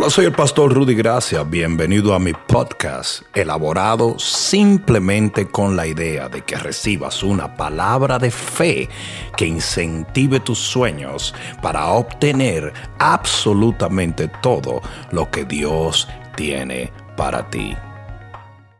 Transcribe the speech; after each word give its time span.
Hola, 0.00 0.08
soy 0.08 0.24
el 0.24 0.32
pastor 0.32 0.72
Rudy 0.72 0.94
Gracia. 0.94 1.42
Bienvenido 1.42 2.14
a 2.14 2.18
mi 2.18 2.32
podcast, 2.32 3.20
elaborado 3.34 4.18
simplemente 4.18 5.46
con 5.46 5.76
la 5.76 5.86
idea 5.86 6.26
de 6.30 6.42
que 6.42 6.56
recibas 6.56 7.22
una 7.22 7.54
palabra 7.54 8.18
de 8.18 8.30
fe 8.30 8.88
que 9.36 9.44
incentive 9.44 10.40
tus 10.40 10.58
sueños 10.58 11.34
para 11.60 11.88
obtener 11.88 12.72
absolutamente 12.98 14.28
todo 14.40 14.80
lo 15.12 15.30
que 15.30 15.44
Dios 15.44 16.08
tiene 16.34 16.90
para 17.14 17.50
ti. 17.50 17.76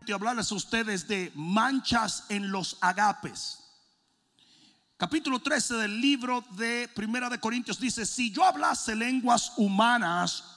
Quiero 0.06 0.16
hablarles 0.16 0.50
a 0.50 0.54
ustedes 0.54 1.06
de 1.06 1.32
manchas 1.34 2.24
en 2.30 2.50
los 2.50 2.78
agapes. 2.80 3.58
Capítulo 4.96 5.38
13 5.40 5.74
del 5.74 6.00
libro 6.00 6.42
de 6.52 6.88
Primera 6.94 7.28
de 7.28 7.38
Corintios 7.38 7.78
dice, 7.78 8.06
si 8.06 8.32
yo 8.32 8.42
hablase 8.42 8.96
lenguas 8.96 9.52
humanas 9.58 10.56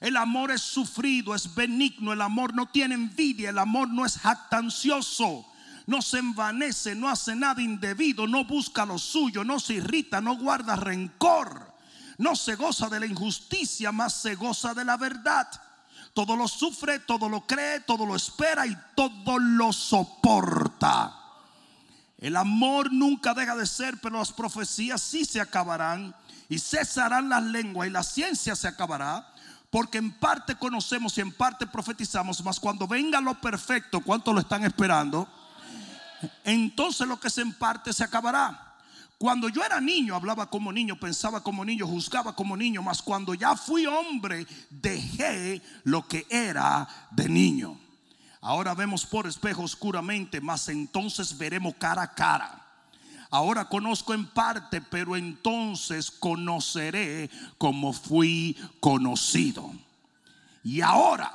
El 0.00 0.16
amor 0.16 0.50
es 0.50 0.62
sufrido, 0.62 1.34
es 1.34 1.54
benigno, 1.54 2.12
el 2.12 2.20
amor 2.20 2.54
no 2.54 2.66
tiene 2.66 2.94
envidia, 2.94 3.50
el 3.50 3.58
amor 3.58 3.88
no 3.88 4.04
es 4.04 4.18
jactancioso, 4.18 5.46
no 5.86 6.02
se 6.02 6.18
envanece, 6.18 6.94
no 6.94 7.08
hace 7.08 7.34
nada 7.34 7.62
indebido, 7.62 8.26
no 8.26 8.44
busca 8.44 8.84
lo 8.84 8.98
suyo, 8.98 9.44
no 9.44 9.58
se 9.58 9.74
irrita, 9.74 10.20
no 10.20 10.36
guarda 10.36 10.76
rencor, 10.76 11.72
no 12.18 12.36
se 12.36 12.56
goza 12.56 12.88
de 12.88 13.00
la 13.00 13.06
injusticia, 13.06 13.92
más 13.92 14.14
se 14.14 14.34
goza 14.34 14.74
de 14.74 14.84
la 14.84 14.96
verdad. 14.96 15.48
Todo 16.12 16.34
lo 16.34 16.48
sufre, 16.48 17.00
todo 17.00 17.28
lo 17.28 17.46
cree, 17.46 17.80
todo 17.80 18.06
lo 18.06 18.16
espera 18.16 18.66
y 18.66 18.76
todo 18.94 19.38
lo 19.38 19.72
soporta. 19.72 21.14
El 22.18 22.36
amor 22.36 22.92
nunca 22.92 23.34
deja 23.34 23.54
de 23.54 23.66
ser, 23.66 23.98
pero 24.00 24.18
las 24.18 24.32
profecías 24.32 25.02
sí 25.02 25.24
se 25.24 25.40
acabarán 25.40 26.14
y 26.48 26.58
cesarán 26.58 27.28
las 27.28 27.42
lenguas 27.42 27.88
y 27.88 27.90
la 27.90 28.02
ciencia 28.02 28.56
se 28.56 28.68
acabará 28.68 29.30
porque 29.70 29.98
en 29.98 30.12
parte 30.12 30.56
conocemos 30.56 31.16
y 31.18 31.20
en 31.20 31.32
parte 31.32 31.66
profetizamos, 31.66 32.42
mas 32.44 32.60
cuando 32.60 32.86
venga 32.86 33.20
lo 33.20 33.40
perfecto, 33.40 34.00
¿cuántos 34.00 34.34
lo 34.34 34.40
están 34.40 34.64
esperando? 34.64 35.28
Entonces 36.44 37.06
lo 37.06 37.18
que 37.18 37.28
es 37.28 37.38
en 37.38 37.52
parte 37.52 37.92
se 37.92 38.04
acabará. 38.04 38.62
Cuando 39.18 39.48
yo 39.48 39.64
era 39.64 39.80
niño, 39.80 40.14
hablaba 40.14 40.50
como 40.50 40.70
niño, 40.70 40.96
pensaba 40.96 41.42
como 41.42 41.64
niño, 41.64 41.86
juzgaba 41.86 42.36
como 42.36 42.56
niño, 42.56 42.82
mas 42.82 43.00
cuando 43.00 43.32
ya 43.32 43.56
fui 43.56 43.86
hombre, 43.86 44.46
dejé 44.68 45.62
lo 45.84 46.06
que 46.06 46.26
era 46.28 46.86
de 47.10 47.28
niño. 47.28 47.78
Ahora 48.42 48.74
vemos 48.74 49.06
por 49.06 49.26
espejo 49.26 49.62
oscuramente, 49.62 50.40
mas 50.40 50.68
entonces 50.68 51.36
veremos 51.36 51.74
cara 51.78 52.02
a 52.02 52.14
cara. 52.14 52.65
Ahora 53.36 53.66
conozco 53.66 54.14
en 54.14 54.24
parte, 54.24 54.80
pero 54.80 55.14
entonces 55.14 56.10
conoceré 56.10 57.28
como 57.58 57.92
fui 57.92 58.56
conocido. 58.80 59.74
Y 60.64 60.80
ahora 60.80 61.30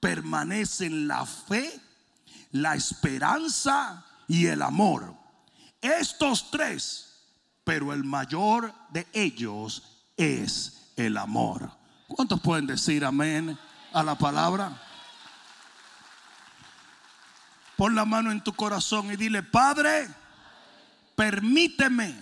permanecen 0.00 1.08
la 1.08 1.24
fe, 1.24 1.80
la 2.52 2.74
esperanza 2.74 4.04
y 4.28 4.48
el 4.48 4.60
amor. 4.60 5.14
Estos 5.80 6.50
tres, 6.50 7.14
pero 7.64 7.94
el 7.94 8.04
mayor 8.04 8.74
de 8.90 9.06
ellos 9.14 9.82
es 10.18 10.90
el 10.94 11.16
amor. 11.16 11.70
¿Cuántos 12.06 12.38
pueden 12.42 12.66
decir 12.66 13.02
amén 13.02 13.58
a 13.94 14.02
la 14.02 14.14
palabra? 14.14 14.78
Pon 17.78 17.94
la 17.94 18.04
mano 18.04 18.30
en 18.30 18.44
tu 18.44 18.52
corazón 18.52 19.10
y 19.10 19.16
dile, 19.16 19.42
Padre, 19.42 20.22
permíteme 21.14 22.14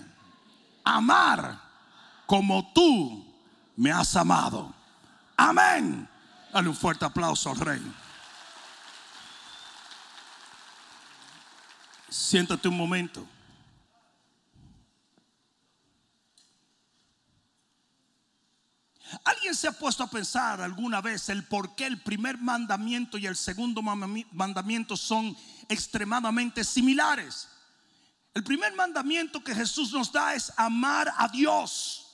amar 0.84 1.60
como 2.26 2.72
tú 2.72 3.24
me 3.76 3.90
has 3.90 4.16
amado. 4.16 4.74
Amén. 5.36 6.08
Dale 6.52 6.68
un 6.68 6.76
fuerte 6.76 7.04
aplauso 7.04 7.50
al 7.50 7.60
rey. 7.60 7.94
Siéntate 12.08 12.68
un 12.68 12.76
momento. 12.76 13.26
¿Alguien 19.24 19.54
se 19.54 19.68
ha 19.68 19.72
puesto 19.72 20.02
a 20.02 20.10
pensar 20.10 20.60
alguna 20.60 21.00
vez 21.00 21.28
el 21.28 21.44
por 21.44 21.74
qué 21.74 21.86
el 21.86 22.00
primer 22.00 22.38
mandamiento 22.38 23.18
y 23.18 23.26
el 23.26 23.36
segundo 23.36 23.82
mandamiento 23.82 24.96
son 24.96 25.36
extremadamente 25.68 26.64
similares? 26.64 27.48
El 28.34 28.44
primer 28.44 28.72
mandamiento 28.74 29.44
que 29.44 29.54
Jesús 29.54 29.92
nos 29.92 30.10
da 30.10 30.34
es 30.34 30.52
amar 30.56 31.12
a 31.16 31.28
Dios. 31.28 32.06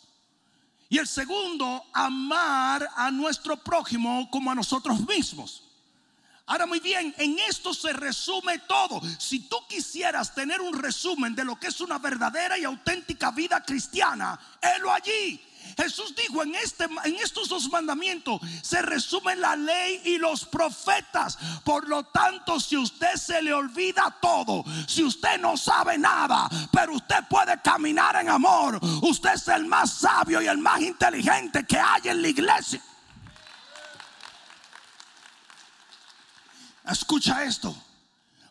Y 0.88 0.98
el 0.98 1.06
segundo, 1.06 1.84
amar 1.92 2.88
a 2.96 3.10
nuestro 3.10 3.56
prójimo 3.56 4.28
como 4.30 4.50
a 4.50 4.54
nosotros 4.54 5.06
mismos. 5.06 5.64
Ahora 6.46 6.64
muy 6.64 6.80
bien, 6.80 7.14
en 7.18 7.38
esto 7.40 7.74
se 7.74 7.92
resume 7.92 8.58
todo. 8.60 9.02
Si 9.18 9.40
tú 9.40 9.58
quisieras 9.68 10.34
tener 10.34 10.62
un 10.62 10.72
resumen 10.72 11.34
de 11.34 11.44
lo 11.44 11.60
que 11.60 11.66
es 11.66 11.80
una 11.82 11.98
verdadera 11.98 12.56
y 12.56 12.64
auténtica 12.64 13.30
vida 13.30 13.62
cristiana, 13.62 14.40
helo 14.62 14.90
allí. 14.90 15.38
Jesús 15.76 16.14
dijo 16.14 16.42
en, 16.42 16.54
este, 16.54 16.84
en 17.04 17.16
estos 17.16 17.48
dos 17.48 17.68
mandamientos 17.70 18.40
se 18.62 18.82
resume 18.82 19.36
la 19.36 19.56
ley 19.56 20.02
y 20.04 20.18
los 20.18 20.44
profetas. 20.44 21.38
Por 21.64 21.88
lo 21.88 22.04
tanto, 22.04 22.58
si 22.60 22.76
usted 22.76 23.14
se 23.14 23.42
le 23.42 23.52
olvida 23.52 24.16
todo, 24.20 24.64
si 24.86 25.04
usted 25.04 25.38
no 25.40 25.56
sabe 25.56 25.98
nada, 25.98 26.48
pero 26.72 26.94
usted 26.94 27.24
puede 27.28 27.60
caminar 27.60 28.16
en 28.16 28.28
amor, 28.28 28.80
usted 29.02 29.34
es 29.34 29.48
el 29.48 29.66
más 29.66 29.92
sabio 29.92 30.40
y 30.42 30.46
el 30.46 30.58
más 30.58 30.80
inteligente 30.80 31.64
que 31.66 31.78
hay 31.78 32.02
en 32.04 32.22
la 32.22 32.28
iglesia. 32.28 32.82
Escucha 36.84 37.44
esto. 37.44 37.74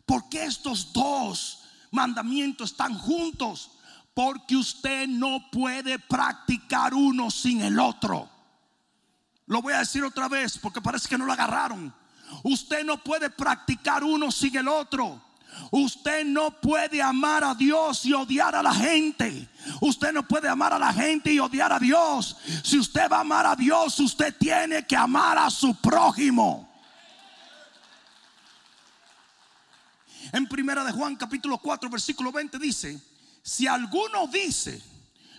Porque 0.06 0.46
estos 0.46 0.94
dos 0.94 1.64
mandamientos 1.92 2.72
están 2.72 2.98
juntos? 2.98 3.72
Porque 4.18 4.56
usted 4.56 5.08
no 5.08 5.48
puede 5.52 6.00
practicar 6.00 6.96
uno 6.96 7.30
sin 7.30 7.62
el 7.62 7.80
otro. 7.80 8.28
Lo 9.46 9.62
voy 9.62 9.74
a 9.74 9.78
decir 9.78 10.04
otra 10.04 10.28
vez 10.28 10.58
porque 10.58 10.82
parece 10.82 11.08
que 11.08 11.20
no 11.20 11.26
lo 11.28 11.34
agarraron. 11.34 11.94
Usted 12.42 12.84
no 12.84 12.98
puede 13.04 13.30
practicar 13.30 14.04
uno 14.04 14.32
sin 14.32 14.58
el 14.58 14.70
otro. 14.70 15.22
Usted 15.70 16.26
no 16.26 16.50
puede 16.50 17.00
amar 17.00 17.44
a 17.44 17.54
Dios 17.54 18.08
y 18.08 18.14
odiar 18.14 18.56
a 18.56 18.64
la 18.64 18.74
gente. 18.74 19.50
Usted 19.82 20.12
no 20.12 20.28
puede 20.28 20.50
amar 20.50 20.74
a 20.74 20.80
la 20.80 20.92
gente 20.92 21.32
y 21.32 21.38
odiar 21.38 21.72
a 21.72 21.78
Dios. 21.78 22.38
Si 22.64 22.80
usted 22.80 23.08
va 23.12 23.18
a 23.18 23.22
amar 23.22 23.46
a 23.46 23.56
Dios, 23.56 24.00
usted 24.00 24.36
tiene 24.36 24.84
que 24.88 24.96
amar 24.96 25.38
a 25.38 25.52
su 25.52 25.76
prójimo. 25.76 26.68
En 30.32 30.48
primera 30.48 30.84
de 30.84 30.92
Juan 30.92 31.16
capítulo 31.16 31.60
4 31.60 31.88
versículo 31.88 32.32
20 32.32 32.58
dice, 32.58 33.00
si 33.48 33.66
alguno 33.66 34.28
dice, 34.28 34.84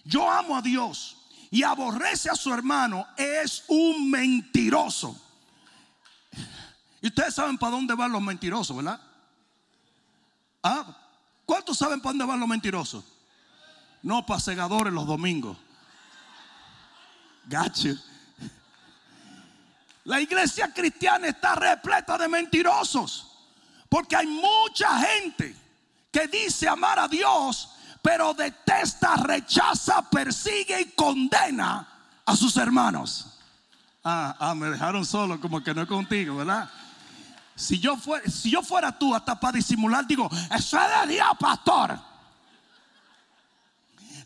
yo 0.03 0.31
amo 0.31 0.57
a 0.57 0.63
Dios 0.63 1.19
y 1.51 1.63
aborrece 1.63 2.31
a 2.31 2.35
su 2.35 2.51
hermano, 2.55 3.07
es 3.19 3.65
un 3.69 4.11
mentiroso. 4.11 5.15
Y 7.03 7.09
ustedes 7.09 7.35
saben 7.35 7.59
para 7.59 7.73
dónde 7.73 7.95
van 7.95 8.11
los 8.11 8.23
mentirosos, 8.23 8.75
¿verdad? 8.75 8.99
¿Ah? 10.63 10.97
¿Cuántos 11.45 11.77
saben 11.77 12.01
para 12.01 12.13
dónde 12.13 12.25
van 12.25 12.41
los 12.41 12.49
mentirosos? 12.49 13.05
No 14.03 14.25
para 14.25 14.41
segadores 14.41 14.91
los 14.91 15.07
domingos. 15.07 15.59
Gacho. 17.45 17.95
La 20.05 20.19
iglesia 20.19 20.73
cristiana 20.73 21.27
está 21.27 21.55
repleta 21.57 22.17
de 22.17 22.27
mentirosos. 22.27 23.33
Porque 23.87 24.17
hay 24.17 24.27
mucha 24.27 24.99
gente 24.99 25.55
que 26.11 26.27
dice 26.27 26.67
amar 26.67 26.99
a 26.99 27.07
Dios, 27.07 27.75
pero 28.03 28.35
detesta, 28.35 29.17
rechaza, 29.17 30.03
persigue 30.11 30.81
y 30.81 30.93
condena 30.93 31.87
a 32.25 32.37
sus 32.37 32.57
hermanos. 32.57 33.39
Ah, 34.05 34.37
ah, 34.39 34.55
me 34.55 34.69
dejaron 34.69 35.05
solo, 35.05 35.41
como 35.41 35.63
que 35.63 35.75
no 35.75 35.83
es 35.83 35.89
contigo, 35.89 36.37
¿verdad? 36.37 36.69
Si 37.55 37.79
yo, 37.81 37.97
fuera, 37.97 38.31
si 38.31 38.51
yo 38.51 38.63
fuera 38.63 38.97
tú, 38.97 39.15
hasta 39.15 39.39
para 39.39 39.57
disimular, 39.57 40.07
digo, 40.07 40.31
eso 40.55 40.79
es 40.79 41.09
de 41.09 41.15
Dios, 41.15 41.29
pastor. 41.39 41.99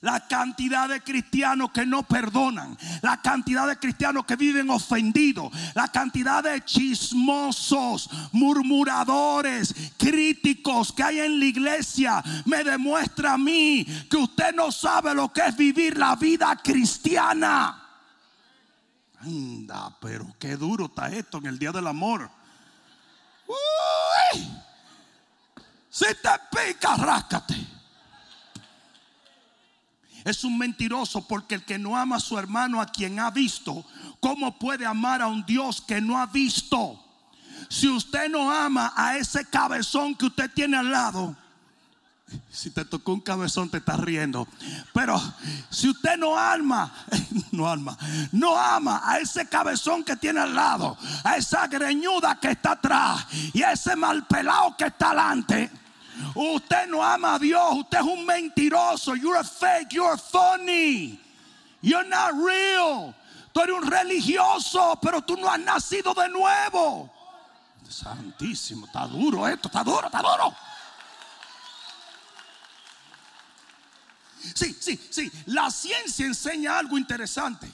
La 0.03 0.27
cantidad 0.27 0.89
de 0.89 1.01
cristianos 1.01 1.71
que 1.71 1.87
no 1.87 2.03
perdonan, 2.03 2.77
la 3.03 3.23
cantidad 3.23 3.69
de 3.69 3.79
cristianos 3.79 4.25
que 4.27 4.35
viven 4.35 4.69
ofendidos, 4.69 5.53
la 5.75 5.89
cantidad 5.89 6.43
de 6.43 6.65
chismosos, 6.65 8.11
murmuradores, 8.33 9.73
críticos 9.97 10.93
que 10.93 11.05
hay 11.05 11.21
en 11.21 11.39
la 11.39 11.45
iglesia, 11.47 12.23
me 12.47 12.65
demuestra 12.65 13.35
a 13.35 13.39
mí 13.39 13.87
que 14.11 14.17
usted 14.17 14.53
no 14.55 14.73
sabe 14.73 15.15
lo 15.15 15.33
que 15.33 15.43
es 15.47 15.57
vivir 15.57 15.97
la 15.97 16.17
vida 16.17 16.57
cristiana. 16.57 17.79
Anda, 19.21 19.97
pero 20.01 20.35
qué 20.37 20.57
duro 20.57 20.87
está 20.87 21.13
esto 21.13 21.39
en 21.39 21.47
el 21.47 21.61
día 21.61 21.71
del 21.71 21.87
amor. 21.87 22.29
Uy, 23.47 24.49
si 25.89 26.07
te 26.07 26.31
pica, 26.51 26.97
ráscate. 26.97 27.82
Es 30.25 30.45
un 30.45 30.57
mentiroso 30.57 31.27
porque 31.27 31.57
el 31.57 31.65
que 31.65 31.79
no 31.79 31.97
ama 31.97 32.17
a 32.17 32.21
su 32.21 32.39
hermano 32.39 32.81
a 32.81 32.87
quien 32.87 33.19
ha 33.19 33.31
visto, 33.31 33.85
¿cómo 34.21 34.59
puede 34.59 34.87
amar 34.87 35.21
a 35.23 35.27
un 35.27 35.45
Dios 35.45 35.81
que 35.81 36.01
no 36.01 36.19
ha 36.19 36.27
visto? 36.27 37.03
Si 37.69 37.89
usted 37.89 38.29
no 38.29 38.51
ama 38.53 38.93
a 38.97 39.17
ese 39.17 39.45
cabezón 39.47 40.15
que 40.15 40.27
usted 40.27 40.51
tiene 40.53 40.77
al 40.77 40.91
lado, 40.91 41.37
si 42.51 42.71
te 42.71 42.85
tocó 42.85 43.13
un 43.13 43.21
cabezón 43.21 43.69
te 43.69 43.79
estás 43.79 43.99
riendo. 44.01 44.47
Pero 44.93 45.21
si 45.71 45.89
usted 45.89 46.17
no 46.17 46.39
ama, 46.39 46.93
no 47.51 47.69
ama, 47.69 47.97
no 48.33 48.57
ama 48.59 49.03
a 49.05 49.19
ese 49.19 49.49
cabezón 49.49 50.05
que 50.05 50.17
tiene 50.17 50.41
al 50.41 50.55
lado, 50.55 50.97
a 51.25 51.37
esa 51.37 51.67
greñuda 51.67 52.39
que 52.41 52.51
está 52.51 52.73
atrás 52.73 53.27
y 53.53 53.63
a 53.63 53.73
ese 53.73 53.97
mal 53.97 54.27
pelado 54.27 54.77
que 54.77 54.85
está 54.85 55.09
adelante. 55.09 55.71
Usted 56.35 56.89
no 56.89 57.03
ama 57.03 57.35
a 57.35 57.39
Dios, 57.39 57.77
usted 57.77 57.99
es 57.99 58.05
un 58.05 58.27
mentiroso. 58.27 59.15
You're 59.15 59.39
a 59.39 59.45
fake, 59.45 59.93
you're 59.93 60.17
funny. 60.17 61.19
You're 61.81 62.09
not 62.09 62.35
real. 62.35 63.15
Tú 63.53 63.61
eres 63.61 63.77
un 63.77 63.91
religioso, 63.91 64.99
pero 65.03 65.23
tú 65.23 65.37
no 65.37 65.49
has 65.49 65.61
nacido 65.61 66.15
de 66.15 66.29
nuevo. 66.29 67.11
Santísimo, 67.89 68.87
está 68.87 69.07
duro 69.07 69.47
esto, 69.47 69.69
está 69.69 69.85
duro, 69.85 70.07
está 70.07 70.23
duro. 70.23 70.55
Sí, 74.55 74.77
sí, 74.81 74.99
sí. 75.11 75.31
La 75.47 75.71
ciencia 75.71 76.27
enseña 76.27 76.79
algo 76.79 76.97
interesante. 76.99 77.71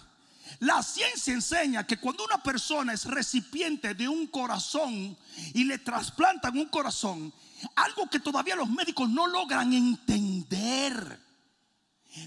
La 0.60 0.82
ciencia 0.82 1.32
enseña 1.32 1.86
que 1.86 1.98
cuando 1.98 2.24
una 2.24 2.42
persona 2.42 2.92
es 2.92 3.04
recipiente 3.04 3.94
de 3.94 4.08
un 4.08 4.26
corazón 4.26 5.16
y 5.54 5.64
le 5.64 5.78
trasplantan 5.78 6.58
un 6.58 6.66
corazón, 6.66 7.32
algo 7.76 8.08
que 8.08 8.20
todavía 8.20 8.56
los 8.56 8.70
médicos 8.70 9.08
no 9.08 9.26
logran 9.26 9.72
entender 9.72 11.28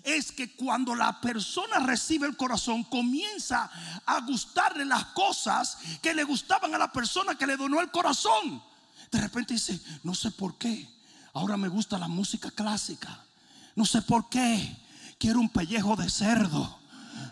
es 0.03 0.31
que 0.31 0.55
cuando 0.55 0.95
la 0.95 1.19
persona 1.19 1.79
recibe 1.79 2.27
el 2.27 2.37
corazón 2.37 2.83
comienza 2.83 3.69
a 4.05 4.21
gustarle 4.21 4.85
las 4.85 5.05
cosas 5.07 5.77
que 6.01 6.13
le 6.13 6.23
gustaban 6.23 6.73
a 6.75 6.77
la 6.77 6.91
persona 6.91 7.35
que 7.35 7.47
le 7.47 7.57
donó 7.57 7.81
el 7.81 7.91
corazón. 7.91 8.63
De 9.11 9.19
repente 9.19 9.55
dice, 9.55 9.79
no 10.03 10.15
sé 10.15 10.31
por 10.31 10.57
qué, 10.57 10.87
ahora 11.33 11.57
me 11.57 11.67
gusta 11.67 11.97
la 11.97 12.07
música 12.07 12.51
clásica. 12.51 13.25
No 13.75 13.85
sé 13.85 14.01
por 14.01 14.29
qué. 14.29 14.77
Quiero 15.17 15.39
un 15.39 15.49
pellejo 15.49 15.95
de 15.95 16.09
cerdo. 16.09 16.79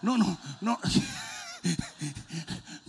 No, 0.02 0.18
no, 0.18 0.38
no. 0.62 0.80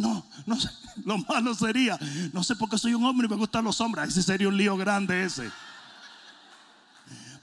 No, 0.00 0.26
no 0.46 0.60
sé. 0.60 0.70
Lo 1.04 1.18
malo 1.18 1.54
sería. 1.54 1.98
No 2.32 2.42
sé 2.42 2.56
por 2.56 2.68
qué 2.68 2.78
soy 2.78 2.94
un 2.94 3.04
hombre 3.04 3.26
y 3.26 3.30
me 3.30 3.36
gustan 3.36 3.64
los 3.64 3.80
hombres. 3.80 4.08
Ese 4.08 4.22
sería 4.22 4.48
un 4.48 4.56
lío 4.56 4.76
grande 4.76 5.24
ese. 5.24 5.50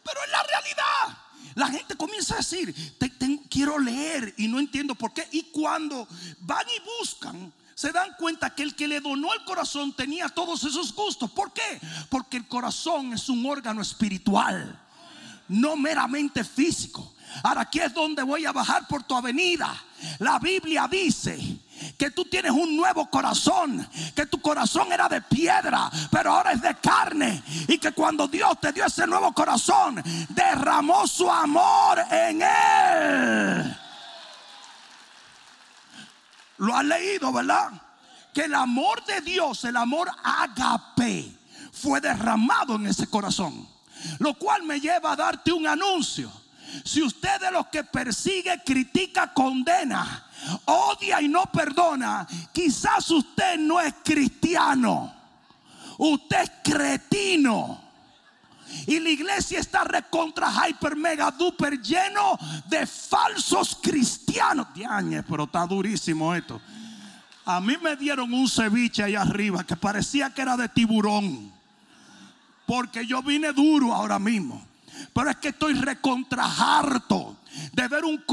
Pero 0.03 0.19
es 0.25 0.31
la 0.31 0.43
realidad. 0.43 1.17
La 1.55 1.67
gente 1.67 1.95
comienza 1.95 2.35
a 2.35 2.37
decir, 2.37 2.75
quiero 3.49 3.79
leer 3.79 4.33
y 4.37 4.47
no 4.47 4.59
entiendo 4.59 4.95
por 4.95 5.13
qué. 5.13 5.27
Y 5.31 5.43
cuando 5.43 6.07
van 6.41 6.65
y 6.67 6.99
buscan, 6.99 7.51
se 7.73 7.91
dan 7.91 8.13
cuenta 8.17 8.53
que 8.53 8.63
el 8.63 8.75
que 8.75 8.87
le 8.87 9.01
donó 9.01 9.33
el 9.33 9.43
corazón 9.43 9.93
tenía 9.93 10.29
todos 10.29 10.63
esos 10.63 10.93
gustos. 10.93 11.31
¿Por 11.31 11.53
qué? 11.53 11.81
Porque 12.09 12.37
el 12.37 12.47
corazón 12.47 13.13
es 13.13 13.29
un 13.29 13.45
órgano 13.45 13.81
espiritual 13.81 14.83
no 15.47 15.75
meramente 15.77 16.43
físico. 16.43 17.13
Ahora 17.43 17.61
aquí 17.61 17.79
es 17.79 17.93
donde 17.93 18.23
voy 18.23 18.45
a 18.45 18.51
bajar 18.51 18.87
por 18.87 19.03
tu 19.03 19.15
avenida. 19.15 19.73
La 20.19 20.39
Biblia 20.39 20.87
dice 20.89 21.37
que 21.97 22.11
tú 22.11 22.25
tienes 22.25 22.51
un 22.51 22.75
nuevo 22.75 23.09
corazón, 23.09 23.87
que 24.15 24.25
tu 24.25 24.41
corazón 24.41 24.91
era 24.91 25.07
de 25.07 25.21
piedra, 25.21 25.89
pero 26.11 26.33
ahora 26.33 26.51
es 26.51 26.61
de 26.61 26.75
carne. 26.75 27.43
Y 27.67 27.77
que 27.77 27.91
cuando 27.91 28.27
Dios 28.27 28.59
te 28.59 28.71
dio 28.71 28.85
ese 28.85 29.07
nuevo 29.07 29.33
corazón, 29.33 30.01
derramó 30.29 31.07
su 31.07 31.29
amor 31.29 31.99
en 32.11 32.41
él. 32.41 33.77
Lo 36.57 36.75
has 36.75 36.85
leído, 36.85 37.31
¿verdad? 37.31 37.71
Que 38.33 38.45
el 38.45 38.55
amor 38.55 39.03
de 39.05 39.21
Dios, 39.21 39.63
el 39.63 39.77
amor 39.77 40.09
agape, 40.23 41.31
fue 41.71 42.01
derramado 42.01 42.75
en 42.75 42.87
ese 42.87 43.07
corazón. 43.07 43.67
Lo 44.19 44.33
cual 44.35 44.63
me 44.63 44.79
lleva 44.79 45.11
a 45.11 45.15
darte 45.15 45.51
un 45.51 45.67
anuncio. 45.67 46.31
Si 46.83 47.01
usted 47.01 47.39
de 47.39 47.51
los 47.51 47.67
que 47.67 47.83
persigue, 47.83 48.61
critica, 48.65 49.33
condena, 49.33 50.25
odia 50.65 51.21
y 51.21 51.27
no 51.27 51.45
perdona, 51.45 52.27
quizás 52.53 53.09
usted 53.11 53.57
no 53.57 53.79
es 53.79 53.93
cristiano. 54.03 55.13
Usted 55.97 56.41
es 56.41 56.51
cretino. 56.63 57.87
Y 58.85 58.99
la 58.99 59.09
iglesia 59.09 59.59
está 59.59 59.83
recontra 59.83 60.51
hyper 60.67 60.95
mega 60.95 61.31
duper 61.31 61.81
lleno 61.81 62.37
de 62.65 62.85
falsos 62.85 63.79
cristianos. 63.81 64.67
Diañe, 64.73 65.23
pero 65.23 65.45
está 65.45 65.65
durísimo 65.65 66.35
esto. 66.35 66.61
A 67.45 67.61
mí 67.61 67.77
me 67.81 67.95
dieron 67.95 68.33
un 68.33 68.49
ceviche 68.49 69.03
ahí 69.03 69.15
arriba 69.15 69.63
que 69.63 69.77
parecía 69.77 70.33
que 70.33 70.41
era 70.41 70.57
de 70.57 70.67
tiburón. 70.67 71.53
Porque 72.65 73.05
yo 73.05 73.23
vine 73.23 73.53
duro 73.53 73.93
ahora 73.93 74.19
mismo. 74.19 74.66
Pero 75.13 75.29
es 75.29 75.37
que 75.37 75.49
estoy 75.49 75.73
recontrajarto 75.73 77.37
de 77.73 77.87
ver 77.87 78.05
un, 78.05 78.23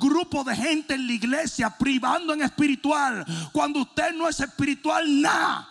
grupo 0.00 0.44
de 0.44 0.56
gente 0.56 0.94
en 0.94 1.06
la 1.06 1.12
iglesia 1.12 1.70
privando 1.70 2.32
en 2.32 2.42
espiritual 2.42 3.24
cuando 3.52 3.80
usted 3.80 4.12
no 4.12 4.28
es 4.28 4.40
espiritual 4.40 5.20
nada. 5.20 5.68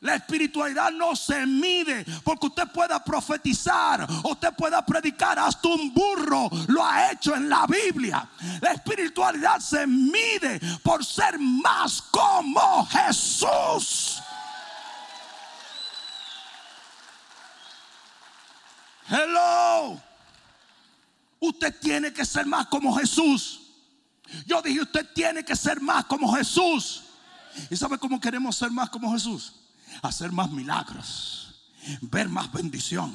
La 0.00 0.14
espiritualidad 0.14 0.90
no 0.92 1.14
se 1.14 1.44
mide 1.44 2.06
porque 2.24 2.46
usted 2.46 2.68
pueda 2.72 3.04
profetizar, 3.04 4.06
usted 4.24 4.54
pueda 4.54 4.84
predicar, 4.84 5.38
hasta 5.38 5.68
un 5.68 5.92
burro 5.92 6.48
lo 6.68 6.82
ha 6.82 7.12
hecho 7.12 7.36
en 7.36 7.50
la 7.50 7.66
Biblia. 7.66 8.26
La 8.62 8.72
espiritualidad 8.72 9.60
se 9.60 9.86
mide 9.86 10.58
por 10.82 11.04
ser 11.04 11.38
más 11.38 12.00
como 12.10 12.86
Jesús. 12.86 14.22
Hello. 19.10 20.00
Usted 21.40 21.74
tiene 21.80 22.12
que 22.12 22.24
ser 22.24 22.46
más 22.46 22.66
como 22.66 22.94
Jesús. 22.96 23.60
Yo 24.46 24.62
dije, 24.62 24.82
usted 24.82 25.06
tiene 25.12 25.44
que 25.44 25.56
ser 25.56 25.80
más 25.80 26.04
como 26.04 26.32
Jesús. 26.34 27.02
¿Y 27.68 27.76
sabe 27.76 27.98
cómo 27.98 28.20
queremos 28.20 28.56
ser 28.56 28.70
más 28.70 28.88
como 28.90 29.12
Jesús? 29.12 29.54
Hacer 30.02 30.30
más 30.30 30.50
milagros, 30.52 31.72
ver 32.02 32.28
más 32.28 32.52
bendición. 32.52 33.12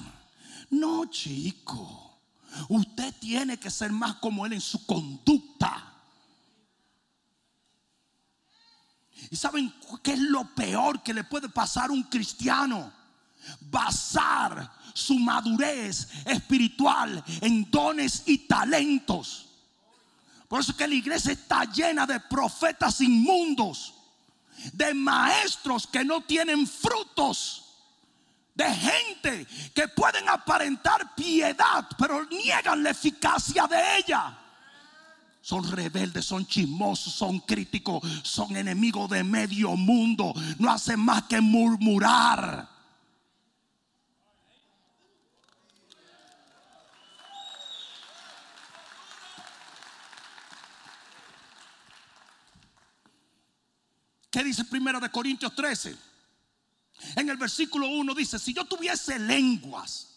No, 0.69 1.05
chico. 1.05 2.19
Usted 2.67 3.13
tiene 3.19 3.57
que 3.57 3.69
ser 3.69 3.91
más 3.91 4.15
como 4.15 4.45
Él 4.45 4.53
en 4.53 4.61
su 4.61 4.85
conducta. 4.85 5.93
¿Y 9.29 9.35
saben 9.37 9.73
qué 10.03 10.13
es 10.13 10.19
lo 10.19 10.53
peor 10.53 11.01
que 11.01 11.13
le 11.13 11.23
puede 11.23 11.47
pasar 11.47 11.89
a 11.89 11.93
un 11.93 12.03
cristiano? 12.03 12.91
Basar 13.61 14.71
su 14.93 15.19
madurez 15.19 16.07
espiritual 16.25 17.23
en 17.41 17.69
dones 17.69 18.23
y 18.25 18.39
talentos. 18.39 19.45
Por 20.47 20.61
eso 20.61 20.75
que 20.75 20.87
la 20.87 20.95
iglesia 20.95 21.33
está 21.33 21.65
llena 21.65 22.05
de 22.05 22.19
profetas 22.19 23.01
inmundos, 23.01 23.93
de 24.71 24.93
maestros 24.93 25.85
que 25.87 26.05
no 26.05 26.21
tienen 26.21 26.65
frutos, 26.65 27.65
de 28.53 28.73
gente 28.73 29.47
que 29.73 29.87
pueden 29.89 30.29
aparentar 30.29 31.13
piedad, 31.13 31.87
pero 31.97 32.25
niegan 32.25 32.83
la 32.83 32.91
eficacia 32.91 33.67
de 33.67 33.97
ella. 33.97 34.39
Son 35.41 35.69
rebeldes, 35.69 36.25
son 36.25 36.45
chismosos, 36.47 37.13
son 37.13 37.39
críticos, 37.39 38.01
son 38.23 38.55
enemigos 38.55 39.09
de 39.09 39.23
medio 39.23 39.75
mundo. 39.75 40.33
No 40.57 40.71
hacen 40.71 40.99
más 40.99 41.23
que 41.23 41.39
murmurar. 41.39 42.74
¿Qué 54.35 54.43
dice 54.43 54.65
primero 54.65 54.99
de 54.99 55.09
Corintios 55.09 55.55
13? 55.55 55.95
En 57.15 57.29
el 57.29 57.37
versículo 57.37 57.87
1 57.87 58.13
dice, 58.13 58.37
si 58.37 58.53
yo 58.53 58.65
tuviese 58.65 59.17
lenguas, 59.17 60.09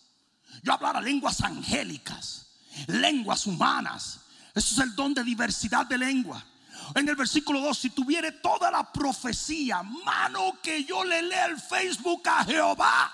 yo 0.61 0.73
hablara 0.73 1.01
lenguas 1.01 1.41
angélicas 1.41 2.49
lenguas 2.89 3.47
humanas. 3.47 4.19
Eso 4.57 4.75
es 4.75 4.79
el 4.89 4.97
don 4.97 5.15
de 5.15 5.23
diversidad 5.23 5.87
de 5.87 5.99
lengua. 5.99 6.45
En 6.97 7.09
el 7.09 7.15
versículo 7.15 7.61
2, 7.61 7.79
si 7.79 7.91
tuviere 7.91 8.33
toda 8.33 8.73
la 8.73 8.93
profecía, 8.93 9.85
mano 9.85 10.59
que 10.61 10.83
yo 10.83 11.05
le 11.05 11.23
lea 11.23 11.47
el 11.47 11.61
Facebook 11.61 12.29
a 12.29 12.45
Jehová, 12.45 13.13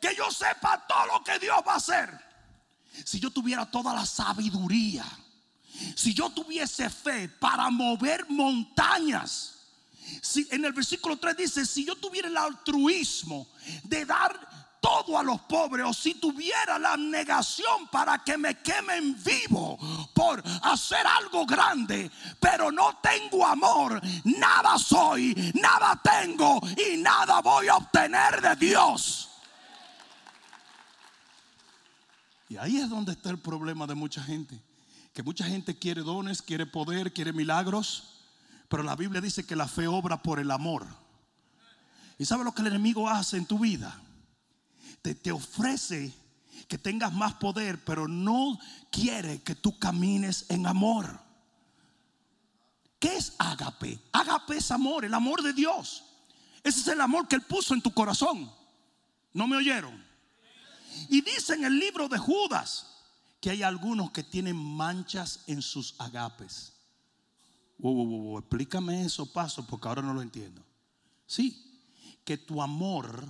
que 0.00 0.14
yo 0.16 0.30
sepa 0.30 0.82
todo 0.88 1.18
lo 1.18 1.22
que 1.22 1.38
Dios 1.38 1.58
va 1.68 1.74
a 1.74 1.76
hacer. 1.76 2.18
Si 3.04 3.20
yo 3.20 3.28
tuviera 3.30 3.70
toda 3.70 3.92
la 3.92 4.06
sabiduría, 4.06 5.04
si 5.94 6.14
yo 6.14 6.30
tuviese 6.30 6.88
fe 6.88 7.28
para 7.28 7.68
mover 7.68 8.30
montañas, 8.30 9.57
si 10.22 10.46
en 10.50 10.64
el 10.64 10.72
versículo 10.72 11.16
3 11.16 11.36
dice, 11.36 11.66
si 11.66 11.84
yo 11.84 11.96
tuviera 11.96 12.28
el 12.28 12.36
altruismo 12.36 13.48
de 13.84 14.04
dar 14.04 14.58
todo 14.80 15.18
a 15.18 15.22
los 15.22 15.40
pobres 15.42 15.86
o 15.86 15.92
si 15.92 16.14
tuviera 16.14 16.78
la 16.78 16.96
negación 16.96 17.88
para 17.90 18.22
que 18.22 18.38
me 18.38 18.60
quemen 18.60 19.16
vivo 19.22 19.78
por 20.14 20.42
hacer 20.62 21.06
algo 21.06 21.44
grande, 21.46 22.10
pero 22.40 22.70
no 22.70 22.98
tengo 23.02 23.46
amor, 23.46 24.00
nada 24.24 24.78
soy, 24.78 25.52
nada 25.54 26.00
tengo 26.02 26.60
y 26.76 26.96
nada 26.98 27.40
voy 27.40 27.68
a 27.68 27.76
obtener 27.76 28.40
de 28.40 28.56
Dios. 28.56 29.28
Y 32.48 32.56
ahí 32.56 32.78
es 32.78 32.88
donde 32.88 33.12
está 33.12 33.30
el 33.30 33.38
problema 33.38 33.86
de 33.86 33.94
mucha 33.94 34.22
gente. 34.22 34.58
Que 35.12 35.22
mucha 35.22 35.44
gente 35.44 35.76
quiere 35.76 36.02
dones, 36.02 36.40
quiere 36.40 36.64
poder, 36.64 37.12
quiere 37.12 37.32
milagros. 37.32 38.17
Pero 38.68 38.82
la 38.82 38.96
Biblia 38.96 39.20
dice 39.20 39.46
que 39.46 39.56
la 39.56 39.66
fe 39.66 39.86
obra 39.86 40.22
por 40.22 40.38
el 40.38 40.50
amor. 40.50 40.86
¿Y 42.18 42.24
sabe 42.24 42.44
lo 42.44 42.52
que 42.52 42.62
el 42.62 42.68
enemigo 42.68 43.08
hace 43.08 43.36
en 43.36 43.46
tu 43.46 43.58
vida? 43.58 44.00
Te, 45.02 45.14
te 45.14 45.32
ofrece 45.32 46.12
que 46.66 46.78
tengas 46.78 47.12
más 47.12 47.34
poder, 47.34 47.82
pero 47.84 48.06
no 48.08 48.58
quiere 48.90 49.42
que 49.42 49.54
tú 49.54 49.78
camines 49.78 50.46
en 50.48 50.66
amor. 50.66 51.20
¿Qué 52.98 53.16
es 53.16 53.34
ágape? 53.38 53.98
Ágape 54.12 54.56
es 54.56 54.70
amor, 54.70 55.04
el 55.04 55.14
amor 55.14 55.42
de 55.42 55.52
Dios. 55.52 56.04
Ese 56.62 56.80
es 56.80 56.88
el 56.88 57.00
amor 57.00 57.28
que 57.28 57.36
Él 57.36 57.42
puso 57.42 57.74
en 57.74 57.80
tu 57.80 57.92
corazón. 57.92 58.52
¿No 59.32 59.46
me 59.46 59.56
oyeron? 59.56 60.04
Y 61.08 61.20
dice 61.20 61.54
en 61.54 61.64
el 61.64 61.78
libro 61.78 62.08
de 62.08 62.18
Judas 62.18 62.86
que 63.40 63.50
hay 63.50 63.62
algunos 63.62 64.10
que 64.10 64.24
tienen 64.24 64.56
manchas 64.56 65.44
en 65.46 65.62
sus 65.62 65.94
agapes. 65.98 66.72
Explícame 68.38 69.04
eso, 69.04 69.26
paso, 69.32 69.66
porque 69.66 69.88
ahora 69.88 70.02
no 70.02 70.14
lo 70.14 70.22
entiendo. 70.22 70.62
Sí, 71.26 71.80
que 72.24 72.38
tu 72.38 72.60
amor 72.60 73.24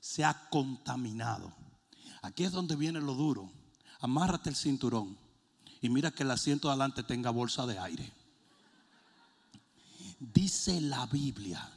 se 0.00 0.24
ha 0.24 0.48
contaminado. 0.50 1.52
Aquí 2.22 2.44
es 2.44 2.52
donde 2.52 2.76
viene 2.76 3.00
lo 3.00 3.14
duro. 3.14 3.50
Amárrate 4.00 4.50
el 4.50 4.56
cinturón 4.56 5.16
y 5.80 5.88
mira 5.88 6.10
que 6.10 6.22
el 6.22 6.30
asiento 6.30 6.68
de 6.68 6.72
adelante 6.72 7.02
tenga 7.02 7.30
bolsa 7.30 7.66
de 7.66 7.78
aire. 7.78 8.12
Dice 10.18 10.80
la 10.80 11.06
Biblia 11.06 11.70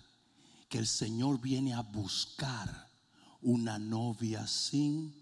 que 0.69 0.79
el 0.79 0.87
Señor 0.87 1.39
viene 1.39 1.73
a 1.73 1.81
buscar 1.81 2.89
una 3.41 3.77
novia 3.77 4.47
sin 4.47 5.13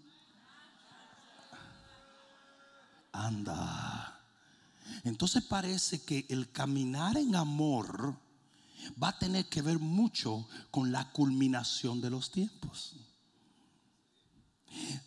anda. 3.12 4.19
Entonces 5.04 5.42
parece 5.44 6.02
que 6.02 6.26
el 6.28 6.50
caminar 6.50 7.16
en 7.16 7.34
amor 7.34 8.16
va 9.02 9.08
a 9.08 9.18
tener 9.18 9.48
que 9.48 9.62
ver 9.62 9.78
mucho 9.78 10.48
con 10.70 10.92
la 10.92 11.10
culminación 11.12 12.00
de 12.00 12.10
los 12.10 12.30
tiempos. 12.30 12.96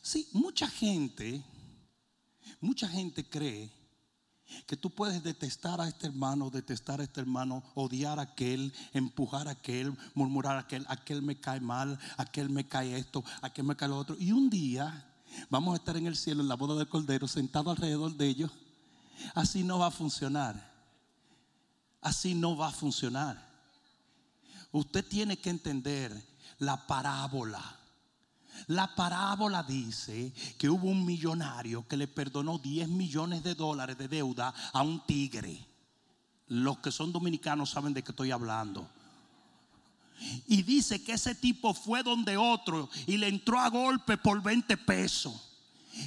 Sí, 0.01 0.27
mucha 0.33 0.67
gente, 0.67 1.43
mucha 2.59 2.87
gente 2.87 3.27
cree 3.27 3.71
que 4.67 4.77
tú 4.77 4.89
puedes 4.89 5.23
detestar 5.23 5.81
a 5.81 5.87
este 5.87 6.07
hermano, 6.07 6.49
detestar 6.49 6.99
a 6.99 7.03
este 7.03 7.21
hermano, 7.21 7.63
odiar 7.75 8.19
a 8.19 8.23
aquel, 8.23 8.73
empujar 8.93 9.47
a 9.47 9.51
aquel, 9.51 9.97
murmurar 10.13 10.57
a 10.57 10.59
aquel, 10.59 10.85
aquel 10.89 11.21
me 11.21 11.39
cae 11.39 11.59
mal, 11.59 11.97
aquel 12.17 12.49
me 12.49 12.67
cae 12.67 12.97
esto, 12.97 13.23
aquel 13.41 13.65
me 13.65 13.75
cae 13.75 13.89
lo 13.89 13.97
otro. 13.97 14.15
Y 14.19 14.31
un 14.31 14.49
día 14.49 15.09
Vamos 15.49 15.73
a 15.73 15.77
estar 15.77 15.97
en 15.97 16.07
el 16.07 16.15
cielo, 16.15 16.41
en 16.41 16.47
la 16.47 16.55
boda 16.55 16.75
del 16.75 16.87
Cordero, 16.87 17.27
sentado 17.27 17.71
alrededor 17.71 18.15
de 18.15 18.27
ellos. 18.27 18.51
Así 19.33 19.63
no 19.63 19.79
va 19.79 19.87
a 19.87 19.91
funcionar. 19.91 20.71
Así 22.01 22.35
no 22.35 22.55
va 22.55 22.67
a 22.67 22.71
funcionar. 22.71 23.53
Usted 24.71 25.05
tiene 25.07 25.37
que 25.37 25.49
entender 25.49 26.11
la 26.59 26.87
parábola. 26.87 27.79
La 28.67 28.93
parábola 28.95 29.63
dice 29.63 30.33
que 30.57 30.69
hubo 30.69 30.87
un 30.87 31.05
millonario 31.05 31.87
que 31.87 31.97
le 31.97 32.07
perdonó 32.07 32.57
10 32.57 32.87
millones 32.89 33.43
de 33.43 33.55
dólares 33.55 33.97
de 33.97 34.07
deuda 34.07 34.53
a 34.73 34.81
un 34.81 35.05
tigre. 35.05 35.65
Los 36.47 36.79
que 36.79 36.91
son 36.91 37.11
dominicanos 37.11 37.71
saben 37.71 37.93
de 37.93 38.03
qué 38.03 38.11
estoy 38.11 38.31
hablando. 38.31 38.87
Y 40.47 40.61
dice 40.63 41.03
que 41.03 41.13
ese 41.13 41.35
tipo 41.35 41.73
fue 41.73 42.03
donde 42.03 42.37
otro 42.37 42.89
y 43.07 43.17
le 43.17 43.27
entró 43.27 43.59
a 43.59 43.69
golpe 43.69 44.17
por 44.17 44.41
20 44.41 44.77
pesos. 44.77 45.52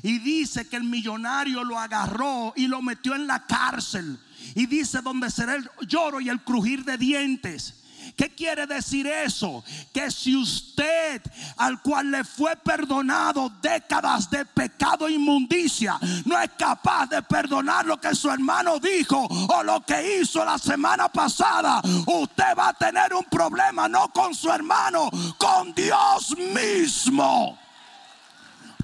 Y 0.03 0.19
dice 0.19 0.69
que 0.69 0.77
el 0.77 0.85
millonario 0.85 1.65
lo 1.65 1.79
agarró 1.79 2.53
y 2.57 2.67
lo 2.67 2.83
metió 2.83 3.15
en 3.15 3.27
la 3.27 3.47
cárcel. 3.47 4.19
Y 4.55 4.67
dice 4.67 5.01
donde 5.03 5.31
será 5.31 5.55
el 5.55 5.69
lloro 5.87 6.21
y 6.21 6.29
el 6.29 6.41
crujir 6.43 6.85
de 6.85 6.99
dientes. 6.99 7.75
¿Qué 8.15 8.35
quiere 8.35 8.67
decir 8.67 9.07
eso? 9.07 9.65
Que 9.93 10.11
si 10.11 10.37
usted 10.37 11.23
al 11.57 11.81
cual 11.83 12.11
le 12.11 12.25
fue 12.25 12.57
perdonado 12.57 13.51
décadas 13.61 14.31
de 14.31 14.45
pecado 14.45 15.09
e 15.09 15.13
inmundicia 15.13 15.99
no 16.25 16.41
es 16.41 16.51
capaz 16.57 17.07
de 17.09 17.23
perdonar 17.23 17.87
lo 17.87 18.01
que 18.01 18.15
su 18.15 18.31
hermano 18.31 18.79
dijo 18.79 19.27
o 19.27 19.63
lo 19.63 19.85
que 19.85 20.21
hizo 20.21 20.45
la 20.45 20.59
semana 20.59 21.09
pasada, 21.09 21.81
usted 22.07 22.57
va 22.57 22.69
a 22.69 22.75
tener 22.75 23.13
un 23.15 23.25
problema 23.25 23.89
no 23.89 24.09
con 24.09 24.35
su 24.35 24.51
hermano, 24.51 25.11
con 25.39 25.75
Dios 25.75 26.37
mismo. 26.55 27.59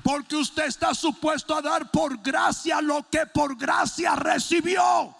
Porque 0.03 0.37
usted 0.37 0.65
está 0.65 0.95
supuesto 0.95 1.55
a 1.55 1.63
dar 1.63 1.91
por 1.91 2.21
gracia 2.21 2.81
lo 2.81 3.09
que 3.09 3.27
por 3.27 3.57
gracia 3.57 4.17
recibió. 4.17 5.15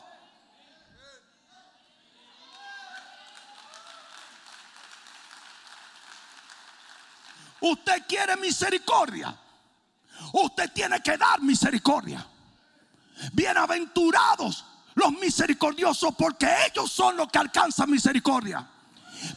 Usted 7.61 8.03
quiere 8.09 8.37
misericordia. 8.37 9.37
Usted 10.33 10.73
tiene 10.73 11.01
que 11.01 11.17
dar 11.17 11.41
misericordia. 11.41 12.27
Bienaventurados 13.33 14.65
los 14.95 15.13
misericordiosos 15.13 16.15
porque 16.17 16.49
ellos 16.67 16.91
son 16.91 17.17
los 17.17 17.29
que 17.29 17.39
alcanzan 17.39 17.91
misericordia. 17.91 18.69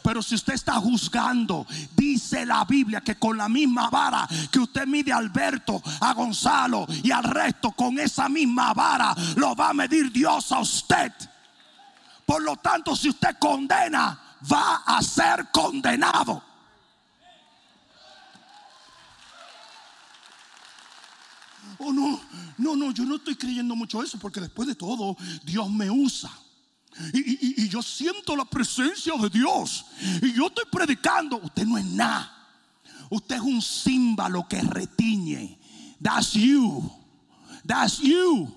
Pero 0.02 0.22
si 0.22 0.34
usted 0.34 0.54
está 0.54 0.74
juzgando, 0.74 1.66
dice 1.94 2.46
la 2.46 2.64
Biblia 2.64 3.00
que 3.00 3.16
con 3.16 3.36
la 3.36 3.48
misma 3.48 3.90
vara 3.90 4.28
que 4.50 4.58
usted 4.58 4.86
mide 4.86 5.12
a 5.12 5.18
Alberto, 5.18 5.82
a 6.00 6.12
Gonzalo 6.14 6.86
y 7.02 7.10
al 7.10 7.24
resto, 7.24 7.72
con 7.72 7.98
esa 7.98 8.28
misma 8.28 8.72
vara 8.74 9.14
lo 9.36 9.54
va 9.54 9.70
a 9.70 9.74
medir 9.74 10.12
Dios 10.12 10.52
a 10.52 10.60
usted. 10.60 11.12
Por 12.24 12.42
lo 12.42 12.56
tanto, 12.56 12.96
si 12.96 13.08
usted 13.08 13.36
condena, 13.38 14.18
va 14.50 14.82
a 14.86 15.02
ser 15.02 15.48
condenado. 15.52 16.42
oh 21.78 21.92
no, 21.92 22.20
no, 22.58 22.76
no, 22.76 22.90
yo 22.90 23.04
no 23.04 23.16
estoy 23.16 23.36
creyendo 23.36 23.76
mucho 23.76 24.02
eso 24.02 24.18
porque 24.18 24.40
después 24.40 24.68
de 24.68 24.74
todo 24.74 25.16
Dios 25.44 25.70
me 25.70 25.90
usa. 25.90 26.30
Y, 27.12 27.68
yo 27.68 27.82
siento 27.82 28.34
la 28.34 28.44
presencia 28.44 29.14
de 29.14 29.28
Dios. 29.28 29.86
Y 30.22 30.32
yo 30.32 30.46
estoy 30.46 30.64
predicando. 30.70 31.36
Usted 31.38 31.64
no 31.64 31.76
es 31.76 31.84
nada. 31.84 32.32
Usted 33.10 33.36
es 33.36 33.42
un 33.42 33.60
símbolo 33.60 34.46
que 34.48 34.60
retiñe. 34.60 35.58
That's 36.02 36.32
you. 36.32 36.90
That's 37.66 37.98
you. 37.98 38.56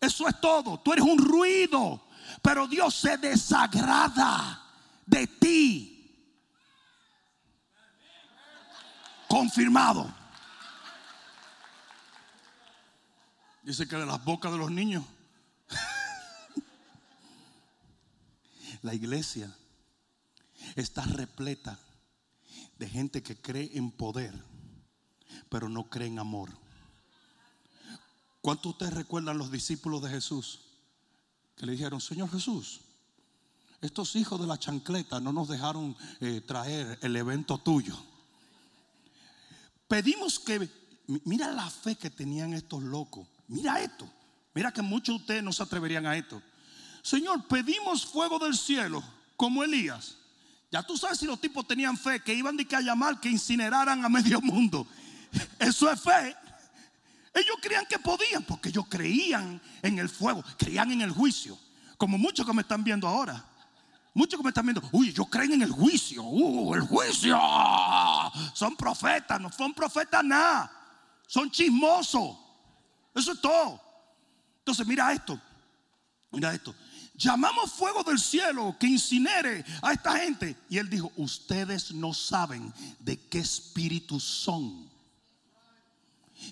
Eso 0.00 0.28
es 0.28 0.40
todo. 0.40 0.78
Tú 0.80 0.92
eres 0.92 1.04
un 1.04 1.18
ruido. 1.18 2.02
Pero 2.42 2.66
Dios 2.66 2.94
se 2.94 3.16
desagrada 3.18 4.62
de 5.04 5.26
ti. 5.26 5.94
Confirmado. 9.28 10.14
Dice 13.62 13.86
que 13.86 13.96
de 13.96 14.06
las 14.06 14.24
bocas 14.24 14.50
de 14.50 14.58
los 14.58 14.70
niños. 14.70 15.04
La 18.82 18.94
iglesia 18.94 19.54
está 20.76 21.02
repleta 21.02 21.78
de 22.78 22.88
gente 22.88 23.22
que 23.22 23.36
cree 23.36 23.70
en 23.74 23.90
poder, 23.90 24.32
pero 25.48 25.68
no 25.68 25.88
cree 25.90 26.08
en 26.08 26.18
amor. 26.18 26.50
¿Cuántos 28.40 28.64
de 28.64 28.68
ustedes 28.70 28.94
recuerdan 28.94 29.38
los 29.38 29.50
discípulos 29.50 30.02
de 30.02 30.10
Jesús? 30.10 30.60
Que 31.56 31.66
le 31.66 31.72
dijeron, 31.72 32.00
Señor 32.00 32.30
Jesús, 32.30 32.80
estos 33.80 34.16
hijos 34.16 34.40
de 34.40 34.46
la 34.46 34.58
chancleta 34.58 35.20
no 35.20 35.32
nos 35.32 35.48
dejaron 35.48 35.96
eh, 36.20 36.40
traer 36.40 36.98
el 37.02 37.16
evento 37.16 37.58
tuyo. 37.58 37.96
Pedimos 39.88 40.38
que, 40.38 40.68
mira 41.24 41.52
la 41.52 41.68
fe 41.68 41.96
que 41.96 42.10
tenían 42.10 42.52
estos 42.54 42.82
locos 42.82 43.26
Mira 43.48 43.80
esto. 43.80 44.08
Mira 44.54 44.72
que 44.72 44.82
muchos 44.82 45.16
de 45.16 45.20
ustedes 45.22 45.42
no 45.42 45.52
se 45.52 45.62
atreverían 45.62 46.06
a 46.06 46.16
esto. 46.16 46.40
Señor, 47.02 47.46
pedimos 47.46 48.06
fuego 48.06 48.38
del 48.38 48.56
cielo 48.56 49.02
como 49.36 49.62
Elías. 49.62 50.16
Ya 50.70 50.82
tú 50.82 50.96
sabes 50.96 51.18
si 51.18 51.26
los 51.26 51.40
tipos 51.40 51.66
tenían 51.66 51.96
fe 51.96 52.20
que 52.20 52.34
iban 52.34 52.56
de 52.56 52.66
que 52.66 52.76
a 52.76 52.80
llamar 52.80 53.20
que 53.20 53.30
incineraran 53.30 54.04
a 54.04 54.08
medio 54.08 54.40
mundo. 54.40 54.86
Eso 55.58 55.90
es 55.90 56.00
fe. 56.00 56.36
Ellos 57.32 57.56
creían 57.62 57.86
que 57.86 57.98
podían 57.98 58.42
porque 58.42 58.70
ellos 58.70 58.86
creían 58.88 59.60
en 59.82 59.98
el 59.98 60.08
fuego, 60.08 60.44
creían 60.58 60.90
en 60.92 61.02
el 61.02 61.10
juicio. 61.10 61.58
Como 61.96 62.18
muchos 62.18 62.46
que 62.46 62.52
me 62.52 62.62
están 62.62 62.84
viendo 62.84 63.06
ahora. 63.08 63.44
Muchos 64.14 64.38
que 64.38 64.42
me 64.42 64.50
están 64.50 64.66
viendo, 64.66 64.82
uy, 64.92 65.10
ellos 65.10 65.26
creen 65.30 65.52
en 65.52 65.62
el 65.62 65.70
juicio. 65.70 66.22
Uh, 66.24 66.74
el 66.74 66.80
juicio. 66.82 67.38
Son 68.54 68.76
profetas, 68.76 69.40
no 69.40 69.50
son 69.52 69.72
profetas 69.72 70.24
nada. 70.24 70.70
Son 71.26 71.50
chismosos. 71.50 72.36
Eso 73.14 73.32
es 73.32 73.40
todo. 73.40 73.80
Entonces, 74.58 74.86
mira 74.86 75.12
esto. 75.12 75.40
Mira 76.30 76.52
esto. 76.52 76.74
Llamamos 77.18 77.72
fuego 77.72 78.04
del 78.04 78.20
cielo 78.20 78.76
que 78.78 78.86
incinere 78.86 79.64
a 79.82 79.92
esta 79.92 80.16
gente. 80.20 80.56
Y 80.70 80.78
él 80.78 80.88
dijo, 80.88 81.10
ustedes 81.16 81.92
no 81.92 82.14
saben 82.14 82.72
de 83.00 83.18
qué 83.18 83.40
espíritu 83.40 84.20
son. 84.20 84.88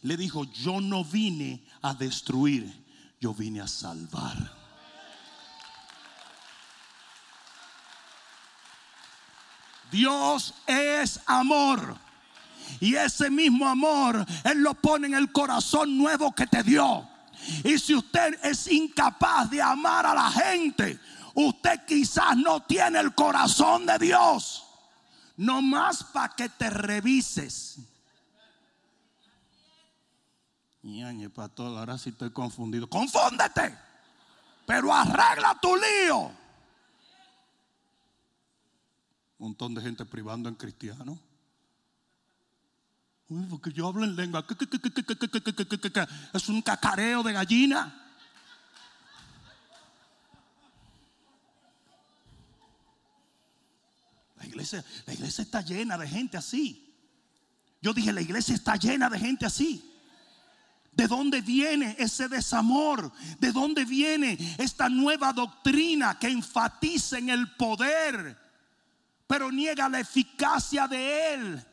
Le 0.03 0.17
dijo, 0.17 0.43
yo 0.45 0.81
no 0.81 1.05
vine 1.05 1.65
a 1.83 1.95
destruir, 1.95 2.85
yo 3.21 3.33
vine 3.33 3.61
a 3.61 3.69
salvar. 3.69 4.53
Dios 9.93 10.53
es 10.67 11.21
amor. 11.27 11.97
Y 12.81 12.97
ese 12.97 13.31
mismo 13.31 13.69
amor 13.69 14.27
Él 14.43 14.59
lo 14.59 14.75
pone 14.75 15.07
en 15.07 15.15
el 15.15 15.31
corazón 15.31 15.97
nuevo 15.97 16.33
que 16.33 16.49
te 16.49 16.65
dio. 16.65 17.09
Y 17.65 17.79
si 17.79 17.95
usted 17.95 18.39
es 18.43 18.67
incapaz 18.69 19.51
de 19.51 19.63
amar 19.63 20.07
a 20.07 20.15
la 20.15 20.31
gente, 20.31 20.99
usted 21.35 21.85
quizás 21.87 22.37
no 22.37 22.63
tiene 22.63 23.01
el 23.01 23.15
corazón 23.15 23.87
de 23.87 23.99
Dios. 23.99 24.65
No 25.37 25.61
más 25.61 26.03
para 26.05 26.35
que 26.35 26.49
te 26.49 26.71
revises. 26.71 27.79
Y 30.83 31.29
pastor, 31.29 31.77
ahora 31.77 31.99
sí 31.99 32.11
estoy 32.11 32.31
confundido. 32.31 32.89
Confúndete, 32.89 33.77
pero 34.65 34.95
arregla 34.95 35.59
tu 35.61 35.75
lío. 35.75 36.31
Un 39.39 39.49
montón 39.49 39.75
de 39.75 39.83
gente 39.83 40.05
privando 40.05 40.49
en 40.49 40.55
cristiano. 40.55 41.19
Uy, 43.29 43.45
porque 43.47 43.73
yo 43.73 43.89
hablo 43.89 44.05
en 44.05 44.15
lengua. 44.15 44.47
Es 46.33 46.49
un 46.49 46.63
cacareo 46.63 47.23
de 47.23 47.33
gallina. 47.33 48.03
La 54.37 54.47
iglesia, 54.47 54.85
la 55.07 55.15
iglesia 55.15 55.43
está 55.43 55.61
llena 55.61 55.99
de 55.99 56.07
gente 56.07 56.37
así. 56.37 56.95
Yo 57.83 57.93
dije, 57.93 58.13
la 58.13 58.21
iglesia 58.21 58.55
está 58.55 58.77
llena 58.77 59.11
de 59.11 59.19
gente 59.19 59.45
así. 59.45 59.93
¿De 60.93 61.09
dónde 61.09 61.41
viene 61.41 61.97
ese 61.99 62.29
desamor? 62.29 63.13
¿De 63.39 63.53
dónde 63.53 63.85
viene 63.85 64.39
esta 64.57 64.89
nueva 64.89 65.33
doctrina 65.33 66.19
que 66.19 66.29
enfatiza 66.29 67.19
en 67.19 67.29
el 67.29 67.55
poder, 67.57 68.39
pero 69.27 69.51
niega 69.51 69.89
la 69.89 70.01
eficacia 70.01 70.87
de 70.87 71.35
él? 71.35 71.67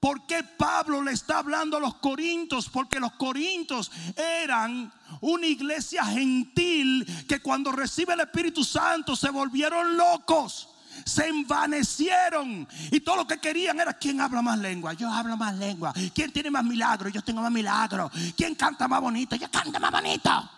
¿Por 0.00 0.26
qué 0.26 0.44
Pablo 0.44 1.02
le 1.02 1.12
está 1.12 1.38
hablando 1.38 1.76
a 1.76 1.80
los 1.80 1.96
corintios? 1.96 2.68
Porque 2.68 3.00
los 3.00 3.12
corintios 3.12 3.90
eran 4.16 4.92
una 5.20 5.46
iglesia 5.46 6.04
gentil 6.04 7.04
que 7.26 7.40
cuando 7.40 7.72
recibe 7.72 8.14
el 8.14 8.20
Espíritu 8.20 8.62
Santo 8.62 9.16
se 9.16 9.30
volvieron 9.30 9.96
locos, 9.96 10.68
se 11.04 11.26
envanecieron 11.26 12.68
y 12.92 13.00
todo 13.00 13.16
lo 13.16 13.26
que 13.26 13.38
querían 13.38 13.80
era 13.80 13.92
quién 13.92 14.20
habla 14.20 14.40
más 14.40 14.58
lengua. 14.60 14.92
Yo 14.92 15.10
hablo 15.10 15.36
más 15.36 15.56
lengua. 15.56 15.92
¿Quién 16.14 16.32
tiene 16.32 16.50
más 16.50 16.64
milagros? 16.64 17.12
Yo 17.12 17.22
tengo 17.22 17.42
más 17.42 17.52
milagros. 17.52 18.12
¿Quién 18.36 18.54
canta 18.54 18.86
más 18.86 19.00
bonito? 19.00 19.34
Yo 19.34 19.50
canto 19.50 19.80
más 19.80 19.90
bonito. 19.90 20.50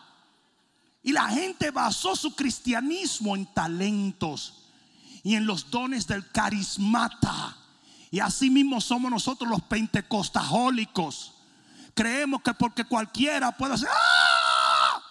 Y 1.03 1.13
la 1.13 1.29
gente 1.29 1.71
basó 1.71 2.15
su 2.15 2.37
cristianismo 2.37 3.35
en 3.35 3.47
talentos 3.55 4.69
y 5.23 5.35
en 5.35 5.47
los 5.47 5.71
dones 5.71 6.07
del 6.07 6.31
carismata. 6.31 7.57
Y 8.11 8.21
así 8.21 8.51
mismo 8.51 8.81
somos 8.81 9.11
nosotros 9.11 9.49
los 9.49 9.63
pentecostajólicos. 9.63 11.35
Creemos 11.95 12.43
que 12.43 12.55
porque 12.55 12.85
cualquiera 12.85 13.53
puede 13.53 13.75
hacer, 13.75 13.89
¡ah! 13.91 15.03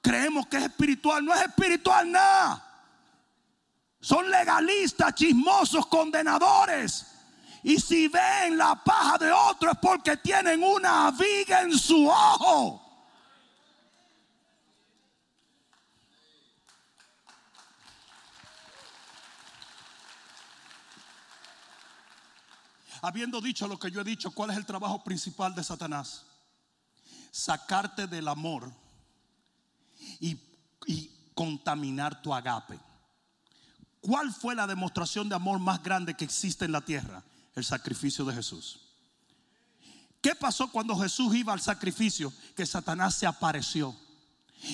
creemos 0.00 0.46
que 0.46 0.56
es 0.56 0.64
espiritual. 0.64 1.24
No 1.24 1.34
es 1.34 1.42
espiritual 1.42 2.10
nada. 2.10 2.64
Son 4.00 4.30
legalistas, 4.30 5.14
chismosos, 5.14 5.86
condenadores. 5.86 7.06
Y 7.62 7.78
si 7.78 8.08
ven 8.08 8.56
la 8.56 8.74
paja 8.76 9.18
de 9.18 9.30
otro 9.30 9.70
es 9.70 9.78
porque 9.78 10.16
tienen 10.16 10.62
una 10.62 11.10
viga 11.10 11.62
en 11.62 11.76
su 11.76 12.08
ojo. 12.08 12.87
Habiendo 23.02 23.40
dicho 23.40 23.68
lo 23.68 23.78
que 23.78 23.90
yo 23.90 24.00
he 24.00 24.04
dicho, 24.04 24.30
¿cuál 24.30 24.50
es 24.50 24.56
el 24.56 24.66
trabajo 24.66 25.02
principal 25.04 25.54
de 25.54 25.64
Satanás? 25.64 26.24
Sacarte 27.30 28.06
del 28.06 28.28
amor 28.28 28.72
y, 30.20 30.38
contaminar 31.34 32.20
tu 32.20 32.34
agape. 32.34 32.80
¿Cuál 34.00 34.32
fue 34.32 34.56
la 34.56 34.66
demostración 34.66 35.28
de 35.28 35.36
amor 35.36 35.60
más 35.60 35.80
grande 35.82 36.14
que 36.14 36.24
existe 36.24 36.64
en 36.64 36.72
la 36.72 36.80
tierra? 36.80 37.22
El 37.54 37.64
sacrificio 37.64 38.24
de 38.24 38.34
Jesús. 38.34 38.80
¿Qué 40.20 40.34
pasó 40.34 40.72
cuando 40.72 40.96
Jesús 40.98 41.34
iba 41.36 41.52
al 41.52 41.60
sacrificio? 41.60 42.32
Que 42.56 42.66
Satanás 42.66 43.14
se 43.14 43.26
apareció. 43.26 43.94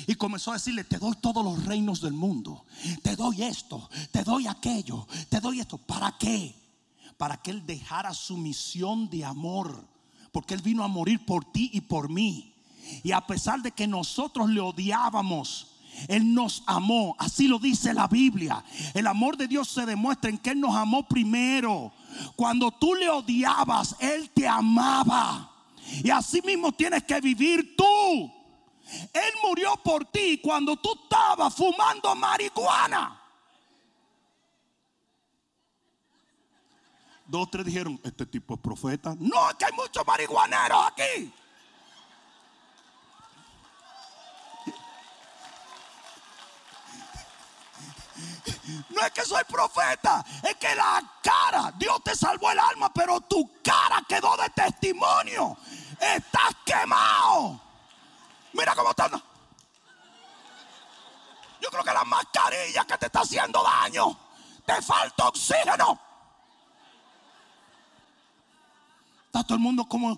Y 0.06 0.14
comenzó 0.14 0.52
a 0.52 0.54
decirle, 0.54 0.84
te 0.84 0.98
doy 0.98 1.16
todos 1.16 1.44
los 1.44 1.64
reinos 1.66 2.00
del 2.00 2.14
mundo. 2.14 2.64
Te 3.02 3.14
doy 3.14 3.42
esto, 3.42 3.90
te 4.10 4.24
doy 4.24 4.46
aquello, 4.46 5.06
te 5.28 5.40
doy 5.40 5.60
esto. 5.60 5.76
¿Para 5.76 6.16
qué? 6.16 6.63
Para 7.16 7.36
que 7.36 7.50
Él 7.50 7.64
dejara 7.66 8.12
su 8.14 8.36
misión 8.36 9.08
de 9.08 9.24
amor, 9.24 9.86
porque 10.32 10.54
Él 10.54 10.62
vino 10.62 10.82
a 10.84 10.88
morir 10.88 11.24
por 11.24 11.44
ti 11.44 11.70
y 11.72 11.80
por 11.80 12.08
mí. 12.08 12.54
Y 13.02 13.12
a 13.12 13.26
pesar 13.26 13.62
de 13.62 13.72
que 13.72 13.86
nosotros 13.86 14.48
le 14.50 14.60
odiábamos, 14.60 15.68
Él 16.08 16.34
nos 16.34 16.62
amó, 16.66 17.16
así 17.18 17.48
lo 17.48 17.58
dice 17.58 17.94
la 17.94 18.08
Biblia. 18.08 18.64
El 18.94 19.06
amor 19.06 19.36
de 19.36 19.48
Dios 19.48 19.68
se 19.68 19.86
demuestra 19.86 20.30
en 20.30 20.38
que 20.38 20.50
Él 20.50 20.60
nos 20.60 20.74
amó 20.74 21.06
primero. 21.08 21.92
Cuando 22.36 22.70
tú 22.70 22.94
le 22.94 23.08
odiabas, 23.08 23.96
Él 24.00 24.30
te 24.30 24.46
amaba. 24.46 25.50
Y 26.02 26.10
así 26.10 26.42
mismo 26.42 26.72
tienes 26.72 27.04
que 27.04 27.20
vivir 27.20 27.76
tú. 27.76 28.32
Él 29.12 29.32
murió 29.42 29.74
por 29.82 30.04
ti 30.04 30.38
cuando 30.42 30.76
tú 30.76 30.90
estabas 31.04 31.54
fumando 31.54 32.14
marihuana. 32.14 33.20
Dos, 37.26 37.50
tres 37.50 37.64
dijeron, 37.64 37.98
este 38.04 38.26
tipo 38.26 38.54
es 38.54 38.60
profeta. 38.60 39.14
No, 39.18 39.48
es 39.48 39.56
que 39.56 39.64
hay 39.64 39.72
muchos 39.72 40.06
marihuaneros 40.06 40.86
aquí. 40.86 41.32
No 48.90 49.00
es 49.02 49.10
que 49.12 49.22
soy 49.22 49.42
profeta, 49.44 50.24
es 50.42 50.54
que 50.56 50.74
la 50.74 51.02
cara, 51.22 51.72
Dios 51.76 52.02
te 52.04 52.14
salvó 52.14 52.50
el 52.50 52.58
alma, 52.58 52.92
pero 52.92 53.20
tu 53.22 53.50
cara 53.62 54.02
quedó 54.08 54.36
de 54.36 54.48
testimonio. 54.50 55.56
Estás 55.98 56.56
quemado. 56.64 57.60
Mira 58.52 58.74
cómo 58.74 58.90
están. 58.90 59.10
Yo 61.60 61.70
creo 61.70 61.82
que 61.82 61.92
la 61.92 62.04
mascarilla 62.04 62.84
que 62.84 62.98
te 62.98 63.06
está 63.06 63.20
haciendo 63.20 63.62
daño. 63.62 64.18
Te 64.64 64.80
falta 64.82 65.28
oxígeno. 65.28 66.03
Está 69.34 69.42
todo 69.42 69.56
el 69.56 69.64
mundo 69.64 69.84
como... 69.88 70.16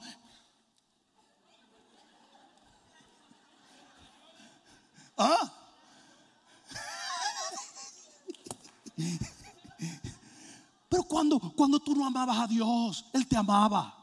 ¿Ah? 5.16 5.50
Pero 10.90 11.02
cuando, 11.04 11.40
cuando 11.40 11.80
tú 11.80 11.96
no 11.96 12.04
amabas 12.04 12.40
a 12.40 12.46
Dios, 12.46 13.06
Él 13.14 13.26
te 13.26 13.38
amaba. 13.38 13.96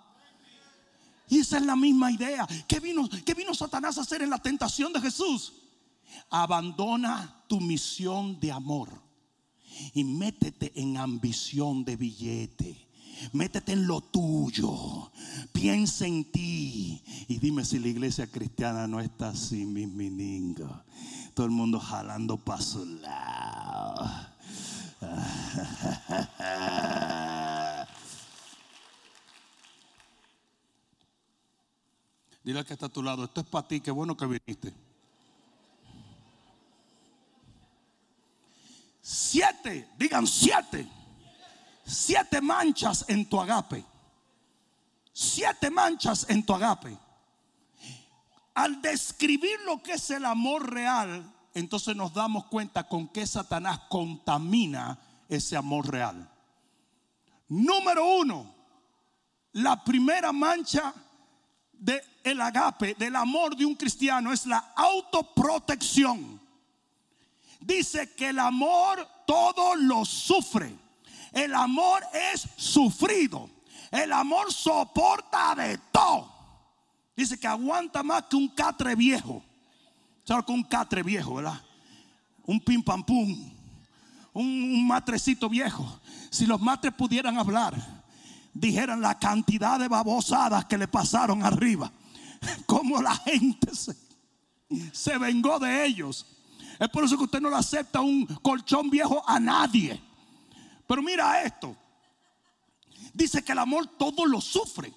Y 1.30 1.42
esa 1.42 1.58
es 1.58 1.64
la 1.64 1.76
misma 1.76 2.12
idea. 2.12 2.48
¿Qué 2.68 2.80
vino, 2.80 3.08
¿Qué 3.24 3.36
vino 3.36 3.54
Satanás 3.54 4.00
a 4.00 4.02
hacer 4.02 4.24
en 4.24 4.32
la 4.32 4.40
tentación 4.40 4.92
de 4.94 5.00
Jesús? 5.00 5.54
Abandona 6.32 7.44
tu 7.48 7.62
misión 7.62 8.40
de 8.40 8.52
amor 8.52 8.90
y 9.94 10.04
métete 10.04 10.72
en 10.82 10.98
ambición 10.98 11.86
de 11.86 11.98
billete 11.98 12.93
Métete 13.32 13.74
en 13.74 13.88
lo 13.88 14.02
tuyo. 14.02 15.12
Piensa 15.52 16.06
en 16.06 16.32
ti. 16.32 17.02
Y 17.28 17.40
dime 17.40 17.66
si 17.66 17.80
la 17.80 17.88
iglesia 17.88 18.28
cristiana 18.28 18.88
no 18.88 19.00
está 19.00 19.30
así, 19.30 19.66
mis 19.66 19.88
miningos. 19.88 20.72
Todo 21.34 21.46
el 21.46 21.52
mundo 21.52 21.80
jalando 21.80 22.38
para 22.38 22.62
su 22.62 22.86
lado. 22.86 24.10
Dile 32.44 32.66
que 32.66 32.74
está 32.74 32.88
a 32.88 32.90
tu 32.90 33.02
lado. 33.02 33.24
Esto 33.24 33.42
es 33.42 33.48
para 33.48 33.68
ti. 33.68 33.80
Qué 33.80 33.92
bueno 33.92 34.18
que 34.18 34.26
viniste. 34.26 34.74
Siete, 39.02 39.90
digan 39.98 40.28
siete. 40.28 40.88
Siete 41.86 42.42
manchas 42.42 43.06
en 43.08 43.28
tu 43.28 43.40
agape. 43.40 43.84
Siete 45.12 45.70
manchas 45.70 46.26
en 46.30 46.46
tu 46.46 46.54
agape. 46.54 46.98
Al 48.56 48.82
describir 48.82 49.60
lo 49.66 49.82
que 49.82 49.94
es 49.94 50.10
el 50.12 50.26
amor 50.26 50.72
real, 50.72 51.32
entonces 51.54 51.96
nos 51.96 52.14
damos 52.14 52.46
cuenta 52.46 52.88
con 52.88 53.08
que 53.08 53.26
Satanás 53.26 53.82
contamina 53.90 54.98
ese 55.28 55.56
amor 55.56 55.90
real. 55.90 56.30
Número 57.50 58.06
uno, 58.06 58.54
la 59.54 59.84
primera 59.84 60.32
mancha 60.32 60.94
del 61.72 62.02
el 62.24 62.40
agape, 62.40 62.96
del 62.96 63.16
amor 63.16 63.56
de 63.56 63.66
un 63.66 63.76
cristiano, 63.76 64.32
es 64.32 64.46
la 64.46 64.74
autoprotección. 64.76 66.42
Dice 67.60 68.14
que 68.16 68.30
el 68.30 68.40
amor 68.40 69.08
todo 69.28 69.76
lo 69.76 70.06
sufre. 70.06 70.83
El 71.34 71.54
amor 71.56 72.04
es 72.32 72.48
sufrido. 72.56 73.50
El 73.92 74.14
amor 74.14 74.54
soporta 74.54 75.56
de 75.56 75.78
todo. 75.92 76.32
Dice 77.16 77.40
que 77.40 77.48
aguanta 77.48 78.04
más 78.04 78.24
que 78.24 78.36
un 78.36 78.48
catre 78.50 78.96
viejo. 78.96 79.44
¿Sabes 80.24 80.46
que 80.46 80.52
un 80.52 80.64
catre 80.64 81.04
viejo, 81.04 81.36
verdad? 81.36 81.62
Un 82.46 82.60
pim 82.60 82.82
pam 82.82 83.04
pum. 83.04 83.52
Un, 84.34 84.88
matrecito 84.88 85.50
viejo. 85.50 86.00
Si 86.30 86.46
los 86.46 86.60
matres 86.62 86.94
pudieran 86.94 87.38
hablar, 87.38 87.76
dijeran 88.54 89.02
la 89.02 89.20
cantidad 89.20 89.80
de 89.80 89.88
babosadas 89.88 90.66
que 90.66 90.78
le 90.78 90.88
pasaron 90.88 91.44
arriba. 91.44 91.92
Como 92.66 93.02
la 93.02 93.16
gente 93.16 93.76
se, 93.76 93.96
se 94.92 95.18
vengó 95.18 95.60
de 95.60 95.86
ellos. 95.86 96.26
Es 96.80 96.90
por 96.90 97.04
eso 97.04 97.18
que 97.18 97.26
usted 97.26 97.42
no 97.42 97.50
le 97.50 97.58
acepta 97.58 98.02
un 98.02 98.26
colchón 98.26 98.90
viejo 98.90 99.24
a 99.28 99.40
nadie. 99.40 100.02
Pero 100.94 101.02
mira 101.02 101.42
esto. 101.42 101.76
Dice 103.16 103.44
que 103.44 103.54
el 103.54 103.58
amor 103.58 103.98
todo 103.98 104.28
lo 104.28 104.40
sufre. 104.40 104.94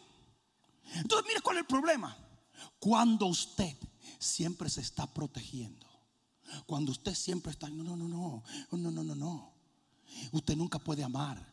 Entonces, 0.92 1.26
mire 1.26 1.40
cuál 1.40 1.56
es 1.56 1.60
el 1.62 1.66
problema. 1.66 2.14
Cuando 2.78 3.24
usted 3.24 3.74
siempre 4.18 4.68
se 4.68 4.82
está 4.82 5.06
protegiendo. 5.06 5.86
Cuando 6.66 6.92
usted 6.92 7.14
siempre 7.14 7.52
está, 7.52 7.70
no, 7.70 7.82
no, 7.82 7.96
no, 7.96 8.08
no, 8.08 8.42
no, 8.72 8.90
no, 8.90 9.02
no, 9.04 9.14
no. 9.14 9.54
Usted 10.32 10.54
nunca 10.54 10.78
puede 10.78 11.02
amar. 11.02 11.50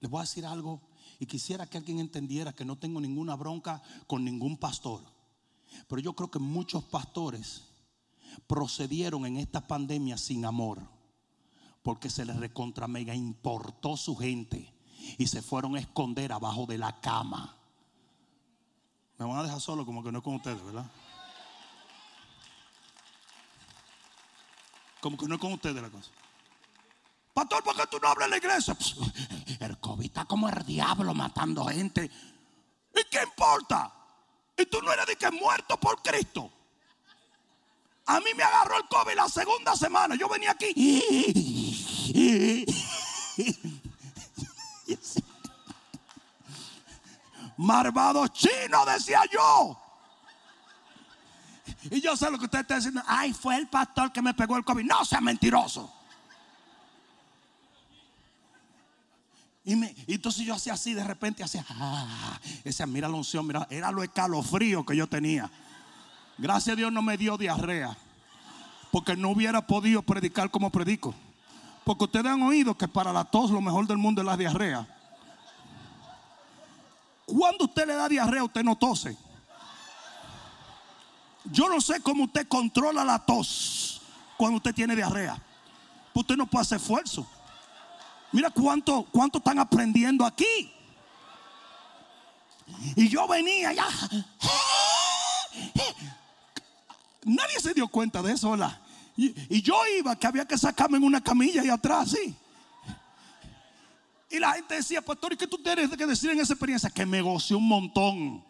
Le 0.00 0.08
voy 0.08 0.18
a 0.18 0.24
decir 0.24 0.44
algo 0.44 0.82
y 1.18 1.24
quisiera 1.24 1.64
que 1.64 1.78
alguien 1.78 1.98
entendiera 1.98 2.52
que 2.52 2.66
no 2.66 2.76
tengo 2.76 3.00
ninguna 3.00 3.36
bronca 3.36 3.82
con 4.06 4.22
ningún 4.22 4.58
pastor. 4.58 5.02
Pero 5.88 6.02
yo 6.02 6.12
creo 6.12 6.30
que 6.30 6.38
muchos 6.38 6.84
pastores 6.84 7.62
procedieron 8.46 9.24
en 9.24 9.38
esta 9.38 9.66
pandemia 9.66 10.18
sin 10.18 10.44
amor. 10.44 10.86
Porque 11.82 12.10
se 12.10 12.24
les 12.24 12.36
recontra 12.36 12.86
mega 12.86 13.14
importó 13.14 13.96
su 13.96 14.16
gente 14.16 14.72
y 15.18 15.26
se 15.26 15.42
fueron 15.42 15.76
a 15.76 15.80
esconder 15.80 16.32
abajo 16.32 16.66
de 16.66 16.78
la 16.78 17.00
cama. 17.00 17.56
Me 19.18 19.26
van 19.26 19.38
a 19.38 19.42
dejar 19.42 19.60
solo 19.60 19.84
como 19.84 20.02
que 20.02 20.12
no 20.12 20.18
es 20.18 20.24
con 20.24 20.34
ustedes, 20.36 20.62
¿verdad? 20.64 20.90
Como 25.00 25.16
que 25.16 25.26
no 25.26 25.34
es 25.34 25.40
con 25.40 25.52
ustedes 25.52 25.82
la 25.82 25.90
cosa. 25.90 26.10
Pastor, 27.34 27.64
¿por 27.64 27.74
qué 27.74 27.86
tú 27.90 27.98
no 28.00 28.08
hablas 28.08 28.26
en 28.26 28.30
la 28.30 28.36
iglesia? 28.36 28.74
Pues, 28.74 28.94
el 29.60 29.78
COVID 29.78 30.04
está 30.04 30.24
como 30.24 30.48
el 30.48 30.64
diablo 30.64 31.14
matando 31.14 31.64
gente. 31.64 32.10
¿Y 32.94 33.04
qué 33.10 33.22
importa? 33.22 33.92
Y 34.56 34.66
tú 34.66 34.80
no 34.82 34.92
eres 34.92 35.06
de 35.06 35.16
que 35.16 35.30
muerto 35.30 35.78
por 35.78 36.02
Cristo. 36.02 36.50
A 38.06 38.20
mí 38.20 38.30
me 38.36 38.42
agarró 38.42 38.76
el 38.76 38.88
COVID 38.88 39.14
la 39.14 39.28
segunda 39.28 39.74
semana. 39.76 40.14
Yo 40.14 40.28
venía 40.28 40.50
aquí. 40.50 41.61
Marvado 47.56 48.28
chino, 48.28 48.84
decía 48.84 49.22
yo. 49.32 49.78
Y 51.90 52.00
yo 52.00 52.16
sé 52.16 52.30
lo 52.30 52.38
que 52.38 52.44
usted 52.44 52.60
está 52.60 52.76
diciendo. 52.76 53.02
Ay, 53.06 53.32
fue 53.32 53.56
el 53.56 53.66
pastor 53.68 54.12
que 54.12 54.22
me 54.22 54.34
pegó 54.34 54.56
el 54.56 54.64
COVID. 54.64 54.84
No 54.84 55.04
sea 55.04 55.20
mentiroso. 55.20 55.92
Y, 59.64 59.72
entonces 60.12 60.44
yo 60.44 60.54
hacía 60.54 60.72
así, 60.72 60.92
de 60.92 61.04
repente 61.04 61.44
hacía, 61.44 61.64
ah, 61.70 62.40
mira 62.88 63.08
la 63.08 63.14
unción, 63.14 63.46
mira, 63.46 63.64
era 63.70 63.92
lo 63.92 64.02
escalofrío 64.02 64.84
que 64.84 64.96
yo 64.96 65.06
tenía. 65.06 65.48
Gracias 66.36 66.72
a 66.72 66.76
Dios 66.76 66.92
no 66.92 67.00
me 67.00 67.16
dio 67.16 67.38
diarrea, 67.38 67.96
porque 68.90 69.16
no 69.16 69.30
hubiera 69.30 69.64
podido 69.64 70.02
predicar 70.02 70.50
como 70.50 70.70
predico. 70.70 71.14
Porque 71.84 72.04
ustedes 72.04 72.26
han 72.26 72.42
oído 72.42 72.76
que 72.76 72.88
para 72.88 73.12
la 73.12 73.24
tos 73.24 73.50
lo 73.50 73.60
mejor 73.60 73.86
del 73.86 73.98
mundo 73.98 74.20
es 74.20 74.26
la 74.26 74.36
diarrea. 74.36 74.86
Cuando 77.26 77.64
usted 77.64 77.86
le 77.86 77.94
da 77.94 78.08
diarrea, 78.08 78.44
usted 78.44 78.62
no 78.62 78.76
tose. 78.76 79.16
Yo 81.44 81.68
no 81.68 81.80
sé 81.80 82.00
cómo 82.00 82.24
usted 82.24 82.46
controla 82.46 83.04
la 83.04 83.18
tos 83.18 84.00
cuando 84.36 84.58
usted 84.58 84.74
tiene 84.74 84.94
diarrea. 84.94 85.40
Usted 86.14 86.36
no 86.36 86.46
puede 86.46 86.62
hacer 86.62 86.78
esfuerzo. 86.78 87.26
Mira 88.30 88.50
cuánto, 88.50 89.06
cuánto 89.10 89.38
están 89.38 89.58
aprendiendo 89.58 90.24
aquí. 90.24 90.72
Y 92.96 93.08
yo 93.08 93.26
venía 93.26 93.72
ya. 93.72 93.88
Nadie 97.24 97.60
se 97.60 97.74
dio 97.74 97.88
cuenta 97.88 98.22
de 98.22 98.32
eso, 98.32 98.50
¿verdad? 98.50 98.78
Y, 99.16 99.60
yo 99.62 99.74
iba 99.98 100.16
que 100.16 100.26
había 100.26 100.46
que 100.46 100.56
sacarme 100.56 100.96
en 100.96 101.04
una 101.04 101.20
camilla 101.20 101.64
y 101.64 101.68
atrás, 101.68 102.10
sí. 102.10 102.34
Y 104.30 104.38
la 104.38 104.52
gente 104.52 104.76
decía, 104.76 105.02
pastor, 105.02 105.34
¿y 105.34 105.36
qué 105.36 105.46
tú 105.46 105.58
tienes 105.58 105.90
que 105.90 106.06
decir 106.06 106.30
en 106.30 106.40
esa 106.40 106.54
experiencia? 106.54 106.88
Que 106.88 107.04
me 107.04 107.20
gocé 107.20 107.54
un 107.54 107.68
montón. 107.68 108.44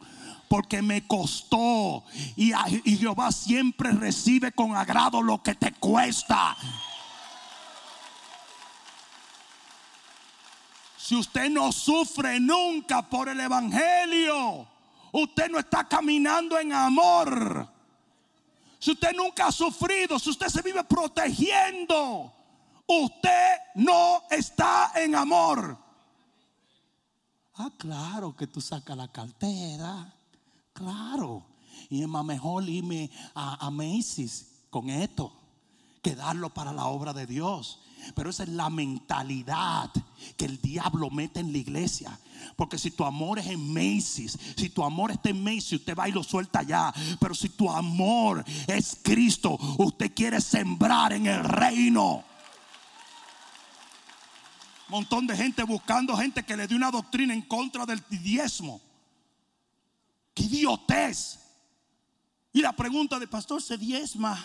Porque 0.49 0.81
me 0.81 1.07
costó. 1.07 2.05
Y, 2.37 2.53
y 2.85 2.97
Jehová 2.97 3.33
siempre 3.33 3.91
recibe 3.91 4.53
con 4.53 4.77
agrado 4.77 5.21
lo 5.23 5.43
que 5.43 5.55
te 5.55 5.73
cuesta. 5.73 6.57
Si 10.97 11.17
usted 11.17 11.51
no 11.51 11.73
sufre 11.73 12.39
nunca 12.39 13.03
por 13.03 13.29
el 13.29 13.41
Evangelio, 13.41 14.69
usted 15.11 15.51
no 15.51 15.59
está 15.59 15.89
caminando 15.89 16.57
en 16.59 16.73
amor. 16.73 17.72
Si 18.83 18.91
usted 18.91 19.15
nunca 19.15 19.47
ha 19.47 19.53
sufrido, 19.53 20.19
si 20.19 20.31
usted 20.31 20.49
se 20.49 20.61
vive 20.61 20.83
protegiendo, 20.83 22.33
usted 22.85 23.57
no 23.77 24.25
está 24.29 24.91
en 24.97 25.15
amor. 25.15 25.79
Ah, 27.55 27.71
claro 27.79 28.35
que 28.35 28.49
tú 28.49 28.61
sacas 28.61 28.97
la 28.97 29.07
cartera. 29.07 30.13
Claro. 30.73 31.47
Y 31.91 32.03
es 32.03 32.09
más 32.09 32.25
mejor 32.25 32.69
irme 32.69 33.09
a, 33.37 33.65
a 33.65 33.71
Macy's 33.71 34.65
con 34.69 34.91
esto 34.91 35.33
que 36.03 36.17
darlo 36.17 36.53
para 36.53 36.73
la 36.73 36.87
obra 36.87 37.13
de 37.13 37.27
Dios. 37.27 37.79
Pero 38.15 38.31
esa 38.31 38.43
es 38.43 38.49
la 38.49 38.71
mentalidad 38.71 39.91
que 40.37 40.45
el 40.45 40.61
diablo 40.61 41.11
mete 41.11 41.41
en 41.41 41.53
la 41.53 41.59
iglesia. 41.59 42.19
Porque 42.57 42.79
si 42.79 42.91
tu 42.91 43.05
amor 43.05 43.39
es 43.39 43.47
en 43.47 43.73
Macy's, 43.73 44.39
si 44.57 44.71
tu 44.71 44.83
amor 44.85 45.11
está 45.11 45.31
en 45.31 45.43
Macy's, 45.43 45.75
usted 45.75 45.97
va 45.97 46.09
y 46.09 46.13
lo 46.13 46.23
suelta 46.23 46.63
ya. 46.63 46.93
Pero 47.21 47.35
si 47.35 47.51
tu 47.51 47.71
amor 47.71 48.45
es 48.67 48.99
Cristo, 49.03 49.59
usted 49.79 50.13
quiere 50.15 50.41
sembrar 50.41 51.13
en 51.13 51.27
el 51.27 51.45
reino. 51.45 52.25
Montón 54.89 55.27
de 55.27 55.37
gente 55.37 55.63
buscando 55.63 56.17
gente 56.17 56.43
que 56.43 56.57
le 56.57 56.67
dé 56.67 56.75
una 56.75 56.91
doctrina 56.91 57.33
en 57.33 57.43
contra 57.43 57.87
del 57.87 58.03
diezmo. 58.11 58.81
¡Qué 60.35 60.43
idiotez! 60.43 61.39
Y 62.53 62.61
la 62.61 62.75
pregunta 62.75 63.19
de 63.19 63.27
pastor 63.27 63.63
se 63.63 63.79
diezma 63.79 64.39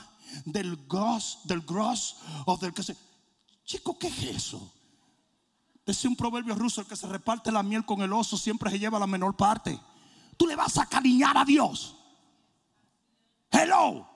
del 0.46 0.78
gross, 0.88 1.40
del 1.44 1.62
gross 1.62 2.18
o 2.46 2.58
del 2.58 2.74
que 2.74 2.84
se. 2.84 2.96
Chico, 3.68 4.00
¿qué 4.00 4.08
es 4.08 4.24
eso? 4.24 4.74
Dice 5.86 6.08
un 6.08 6.16
proverbio 6.16 6.56
ruso: 6.56 6.80
el 6.80 6.88
que 6.88 6.96
se 6.96 7.06
reparte 7.06 7.52
la 7.52 7.62
miel 7.62 7.86
con 7.86 8.02
el 8.02 8.14
oso 8.14 8.38
siempre 8.38 8.72
se 8.72 8.80
lleva 8.80 8.98
la 8.98 9.06
menor 9.06 9.36
parte. 9.36 9.78
Tú 10.38 10.48
le 10.48 10.56
vas 10.56 10.78
a 10.78 10.86
cariñar 10.86 11.38
a 11.38 11.44
Dios. 11.44 11.98
Hello. 13.52 14.08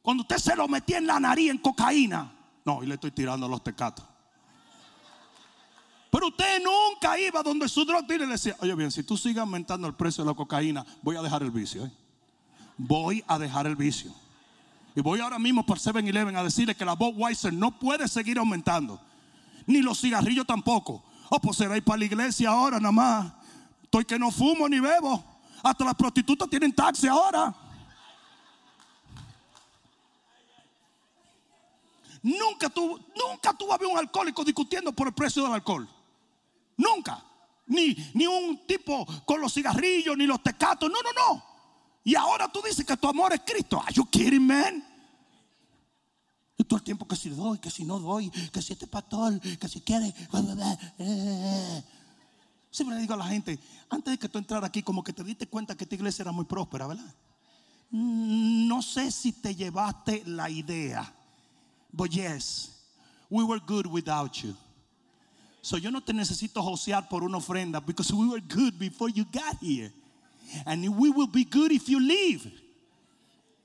Cuando 0.00 0.22
usted 0.22 0.38
se 0.38 0.56
lo 0.56 0.66
metía 0.66 0.96
en 0.96 1.06
la 1.06 1.20
nariz 1.20 1.50
en 1.50 1.58
cocaína. 1.58 2.32
No, 2.64 2.82
y 2.82 2.86
le 2.86 2.94
estoy 2.94 3.10
tirando 3.10 3.44
a 3.44 3.48
los 3.50 3.62
tecatos. 3.62 4.06
Pero 6.10 6.28
usted 6.28 6.62
nunca 6.62 7.18
iba 7.20 7.42
donde 7.42 7.68
su 7.68 7.84
drug 7.84 8.06
dealer 8.06 8.28
le 8.28 8.32
decía, 8.32 8.56
oye 8.60 8.74
bien, 8.74 8.90
si 8.90 9.02
tú 9.02 9.16
sigues 9.16 9.38
aumentando 9.38 9.86
el 9.86 9.94
precio 9.94 10.24
de 10.24 10.30
la 10.30 10.36
cocaína, 10.36 10.86
voy 11.02 11.16
a 11.16 11.22
dejar 11.22 11.42
el 11.42 11.50
vicio. 11.50 11.84
¿eh? 11.84 11.92
Voy 12.78 13.22
a 13.26 13.38
dejar 13.38 13.66
el 13.66 13.76
vicio. 13.76 14.12
Y 14.94 15.00
voy 15.00 15.20
ahora 15.20 15.38
mismo 15.38 15.64
por 15.64 15.78
7-Eleven 15.78 16.36
a 16.36 16.42
decirle 16.42 16.74
que 16.74 16.84
la 16.84 16.94
Budweiser 16.94 17.52
no 17.52 17.78
puede 17.78 18.08
seguir 18.08 18.38
aumentando. 18.38 19.00
Ni 19.66 19.82
los 19.82 20.00
cigarrillos 20.00 20.46
tampoco. 20.46 21.04
Oh, 21.28 21.40
pues 21.40 21.56
será 21.58 21.76
ir 21.76 21.84
para 21.84 21.98
la 21.98 22.04
iglesia 22.06 22.50
ahora 22.50 22.78
nada 22.78 22.92
más. 22.92 23.32
Estoy 23.84 24.04
que 24.04 24.18
no 24.18 24.30
fumo 24.30 24.68
ni 24.68 24.80
bebo. 24.80 25.24
Hasta 25.62 25.84
las 25.84 25.94
prostitutas 25.94 26.48
tienen 26.48 26.72
taxi 26.72 27.06
ahora. 27.06 27.54
Nunca 32.22 32.68
tú, 32.68 33.00
nunca 33.16 33.54
tú 33.54 33.66
un 33.66 33.98
alcohólico 33.98 34.44
discutiendo 34.44 34.92
por 34.92 35.06
el 35.06 35.14
precio 35.14 35.42
del 35.42 35.52
alcohol. 35.52 35.88
Nunca. 36.76 37.24
Ni, 37.66 37.94
ni 38.14 38.26
un 38.26 38.66
tipo 38.66 39.06
con 39.24 39.40
los 39.40 39.54
cigarrillos, 39.54 40.16
ni 40.16 40.26
los 40.26 40.42
tecatos. 40.42 40.90
No, 40.90 40.98
no, 41.02 41.12
no. 41.12 41.49
Y 42.02 42.14
ahora 42.14 42.50
tú 42.50 42.62
dices 42.62 42.84
que 42.84 42.96
tu 42.96 43.08
amor 43.08 43.32
es 43.32 43.40
Cristo. 43.40 43.80
Are 43.80 43.92
you 43.92 44.04
kidding, 44.06 44.46
man? 44.46 44.84
Y 46.56 46.64
todo 46.64 46.78
el 46.78 46.84
tiempo 46.84 47.06
que 47.06 47.16
si 47.16 47.30
doy, 47.30 47.58
que 47.58 47.70
si 47.70 47.84
no 47.84 47.98
doy, 47.98 48.30
que 48.30 48.60
si 48.60 48.72
este 48.74 48.86
pastor, 48.86 49.40
que 49.40 49.68
si 49.68 49.80
quiere. 49.80 50.14
Siempre 52.70 52.96
le 52.96 53.02
digo 53.02 53.14
a 53.14 53.16
la 53.16 53.26
gente, 53.26 53.58
antes 53.88 54.12
de 54.12 54.18
que 54.18 54.28
tú 54.28 54.38
entraras 54.38 54.68
aquí, 54.68 54.82
como 54.82 55.02
que 55.02 55.12
te 55.12 55.24
diste 55.24 55.46
cuenta 55.46 55.76
que 55.76 55.84
esta 55.84 55.94
iglesia 55.94 56.22
era 56.22 56.32
muy 56.32 56.44
próspera, 56.44 56.86
¿verdad? 56.86 57.14
Mm, 57.90 58.68
no 58.68 58.82
sé 58.82 59.10
si 59.10 59.32
te 59.32 59.54
llevaste 59.54 60.22
la 60.26 60.48
idea. 60.48 61.12
But 61.92 62.10
yes, 62.10 62.70
we 63.28 63.42
were 63.42 63.60
good 63.66 63.86
without 63.86 64.32
you. 64.42 64.54
So 65.62 65.76
yo 65.76 65.90
no 65.90 66.00
te 66.02 66.12
necesito 66.12 66.62
josear 66.62 67.08
por 67.08 67.22
una 67.22 67.38
ofrenda 67.38 67.80
because 67.80 68.12
we 68.12 68.26
were 68.28 68.40
good 68.40 68.78
before 68.78 69.10
you 69.10 69.24
got 69.24 69.56
here. 69.60 69.92
And 70.66 70.88
we 70.96 71.10
will 71.10 71.28
be 71.28 71.44
good 71.44 71.72
if 71.72 71.88
you 71.88 72.00
leave. 72.00 72.50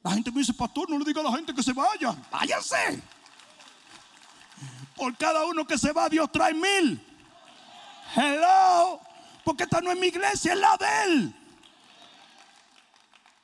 La 0.04 0.12
gente 0.12 0.32
me 0.32 0.39
dice, 0.39 0.54
pastor, 0.54 0.89
no 0.89 1.00
le 1.00 1.06
diga 1.06 1.21
a 1.21 1.24
la 1.24 1.32
gente 1.32 1.54
que 1.54 1.63
se 1.63 1.74
vaya. 1.74 2.15
Váyanse. 2.32 3.02
Por 4.95 5.17
cada 5.17 5.45
uno 5.45 5.65
que 5.65 5.78
se 5.78 5.91
va, 5.91 6.08
Dios 6.10 6.32
trae 6.32 6.54
mil. 6.54 7.02
Hello. 8.15 9.00
Porque 9.43 9.63
esta 9.63 9.82
no 9.82 9.91
es 9.91 10.00
mi 10.00 10.08
iglesia, 10.08 10.54
es 10.54 10.60
la 10.60 10.78
de 10.78 11.04
él. 11.06 11.36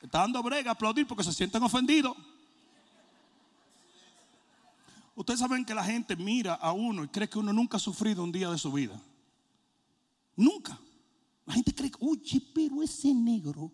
Está 0.01 0.19
dando 0.19 0.41
brega 0.41 0.71
aplaudir 0.71 1.07
porque 1.07 1.23
se 1.23 1.33
sienten 1.33 1.61
ofendidos. 1.63 2.15
Ustedes 5.15 5.39
saben 5.39 5.65
que 5.65 5.75
la 5.75 5.83
gente 5.83 6.15
mira 6.15 6.55
a 6.55 6.71
uno 6.71 7.03
y 7.03 7.07
cree 7.07 7.29
que 7.29 7.37
uno 7.37 7.53
nunca 7.53 7.77
ha 7.77 7.79
sufrido 7.79 8.23
un 8.23 8.31
día 8.31 8.49
de 8.49 8.57
su 8.57 8.71
vida. 8.71 8.99
Nunca. 10.35 10.79
La 11.45 11.53
gente 11.53 11.73
cree, 11.73 11.91
oye, 11.99 12.41
pero 12.53 12.83
ese 12.83 13.13
negro 13.13 13.71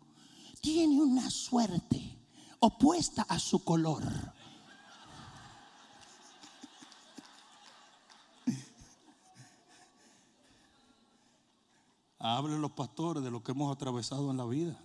tiene 0.61 1.01
una 1.01 1.29
suerte 1.29 2.17
opuesta 2.59 3.23
a 3.23 3.39
su 3.39 3.63
color. 3.63 4.03
Hablen 12.19 12.61
los 12.61 12.71
pastores 12.71 13.23
de 13.23 13.31
lo 13.31 13.43
que 13.43 13.51
hemos 13.51 13.73
atravesado 13.73 14.31
en 14.31 14.37
la 14.37 14.45
vida. 14.45 14.77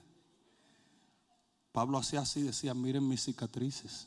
Pablo 1.73 1.99
hacía 1.99 2.21
así, 2.21 2.43
decía, 2.43 2.75
miren 2.75 3.09
mis 3.09 3.25
cicatrices. 3.25 4.07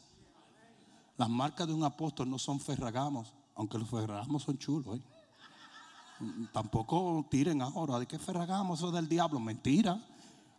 Las 1.17 1.29
marcas 1.29 1.67
de 1.67 1.73
un 1.73 1.83
apóstol 1.83 2.29
no 2.29 2.37
son 2.37 2.59
ferragamos, 2.59 3.33
aunque 3.55 3.79
los 3.79 3.89
ferragamos 3.89 4.43
son 4.43 4.57
chulos. 4.57 4.97
¿eh? 4.97 5.01
Tampoco 6.53 7.25
tiren 7.29 7.61
ahora 7.61 7.99
de 7.99 8.05
que 8.05 8.17
ferragamos 8.17 8.79
eso 8.79 8.91
del 8.91 9.07
diablo. 9.07 9.39
Mentira. 9.39 9.99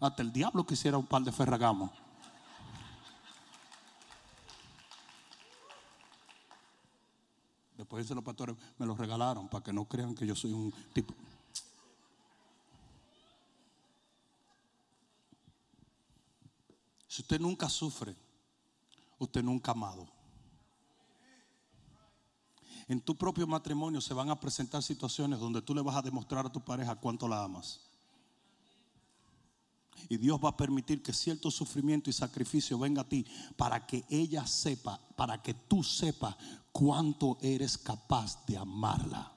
Hasta 0.01 0.23
el 0.23 0.33
diablo 0.33 0.67
quisiera 0.67 0.99
un 0.99 1.07
par 1.07 1.23
de 1.23 1.33
ferragamos. 1.33 1.91
Después 7.77 8.11
los 8.11 8.25
pastores 8.25 8.57
me 8.79 8.87
los 8.87 8.99
regalaron 8.99 9.49
para 9.49 9.63
que 9.63 9.73
no 9.73 9.85
crean 9.85 10.15
que 10.15 10.27
yo 10.27 10.35
soy 10.35 10.53
un 10.53 10.73
tipo. 10.93 11.15
Si 17.07 17.23
usted 17.23 17.41
nunca 17.41 17.69
sufre, 17.69 18.15
usted 19.19 19.43
nunca 19.43 19.71
ha 19.71 19.75
amado. 19.75 20.16
En 22.89 23.01
tu 23.01 23.17
propio 23.17 23.47
matrimonio 23.47 24.01
se 24.01 24.15
van 24.15 24.31
a 24.31 24.39
presentar 24.39 24.83
situaciones 24.83 25.41
donde 25.41 25.63
tú 25.63 25.75
le 25.75 25.83
vas 25.83 25.97
a 25.97 26.03
demostrar 26.03 26.47
a 26.47 26.53
tu 26.53 26.61
pareja 26.61 26.95
cuánto 26.95 27.27
la 27.27 27.43
amas. 27.43 27.81
Y 30.09 30.19
Dios 30.19 30.39
va 30.43 30.51
a 30.51 30.57
permitir 30.57 31.03
que 31.03 31.13
cierto 31.13 31.51
sufrimiento 31.51 32.11
y 32.11 32.13
sacrificio 32.13 32.79
venga 32.79 33.03
a 33.03 33.09
ti 33.09 33.27
para 33.57 33.87
que 33.87 34.05
ella 34.09 34.47
sepa, 34.47 35.01
para 35.17 35.43
que 35.43 35.55
tú 35.55 35.83
sepas 35.83 36.37
cuánto 36.71 37.39
eres 37.41 37.77
capaz 37.77 38.47
de 38.47 38.57
amarla. 38.57 39.33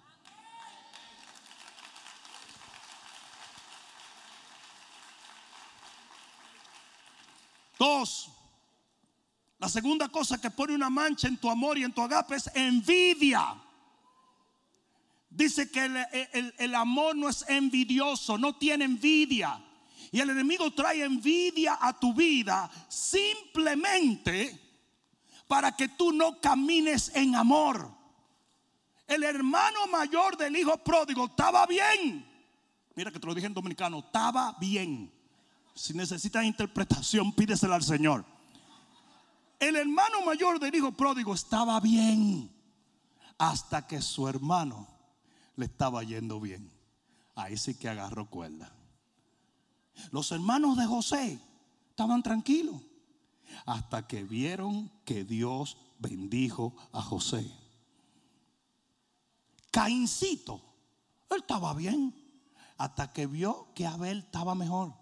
Dos, 7.79 8.29
la 9.59 9.67
segunda 9.67 10.07
cosa 10.07 10.39
que 10.39 10.49
pone 10.49 10.73
una 10.73 10.89
mancha 10.89 11.27
en 11.27 11.37
tu 11.37 11.49
amor 11.49 11.77
y 11.77 11.83
en 11.83 11.91
tu 11.91 12.01
agape 12.01 12.35
es 12.35 12.49
envidia. 12.55 13.55
Dice 15.29 15.69
que 15.69 15.85
el, 16.57 16.75
amor 16.75 17.15
no 17.15 17.27
es 17.27 17.45
envidioso, 17.47 18.37
no 18.37 18.55
tiene 18.55 18.85
envidia. 18.85 19.61
Y 20.11 20.21
el 20.21 20.29
enemigo 20.29 20.71
trae 20.71 21.03
envidia 21.03 21.77
a 21.79 21.99
tu 21.99 22.13
vida 22.13 22.71
simplemente 22.87 24.59
para 25.45 25.73
que 25.73 25.89
tú 25.89 26.13
no 26.13 26.39
camines 26.39 27.11
en 27.13 27.35
amor. 27.35 27.91
El 29.05 29.23
hermano 29.23 29.87
mayor 29.87 30.37
del 30.37 30.55
hijo 30.55 30.77
pródigo 30.77 31.25
estaba 31.25 31.65
bien. 31.65 32.25
Mira 32.95 33.11
que 33.11 33.19
te 33.19 33.27
lo 33.27 33.35
dije 33.35 33.47
en 33.47 33.53
dominicano, 33.53 33.99
estaba 33.99 34.55
bien. 34.59 35.11
Si 35.75 35.93
necesitas 35.93 36.45
interpretación, 36.45 37.33
pídesela 37.33 37.75
al 37.75 37.83
Señor. 37.83 38.38
El 39.59 39.75
hermano 39.75 40.23
mayor 40.25 40.59
del 40.59 40.73
hijo 40.73 40.93
pródigo 40.93 41.33
estaba 41.33 41.79
bien 41.81 42.49
hasta 43.37 43.85
que 43.85 44.01
su 44.01 44.27
hermano 44.27 44.87
le 45.55 45.65
estaba 45.65 46.03
yendo 46.03 46.39
bien. 46.39 46.71
Ahí 47.35 47.57
sí 47.57 47.75
que 47.75 47.89
agarró 47.89 48.29
cuerda. 48.29 48.73
Los 50.11 50.31
hermanos 50.31 50.77
de 50.77 50.85
José 50.85 51.39
estaban 51.89 52.23
tranquilos 52.23 52.81
hasta 53.65 54.07
que 54.07 54.23
vieron 54.23 54.89
que 55.03 55.25
Dios 55.25 55.77
bendijo 55.99 56.75
a 56.93 57.01
José. 57.01 57.51
Caincito, 59.71 60.61
él 61.29 61.41
estaba 61.41 61.73
bien 61.73 62.15
hasta 62.77 63.11
que 63.11 63.27
vio 63.27 63.73
que 63.75 63.85
Abel 63.85 64.19
estaba 64.19 64.55
mejor. 64.55 64.93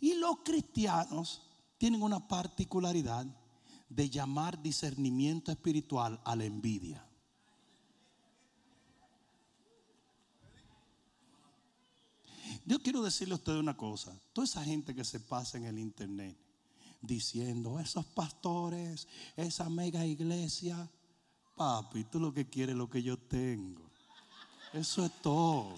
Y 0.00 0.14
los 0.14 0.38
cristianos 0.38 1.47
tienen 1.78 2.02
una 2.02 2.26
particularidad 2.26 3.26
de 3.88 4.10
llamar 4.10 4.60
discernimiento 4.60 5.50
espiritual 5.50 6.20
a 6.24 6.36
la 6.36 6.44
envidia. 6.44 7.04
Yo 12.66 12.80
quiero 12.80 13.02
decirle 13.02 13.32
a 13.32 13.36
usted 13.36 13.54
una 13.54 13.76
cosa. 13.76 14.12
Toda 14.34 14.44
esa 14.44 14.62
gente 14.62 14.94
que 14.94 15.04
se 15.04 15.20
pasa 15.20 15.56
en 15.56 15.64
el 15.64 15.78
internet 15.78 16.36
diciendo, 17.00 17.78
esos 17.78 18.04
pastores, 18.04 19.08
esa 19.36 19.70
mega 19.70 20.04
iglesia, 20.04 20.90
papi, 21.56 22.04
tú 22.04 22.20
lo 22.20 22.34
que 22.34 22.48
quieres 22.48 22.74
es 22.74 22.78
lo 22.78 22.90
que 22.90 23.02
yo 23.02 23.16
tengo. 23.16 23.88
Eso 24.74 25.06
es 25.06 25.12
todo 25.22 25.76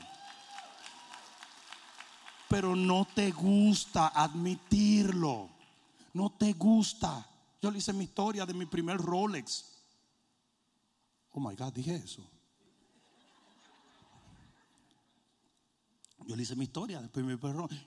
pero 2.50 2.74
no 2.74 3.06
te 3.14 3.30
gusta 3.30 4.08
admitirlo. 4.08 5.48
No 6.12 6.32
te 6.32 6.52
gusta. 6.52 7.26
Yo 7.62 7.70
le 7.70 7.78
hice 7.78 7.92
mi 7.92 8.04
historia 8.04 8.46
de 8.46 8.54
mi 8.54 8.66
primer 8.66 8.96
Rolex. 8.98 9.64
Oh 11.32 11.40
my 11.40 11.54
God, 11.54 11.72
dije 11.72 11.94
eso. 11.94 12.28
Yo 16.26 16.36
le 16.36 16.42
hice 16.42 16.56
mi 16.56 16.64
historia. 16.64 17.00
Después 17.00 17.24
mi 17.24 17.36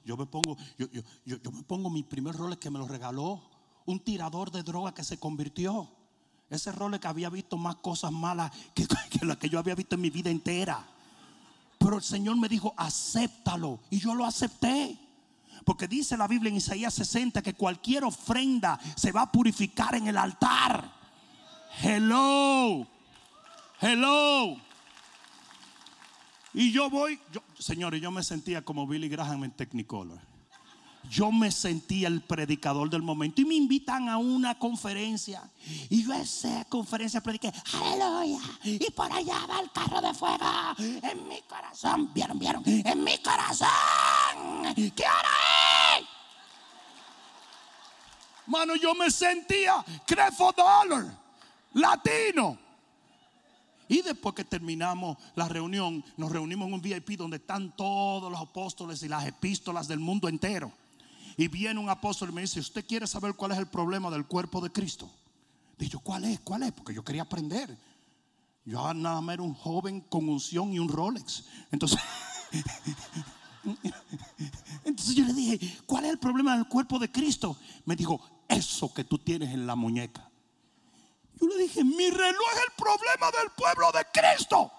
yo 0.06 0.18
me 0.18 0.26
pongo, 0.26 0.58
yo, 0.78 0.88
yo, 1.26 1.52
me 1.52 1.64
pongo 1.64 1.90
mi 1.90 2.04
primer 2.04 2.36
Rolex 2.36 2.60
que 2.60 2.70
me 2.70 2.80
lo 2.80 2.88
regaló 2.88 3.42
un 3.86 4.00
tirador 4.00 4.52
de 4.52 4.64
droga 4.64 4.94
que 4.94 5.04
se 5.04 5.20
convirtió. 5.20 5.90
Ese 6.50 6.72
Rolex 6.72 7.06
había 7.06 7.30
visto 7.30 7.58
más 7.58 7.78
cosas 7.78 8.12
malas 8.12 8.52
que, 8.74 8.86
que 9.10 9.26
las 9.26 9.38
que 9.38 9.50
yo 9.50 9.60
había 9.60 9.76
visto 9.76 9.96
en 9.96 10.02
mi 10.02 10.10
vida 10.10 10.30
entera. 10.30 10.88
Pero 11.78 11.98
el 11.98 12.04
Señor 12.04 12.38
me 12.38 12.48
dijo, 12.48 12.74
acéptalo. 12.78 13.80
Y 13.90 14.00
yo 14.00 14.16
lo 14.16 14.26
acepté. 14.26 14.98
Porque 15.66 15.88
dice 15.88 16.18
la 16.18 16.28
Biblia 16.28 16.50
en 16.50 16.58
Isaías 16.58 16.94
60 16.94 17.42
que 17.42 17.54
cualquier 17.54 18.04
ofrenda 18.04 18.80
se 18.96 19.12
va 19.12 19.24
a 19.24 19.32
purificar 19.32 19.96
en 19.96 20.08
el 20.08 20.18
altar. 20.18 20.92
Hello. 21.82 22.88
Hello. 23.80 24.58
Y 26.54 26.72
yo 26.72 26.89
voy, 26.89 27.20
yo, 27.32 27.42
señores, 27.58 28.02
yo 28.02 28.12
me 28.12 28.24
sentía 28.24 28.63
como 28.63 28.86
Billy 28.86 29.10
Graham 29.10 29.44
en 29.44 29.52
Technicolor. 29.52 30.20
Yo 31.10 31.32
me 31.32 31.52
sentía 31.52 32.08
el 32.08 32.22
predicador 32.22 32.89
del 32.89 33.02
momento 33.02 33.42
y 33.42 33.46
me 33.46 33.56
invitan 33.56 34.08
a 34.08 34.18
una 34.18 34.58
conferencia. 34.58 35.50
Y 35.89 36.04
yo 36.04 36.13
esa 36.13 36.66
conferencia 36.66 37.22
prediqué, 37.22 37.52
aleluya. 37.74 38.39
Y 38.63 38.89
por 38.92 39.12
allá 39.12 39.46
va 39.48 39.60
el 39.60 39.72
carro 39.72 40.02
de 40.02 40.13
fuego. 40.13 40.46
En 40.78 41.28
mi 41.28 41.42
corazón, 41.42 42.10
vieron, 42.13 42.39
vieron, 42.39 42.63
en 42.66 43.04
mi 43.04 43.18
corazón. 43.18 43.68
¿Qué 44.75 45.03
hora 45.03 45.29
es? 45.99 46.08
Mano, 48.47 48.75
yo 48.75 48.93
me 48.95 49.10
sentía 49.10 49.84
Crefo 50.06 50.51
Dollar, 50.51 51.06
latino. 51.73 52.58
Y 53.88 54.01
después 54.01 54.34
que 54.34 54.43
terminamos 54.43 55.17
la 55.36 55.47
reunión, 55.47 56.03
nos 56.17 56.32
reunimos 56.32 56.67
en 56.67 56.73
un 56.73 56.82
VIP 56.82 57.12
donde 57.12 57.38
están 57.38 57.75
todos 57.75 58.32
los 58.32 58.41
apóstoles 58.41 59.03
y 59.03 59.08
las 59.08 59.25
epístolas 59.25 59.88
del 59.88 59.99
mundo 59.99 60.27
entero. 60.27 60.71
Y 61.38 61.47
viene 61.47 61.79
un 61.79 61.89
apóstol 61.89 62.29
y 62.29 62.34
me 62.34 62.41
dice, 62.41 62.60
¿usted 62.60 62.86
quiere 62.86 63.08
saber 63.08 63.34
cuál 63.36 63.51
es 63.51 63.58
el 63.58 63.67
problema 63.67 64.10
del 64.10 64.25
cuerpo 64.25 64.62
de 64.62 64.71
Cristo? 64.71 65.12
Digo, 65.77 65.99
¿cuál 65.99 66.25
es? 66.25 66.39
¿Cuál 66.39 66.63
es? 66.63 66.71
Porque 66.71 66.93
yo 66.93 67.03
quería 67.03 67.23
aprender. 67.23 67.77
Yo 68.65 68.93
nada 68.93 69.19
más 69.19 69.34
era 69.34 69.43
un 69.43 69.53
joven 69.53 70.01
con 70.01 70.29
unción 70.29 70.73
y 70.73 70.79
un 70.79 70.88
Rolex. 70.88 71.45
Entonces, 71.71 71.99
entonces 74.84 75.15
yo 75.15 75.26
le 75.26 75.34
dije, 75.34 75.78
¿cuál 75.86 76.06
es 76.06 76.12
el 76.12 76.19
problema 76.19 76.56
del 76.56 76.67
cuerpo 76.67 76.99
de 76.99 77.12
Cristo? 77.12 77.58
Me 77.86 77.95
dijo, 77.95 78.21
eso 78.47 78.93
que 78.93 79.04
tú 79.04 79.17
tienes 79.17 79.54
en 79.54 79.65
la 79.65 79.76
muñeca. 79.76 80.30
Yo 81.39 81.47
le 81.47 81.58
dije, 81.58 81.84
mi 81.84 82.10
reloj 82.10 82.47
es 82.54 82.62
el 82.62 82.73
problema 82.78 83.32
del 83.32 83.52
pueblo 83.56 83.91
de 83.91 84.06
Cristo. 84.13 84.71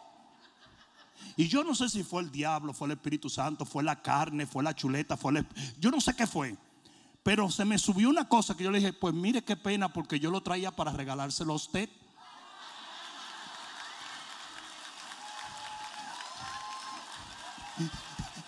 Y 1.37 1.49
yo 1.49 1.65
no 1.65 1.75
sé 1.75 1.89
si 1.89 2.05
fue 2.05 2.23
el 2.23 2.31
diablo, 2.31 2.73
fue 2.73 2.87
el 2.87 2.93
Espíritu 2.93 3.29
Santo, 3.29 3.65
fue 3.65 3.83
la 3.83 4.01
carne, 4.01 4.47
fue 4.47 4.63
la 4.63 4.75
chuleta, 4.75 5.17
fue 5.17 5.33
el... 5.39 5.47
Yo 5.81 5.91
no 5.91 6.01
sé 6.01 6.15
qué 6.15 6.27
fue. 6.27 6.57
Pero 7.23 7.51
se 7.51 7.65
me 7.65 7.79
subió 7.79 8.09
una 8.09 8.29
cosa 8.29 8.57
que 8.57 8.65
yo 8.65 8.71
le 8.71 8.79
dije, 8.79 8.93
pues 8.93 9.15
mire 9.15 9.43
qué 9.43 9.57
pena 9.57 9.93
porque 9.93 10.21
yo 10.21 10.31
lo 10.31 10.43
traía 10.43 10.71
para 10.71 10.93
regalárselo 10.93 11.55
a 11.55 11.57
usted. 11.57 11.89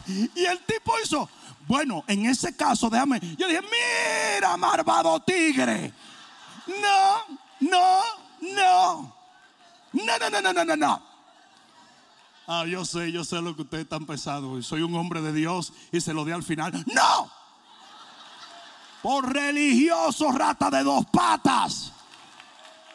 Y 0.09 0.45
el 0.45 0.61
tipo 0.61 0.93
hizo, 1.03 1.29
bueno, 1.67 2.05
en 2.07 2.27
ese 2.27 2.55
caso, 2.57 2.89
déjame. 2.89 3.21
Yo 3.37 3.49
dije, 3.49 3.61
mira, 3.63 4.57
marvado 4.57 5.19
tigre. 5.21 5.93
No, 6.67 7.39
no, 7.61 8.01
no. 8.41 9.17
No, 9.93 10.19
no, 10.19 10.31
no, 10.31 10.41
no, 10.41 10.53
no, 10.53 10.65
no, 10.65 10.77
no. 10.77 11.03
Ah, 12.47 12.65
yo 12.67 12.85
sé, 12.85 13.11
yo 13.11 13.25
sé 13.25 13.41
lo 13.43 13.57
que 13.57 13.63
ustedes 13.63 13.85
están 13.85 14.07
pensando. 14.07 14.63
Soy 14.63 14.83
un 14.83 14.95
hombre 14.95 15.21
de 15.21 15.33
Dios 15.33 15.73
y 15.91 16.01
se 16.01 16.15
lo 16.15 16.25
di 16.25 16.33
al 16.33 16.45
final. 16.45 16.73
¡No! 16.87 17.31
Por 19.03 19.33
religioso, 19.33 20.31
rata 20.31 20.71
de 20.71 20.85
dos 20.85 21.07
patas. 21.07 21.93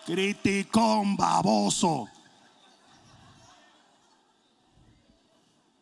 Criticón 0.06 1.18
baboso. 1.18 2.08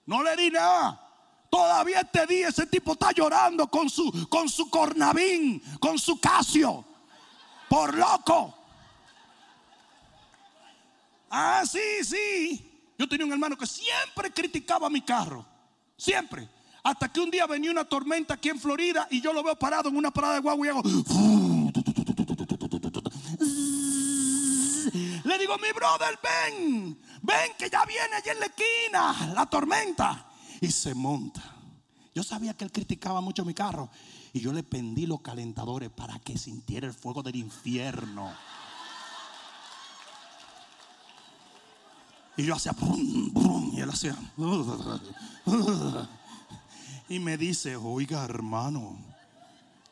No 0.07 0.23
le 0.23 0.35
di 0.35 0.49
nada. 0.49 1.08
Todavía 1.49 2.01
este 2.01 2.27
día 2.27 2.49
ese 2.49 2.67
tipo 2.67 2.93
está 2.93 3.11
llorando 3.11 3.67
con 3.67 3.89
su, 3.89 4.27
con 4.29 4.47
su 4.47 4.69
cornavín, 4.69 5.61
con 5.79 5.97
su 5.97 6.19
casio. 6.19 6.85
Por 7.67 7.95
loco. 7.95 8.55
Ah, 11.29 11.63
sí, 11.69 12.03
sí. 12.03 12.93
Yo 12.97 13.07
tenía 13.07 13.25
un 13.25 13.31
hermano 13.31 13.57
que 13.57 13.65
siempre 13.65 14.31
criticaba 14.31 14.89
mi 14.89 15.01
carro. 15.01 15.45
Siempre. 15.97 16.49
Hasta 16.83 17.11
que 17.11 17.19
un 17.19 17.29
día 17.29 17.45
venía 17.45 17.71
una 17.71 17.85
tormenta 17.85 18.35
aquí 18.35 18.49
en 18.49 18.59
Florida 18.59 19.07
y 19.11 19.21
yo 19.21 19.33
lo 19.33 19.43
veo 19.43 19.57
parado 19.57 19.89
en 19.89 19.97
una 19.97 20.11
parada 20.11 20.35
de 20.35 20.39
guagua 20.41 20.65
y 20.65 20.69
hago. 20.69 20.81
Le 25.23 25.37
digo, 25.37 25.57
mi 25.57 25.71
brother, 25.71 26.17
ven, 26.23 26.99
ven 27.21 27.51
que 27.57 27.69
ya 27.69 27.85
viene 27.85 28.15
allí 28.15 28.29
en 28.29 28.39
la 28.39 28.45
esquina 28.45 29.33
la 29.33 29.45
tormenta. 29.45 30.28
Y 30.61 30.71
se 30.71 30.93
monta. 30.93 31.55
Yo 32.13 32.23
sabía 32.23 32.53
que 32.53 32.65
él 32.65 32.71
criticaba 32.71 33.21
mucho 33.21 33.45
mi 33.45 33.53
carro. 33.53 33.89
Y 34.33 34.41
yo 34.41 34.53
le 34.53 34.63
pendí 34.63 35.05
los 35.05 35.21
calentadores 35.21 35.89
para 35.89 36.19
que 36.19 36.37
sintiera 36.37 36.87
el 36.87 36.93
fuego 36.93 37.23
del 37.23 37.35
infierno. 37.35 38.31
Y 42.37 42.45
yo 42.45 42.55
hacía 42.55 42.73
y 43.73 43.81
él 43.81 43.89
hacía. 43.89 44.15
Y 47.09 47.19
me 47.19 47.37
dice, 47.37 47.75
oiga 47.75 48.23
hermano, 48.23 48.97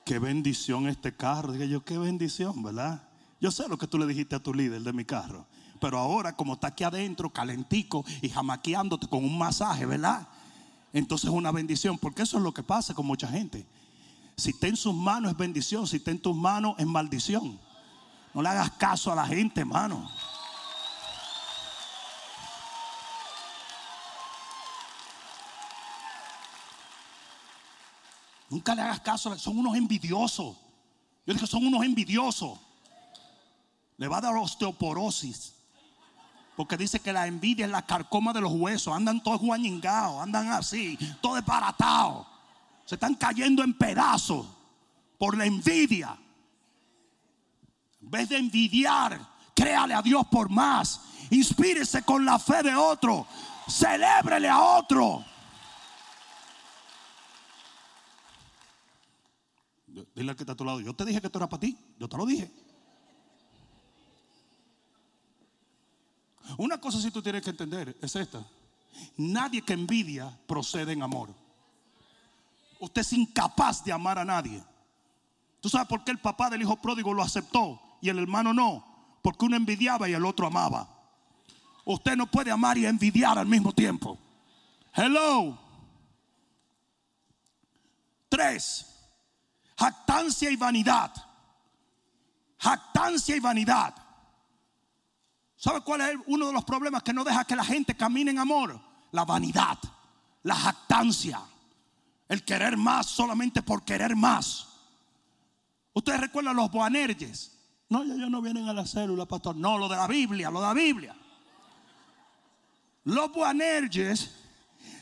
qué 0.06 0.20
bendición 0.20 0.88
este 0.88 1.16
carro. 1.16 1.52
Dije 1.52 1.68
yo, 1.68 1.84
qué 1.84 1.98
bendición, 1.98 2.62
¿verdad? 2.64 3.04
Yo 3.42 3.52
sé 3.52 3.68
lo 3.68 3.78
que 3.78 3.88
tú 3.88 3.98
le 3.98 4.06
dijiste 4.06 4.36
a 4.36 4.40
tu 4.40 4.54
líder 4.54 4.82
de 4.82 4.94
mi 4.94 5.04
carro. 5.04 5.46
Pero 5.82 5.98
ahora 5.98 6.36
como 6.36 6.54
está 6.54 6.68
aquí 6.68 6.84
adentro, 6.84 7.32
calentico 7.32 8.06
y 8.22 8.30
jamaqueándote 8.30 9.08
con 9.08 9.26
un 9.26 9.38
masaje, 9.38 9.86
¿verdad? 9.86 10.28
Entonces 10.98 11.30
es 11.30 11.36
una 11.36 11.52
bendición, 11.52 12.00
porque 12.00 12.24
eso 12.24 12.38
es 12.38 12.44
lo 12.44 12.52
que 12.52 12.64
pasa 12.64 12.96
con 12.96 13.06
mucha 13.06 13.28
gente. 13.28 13.68
Si 14.36 14.50
está 14.50 14.66
en 14.68 14.76
sus 14.76 14.96
manos 14.96 15.32
es 15.32 15.38
bendición, 15.38 15.86
si 15.86 15.98
está 15.98 16.10
en 16.10 16.20
tus 16.20 16.36
manos 16.36 16.74
es 16.80 16.88
maldición. 16.88 17.60
No 18.34 18.42
le 18.42 18.50
hagas 18.50 18.72
caso 18.72 19.12
a 19.12 19.16
la 19.16 19.28
gente, 19.28 19.62
hermano. 19.62 20.10
Nunca 28.50 28.74
le 28.74 28.82
hagas 28.82 29.02
caso, 29.02 29.38
son 29.38 29.60
unos 29.60 29.76
envidiosos. 29.76 30.58
Yo 31.28 31.34
dije, 31.34 31.46
son 31.46 31.64
unos 31.64 31.84
envidiosos. 31.86 32.58
Le 33.98 34.08
va 34.08 34.18
a 34.18 34.22
dar 34.22 34.36
osteoporosis. 34.36 35.54
Porque 36.58 36.76
dice 36.76 37.00
que 37.00 37.14
la 37.14 37.28
envidia 37.28 37.66
es 37.66 37.72
la 37.72 37.86
carcoma 37.86 38.34
de 38.34 38.42
los 38.42 38.52
huesos. 38.52 38.92
Andan 38.92 39.22
todos 39.22 39.40
guañingados, 39.40 40.20
andan 40.20 40.50
así, 40.50 40.98
todo 41.22 41.36
desbaratados. 41.36 42.26
Se 42.84 42.96
están 42.96 43.14
cayendo 43.14 43.64
en 43.64 43.78
pedazos 43.78 44.48
por 45.20 45.38
la 45.38 45.46
envidia. 45.46 46.18
En 48.02 48.10
vez 48.10 48.30
de 48.30 48.38
envidiar, 48.38 49.20
créale 49.54 49.94
a 49.94 50.02
Dios 50.02 50.26
por 50.32 50.50
más. 50.50 51.00
Inspírese 51.30 52.02
con 52.02 52.26
la 52.26 52.40
fe 52.40 52.64
de 52.64 52.76
otro. 52.76 53.28
Celébrele 53.70 54.50
a 54.50 54.60
otro. 54.60 55.24
Dile 59.86 60.32
al 60.32 60.36
que 60.36 60.42
está 60.42 60.54
a 60.54 60.56
tu 60.56 60.66
lado, 60.66 60.80
yo 60.80 60.96
te 60.96 61.06
dije 61.06 61.22
que 61.22 61.28
esto 61.28 61.38
era 61.38 61.48
para 61.48 61.60
ti, 61.60 61.78
yo 62.00 62.10
te 62.10 62.18
lo 62.18 62.26
dije. 62.26 62.52
Una 66.58 66.80
cosa 66.80 67.02
si 67.02 67.12
tú 67.12 67.22
tienes 67.22 67.42
que 67.42 67.50
entender 67.50 67.98
es 68.02 68.16
esta. 68.16 68.46
Nadie 69.18 69.62
que 69.62 69.74
envidia 69.74 70.32
procede 70.48 70.94
en 70.94 71.04
amor. 71.04 71.30
Usted 72.80 73.02
es 73.02 73.14
incapaz 73.14 73.84
de 73.84 73.92
amar 73.92 74.20
a 74.20 74.26
nadie. 74.26 74.64
¿Tú 75.60 75.70
sabes 75.70 75.88
por 75.88 76.04
qué 76.04 76.12
el 76.12 76.20
papá 76.20 76.50
del 76.50 76.62
hijo 76.62 76.78
pródigo 76.78 77.14
lo 77.14 77.24
aceptó 77.24 77.80
y 78.02 78.10
el 78.10 78.20
hermano 78.20 78.54
no? 78.54 78.86
Porque 79.22 79.46
uno 79.46 79.56
envidiaba 79.56 80.08
y 80.08 80.14
el 80.14 80.26
otro 80.26 80.48
amaba. 80.48 80.88
Usted 81.86 82.16
no 82.16 82.28
puede 82.28 82.52
amar 82.52 82.78
y 82.78 82.86
envidiar 82.86 83.38
al 83.38 83.48
mismo 83.48 83.74
tiempo. 83.74 84.18
Hello. 84.94 85.58
Tres 88.30 88.88
jactancia 89.78 90.50
y 90.50 90.56
vanidad. 90.56 91.14
Jactancia 92.58 93.36
y 93.36 93.40
vanidad. 93.40 93.94
¿Sabe 95.58 95.82
cuál 95.82 96.02
es 96.02 96.16
uno 96.28 96.48
de 96.48 96.54
los 96.54 96.64
problemas 96.64 97.02
que 97.02 97.12
no 97.12 97.24
deja 97.24 97.44
que 97.44 97.56
la 97.56 97.66
gente 97.66 97.98
camine 97.98 98.30
en 98.30 98.38
amor? 98.40 98.80
La 99.12 99.26
vanidad, 99.26 99.80
la 100.44 100.56
jactancia, 100.56 101.42
el 102.30 102.46
querer 102.46 102.78
más 102.78 103.08
solamente 103.08 103.64
por 103.64 103.84
querer 103.84 104.16
más. 104.16 104.68
Ustedes 105.94 106.22
recuerdan 106.22 106.56
los 106.56 106.72
boanerges. 106.72 107.58
No, 107.90 108.04
ellos 108.04 108.30
no 108.30 108.42
vienen 108.42 108.70
a 108.70 108.74
la 108.74 108.86
célula, 108.86 109.26
pastor. 109.26 109.56
No, 109.56 109.80
lo 109.80 109.90
de 109.90 109.96
la 109.96 110.08
Biblia, 110.08 110.52
lo 110.52 110.62
de 110.62 110.68
la 110.68 110.74
Biblia. 110.76 111.16
Los 113.06 113.32
boanerges 113.32 114.30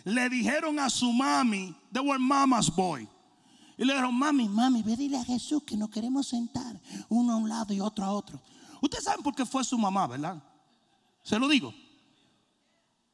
le 0.05 0.29
dijeron 0.29 0.79
a 0.79 0.89
su 0.89 1.11
mami, 1.11 1.75
they 1.91 2.01
were 2.01 2.19
mama's 2.19 2.73
boy. 2.73 3.09
Y 3.77 3.83
le 3.83 3.91
dijeron, 3.91 4.15
mami, 4.15 4.47
mami, 4.47 4.83
ve 4.83 4.95
dile 4.95 5.17
a 5.17 5.25
Jesús 5.25 5.63
que 5.63 5.75
nos 5.75 5.89
queremos 5.89 6.27
sentar 6.27 6.79
uno 7.09 7.33
a 7.33 7.35
un 7.35 7.49
lado 7.49 7.73
y 7.73 7.81
otro 7.81 8.05
a 8.05 8.11
otro. 8.11 8.39
Ustedes 8.79 9.03
saben 9.03 9.23
por 9.23 9.35
qué 9.35 9.45
fue 9.45 9.63
su 9.63 9.77
mamá, 9.77 10.07
¿verdad? 10.07 10.41
Se 11.25 11.39
lo 11.39 11.47
digo. 11.47 11.73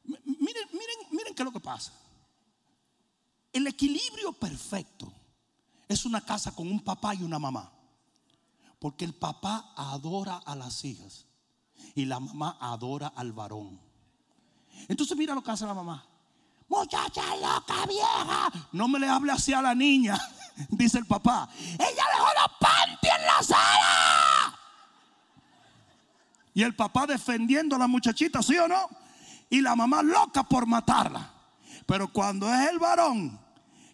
Miren, 0.04 0.68
miren, 0.70 0.98
miren 1.10 1.34
qué 1.34 1.42
es 1.42 1.44
lo 1.44 1.50
que 1.50 1.60
pasa. 1.60 1.92
El 3.50 3.66
equilibrio 3.66 4.34
perfecto 4.34 5.10
es 5.88 6.04
una 6.04 6.20
casa 6.20 6.54
con 6.54 6.70
un 6.70 6.80
papá 6.80 7.14
y 7.14 7.22
una 7.22 7.38
mamá. 7.38 7.72
Porque 8.78 9.06
el 9.06 9.14
papá 9.14 9.72
adora 9.76 10.36
a 10.44 10.54
las 10.54 10.84
hijas 10.84 11.24
y 11.94 12.04
la 12.04 12.20
mamá 12.20 12.58
adora 12.60 13.08
al 13.16 13.32
varón. 13.32 13.80
Entonces 14.88 15.16
mira 15.16 15.34
lo 15.34 15.42
que 15.42 15.50
hace 15.50 15.64
la 15.64 15.72
mamá. 15.72 16.06
Muchacha 16.68 17.34
loca 17.36 17.86
vieja. 17.86 18.52
No 18.72 18.88
me 18.88 18.98
le 18.98 19.08
hable 19.08 19.32
así 19.32 19.54
a 19.54 19.62
la 19.62 19.74
niña, 19.74 20.20
dice 20.68 20.98
el 20.98 21.06
papá. 21.06 21.48
Ella 21.56 22.04
dejó 22.12 22.26
los 22.26 22.58
panty 22.60 23.08
en 23.08 23.26
la 23.26 23.42
sala. 23.42 23.81
Y 26.54 26.62
el 26.62 26.74
papá 26.74 27.06
defendiendo 27.06 27.76
a 27.76 27.78
la 27.78 27.86
muchachita, 27.86 28.42
¿sí 28.42 28.56
o 28.58 28.68
no? 28.68 28.88
Y 29.48 29.60
la 29.60 29.74
mamá 29.74 30.02
loca 30.02 30.42
por 30.42 30.66
matarla. 30.66 31.30
Pero 31.86 32.08
cuando 32.12 32.52
es 32.52 32.68
el 32.70 32.78
varón, 32.78 33.38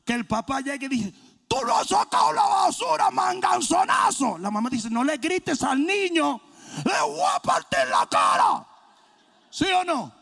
que 0.05 0.15
el 0.15 0.27
papá 0.27 0.61
llega 0.61 0.87
y 0.87 0.89
dice, 0.89 1.15
tú 1.47 1.57
has 1.73 1.89
sacado 1.89 2.33
la 2.33 2.43
basura, 2.43 3.11
manganzonazo. 3.11 4.39
La 4.39 4.51
mamá 4.51 4.71
dice, 4.71 4.91
no 4.91 5.05
le 5.05 5.17
grites 5.17 5.63
al 5.63 5.85
niño, 5.85 6.41
le 6.85 7.01
voy 7.03 7.23
a 7.35 7.41
partir 7.41 7.81
la 7.91 8.07
cara. 8.07 8.67
¿Sí 9.51 9.67
o 9.67 9.85
no? 9.85 10.13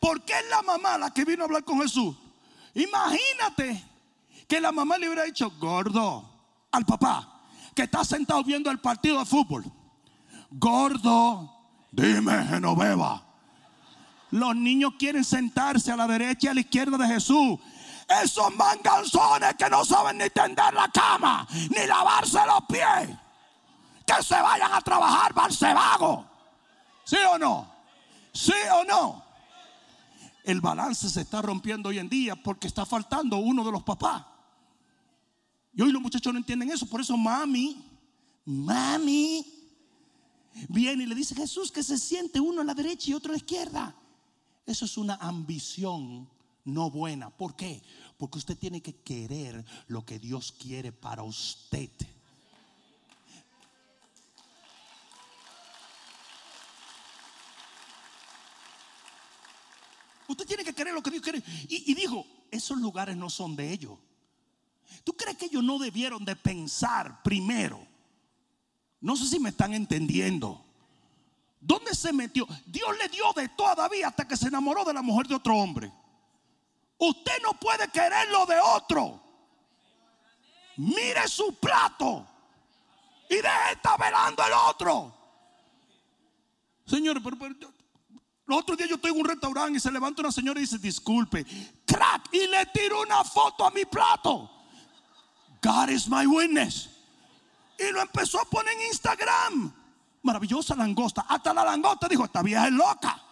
Porque 0.00 0.32
es 0.32 0.48
la 0.50 0.62
mamá 0.62 0.98
la 0.98 1.10
que 1.10 1.24
vino 1.24 1.42
a 1.42 1.46
hablar 1.46 1.64
con 1.64 1.80
Jesús. 1.80 2.16
Imagínate 2.74 3.84
que 4.46 4.60
la 4.60 4.72
mamá 4.72 4.98
le 4.98 5.06
hubiera 5.06 5.24
dicho, 5.24 5.50
gordo, 5.58 6.28
al 6.70 6.84
papá, 6.84 7.42
que 7.74 7.82
está 7.82 8.04
sentado 8.04 8.42
viendo 8.44 8.70
el 8.70 8.78
partido 8.78 9.18
de 9.18 9.24
fútbol. 9.24 9.64
Gordo, 10.50 11.50
dime 11.90 12.44
Genoveva. 12.46 13.24
Los 14.30 14.56
niños 14.56 14.92
quieren 14.98 15.24
sentarse 15.24 15.90
a 15.90 15.96
la 15.96 16.06
derecha 16.06 16.48
y 16.48 16.50
a 16.50 16.54
la 16.54 16.60
izquierda 16.60 16.98
de 16.98 17.06
Jesús. 17.06 17.58
Esos 18.22 18.54
manganzones 18.56 19.54
que 19.54 19.68
no 19.68 19.84
saben 19.84 20.18
ni 20.18 20.30
tender 20.30 20.72
la 20.72 20.88
cama, 20.88 21.46
ni 21.52 21.86
lavarse 21.86 22.38
los 22.46 22.64
pies. 22.66 23.16
Que 24.06 24.22
se 24.22 24.40
vayan 24.40 24.72
a 24.72 24.80
trabajar, 24.80 25.34
vago. 25.34 26.26
¿Sí 27.04 27.16
o 27.30 27.38
no? 27.38 27.70
¿Sí 28.32 28.54
o 28.72 28.84
no? 28.84 29.24
El 30.44 30.60
balance 30.60 31.08
se 31.10 31.22
está 31.22 31.42
rompiendo 31.42 31.90
hoy 31.90 31.98
en 31.98 32.08
día 32.08 32.34
porque 32.36 32.66
está 32.66 32.86
faltando 32.86 33.36
uno 33.36 33.64
de 33.64 33.72
los 33.72 33.82
papás. 33.82 34.24
Y 35.74 35.82
hoy 35.82 35.92
los 35.92 36.00
muchachos 36.00 36.32
no 36.32 36.38
entienden 36.38 36.70
eso. 36.70 36.88
Por 36.88 37.00
eso 37.00 37.16
mami, 37.16 37.84
mami, 38.46 39.57
viene 40.68 41.04
y 41.04 41.06
le 41.06 41.14
dice 41.14 41.34
Jesús 41.34 41.70
que 41.70 41.82
se 41.82 41.98
siente 41.98 42.40
uno 42.40 42.62
a 42.62 42.64
la 42.64 42.74
derecha 42.74 43.10
y 43.10 43.14
otro 43.14 43.30
a 43.30 43.34
la 43.34 43.38
izquierda. 43.38 43.96
Eso 44.66 44.84
es 44.84 44.98
una 44.98 45.14
ambición 45.14 46.28
no 46.64 46.90
buena. 46.90 47.30
¿Por 47.30 47.56
qué? 47.56 47.82
Porque 48.16 48.38
usted 48.38 48.56
tiene 48.56 48.82
que 48.82 48.96
querer 48.96 49.64
lo 49.86 50.04
que 50.04 50.18
Dios 50.18 50.52
quiere 50.52 50.92
para 50.92 51.22
usted. 51.22 51.90
Usted 60.28 60.46
tiene 60.46 60.64
que 60.64 60.74
querer 60.74 60.92
lo 60.92 61.02
que 61.02 61.10
Dios 61.10 61.22
quiere. 61.22 61.42
Y, 61.68 61.90
y, 61.90 61.94
dijo, 61.94 62.26
esos 62.50 62.76
lugares 62.78 63.16
no 63.16 63.30
son 63.30 63.56
de 63.56 63.72
ellos. 63.72 63.98
¿Tú 65.02 65.14
crees 65.14 65.38
que 65.38 65.46
ellos 65.46 65.64
no 65.64 65.78
debieron 65.78 66.24
de 66.26 66.36
pensar 66.36 67.22
primero? 67.22 67.87
No 69.00 69.16
sé 69.16 69.26
si 69.26 69.38
me 69.38 69.50
están 69.50 69.74
entendiendo. 69.74 70.64
¿Dónde 71.60 71.94
se 71.94 72.12
metió? 72.12 72.46
Dios 72.66 72.96
le 72.98 73.08
dio 73.08 73.32
de 73.34 73.48
todo 73.50 73.68
a 73.68 73.74
David 73.74 74.04
hasta 74.04 74.26
que 74.26 74.36
se 74.36 74.48
enamoró 74.48 74.84
de 74.84 74.94
la 74.94 75.02
mujer 75.02 75.26
de 75.26 75.34
otro 75.34 75.56
hombre. 75.56 75.92
Usted 76.98 77.42
no 77.42 77.58
puede 77.58 77.88
querer 77.88 78.28
lo 78.30 78.46
de 78.46 78.58
otro. 78.60 79.20
Mire 80.76 81.26
su 81.28 81.54
plato 81.54 82.26
y 83.28 83.36
deje 83.36 83.66
de 83.66 83.72
estar 83.72 83.98
velando 83.98 84.44
el 84.44 84.52
otro. 84.52 85.14
Señores, 86.86 87.22
pero, 87.22 87.36
pero 87.38 87.54
el 88.48 88.54
otro 88.54 88.76
día 88.76 88.86
yo 88.86 88.94
estoy 88.94 89.10
en 89.10 89.20
un 89.20 89.26
restaurante 89.26 89.76
y 89.76 89.80
se 89.80 89.92
levanta 89.92 90.22
una 90.22 90.32
señora 90.32 90.58
y 90.58 90.62
dice, 90.62 90.78
disculpe, 90.78 91.44
crack, 91.84 92.32
y 92.32 92.46
le 92.46 92.64
tiro 92.66 93.02
una 93.02 93.22
foto 93.22 93.66
a 93.66 93.70
mi 93.70 93.84
plato. 93.84 94.50
God 95.62 95.90
is 95.90 96.08
my 96.08 96.26
witness. 96.26 96.88
Y 97.78 97.92
lo 97.92 98.02
empezó 98.02 98.40
a 98.40 98.44
poner 98.44 98.74
en 98.74 98.86
Instagram. 98.88 99.72
Maravillosa 100.22 100.74
langosta. 100.74 101.26
Hasta 101.28 101.54
la 101.54 101.64
langosta 101.64 102.08
dijo, 102.08 102.24
esta 102.24 102.42
vieja 102.42 102.66
es 102.66 102.72
loca. 102.72 103.22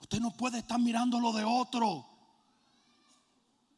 Usted 0.00 0.18
no 0.18 0.30
puede 0.30 0.58
estar 0.58 0.78
mirando 0.78 1.20
lo 1.20 1.32
de 1.32 1.44
otro. 1.44 2.06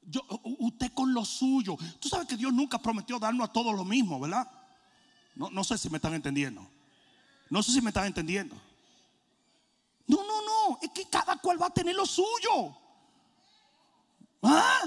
Yo, 0.07 0.23
usted 0.59 0.93
con 0.93 1.13
lo 1.13 1.25
suyo. 1.25 1.77
Tú 1.99 2.09
sabes 2.09 2.29
que 2.29 2.37
Dios 2.37 2.53
nunca 2.53 2.79
prometió 2.79 3.19
darnos 3.19 3.49
a 3.49 3.53
todos 3.53 3.75
lo 3.75 3.85
mismo, 3.85 4.21
¿verdad? 4.21 4.49
No, 5.35 5.51
no 5.51 5.65
sé 5.65 5.79
si 5.79 5.91
me 5.91 5.97
están 5.97 6.15
entendiendo. 6.15 6.69
No 7.51 7.63
sé 7.63 7.73
si 7.73 7.81
me 7.81 7.91
están 7.91 8.07
entendiendo. 8.07 8.55
No, 10.07 10.19
no, 10.19 10.43
no. 10.43 10.79
Es 10.81 10.91
que 10.91 11.09
cada 11.09 11.37
cual 11.39 11.61
va 11.61 11.67
a 11.67 11.71
tener 11.71 11.95
lo 11.97 12.07
suyo. 12.07 12.77
¿Ah? 14.45 14.83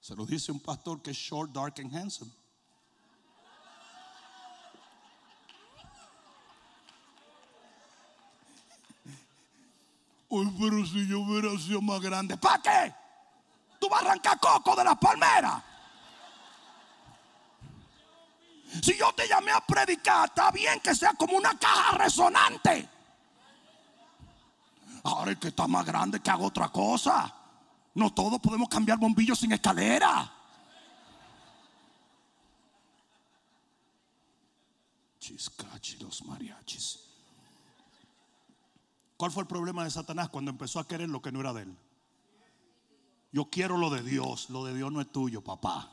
Se 0.00 0.16
lo 0.16 0.26
dice 0.26 0.50
un 0.50 0.58
pastor 0.58 1.00
que 1.00 1.12
es 1.12 1.16
short, 1.16 1.52
dark 1.52 1.74
and 1.78 1.94
handsome. 1.94 2.30
Uy, 10.28 10.52
pero 10.58 10.84
si 10.84 11.06
yo 11.06 11.20
hubiera 11.20 11.56
sido 11.58 11.80
más 11.80 12.00
grande, 12.00 12.36
¿para 12.36 12.60
qué? 12.60 12.94
Tú 13.78 13.88
vas 13.88 14.02
a 14.02 14.06
arrancar 14.06 14.40
coco 14.40 14.74
de 14.74 14.82
la 14.82 14.94
palmera. 14.96 15.62
Si 18.82 18.96
yo 18.96 19.12
te 19.12 19.28
llamé 19.28 19.52
a 19.52 19.60
predicar, 19.60 20.28
está 20.28 20.50
bien 20.50 20.80
que 20.80 20.94
sea 20.94 21.12
como 21.14 21.36
una 21.36 21.56
caja 21.58 21.98
resonante. 21.98 22.91
Ahora 25.04 25.32
el 25.32 25.38
que 25.38 25.48
está 25.48 25.66
más 25.66 25.84
grande 25.84 26.20
que 26.20 26.30
haga 26.30 26.44
otra 26.44 26.68
cosa. 26.68 27.34
No 27.94 28.12
todos 28.12 28.40
podemos 28.40 28.68
cambiar 28.68 28.98
bombillos 28.98 29.38
sin 29.38 29.52
escalera. 29.52 30.32
Chiscachi 35.18 35.98
los 35.98 36.24
mariachis. 36.24 37.00
¿Cuál 39.16 39.30
fue 39.30 39.42
el 39.42 39.48
problema 39.48 39.84
de 39.84 39.90
Satanás 39.90 40.28
cuando 40.28 40.50
empezó 40.50 40.80
a 40.80 40.86
querer 40.86 41.08
lo 41.08 41.22
que 41.22 41.30
no 41.30 41.40
era 41.40 41.52
de 41.52 41.62
él? 41.62 41.76
Yo 43.30 43.46
quiero 43.46 43.76
lo 43.78 43.88
de 43.88 44.02
Dios, 44.02 44.50
lo 44.50 44.64
de 44.64 44.74
Dios 44.74 44.90
no 44.92 45.00
es 45.00 45.10
tuyo, 45.10 45.42
papá. 45.42 45.90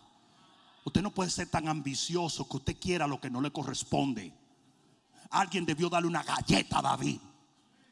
Usted 0.84 1.02
no 1.02 1.12
puede 1.12 1.30
ser 1.30 1.50
tan 1.50 1.68
ambicioso 1.68 2.48
que 2.48 2.58
usted 2.58 2.80
quiera 2.80 3.08
lo 3.08 3.20
que 3.20 3.30
no 3.30 3.42
le 3.42 3.52
corresponde. 3.52 4.34
Alguien 5.30 5.66
debió 5.66 5.90
darle 5.90 6.08
una 6.08 6.24
galleta 6.24 6.80
a 6.80 6.82
David 6.82 7.20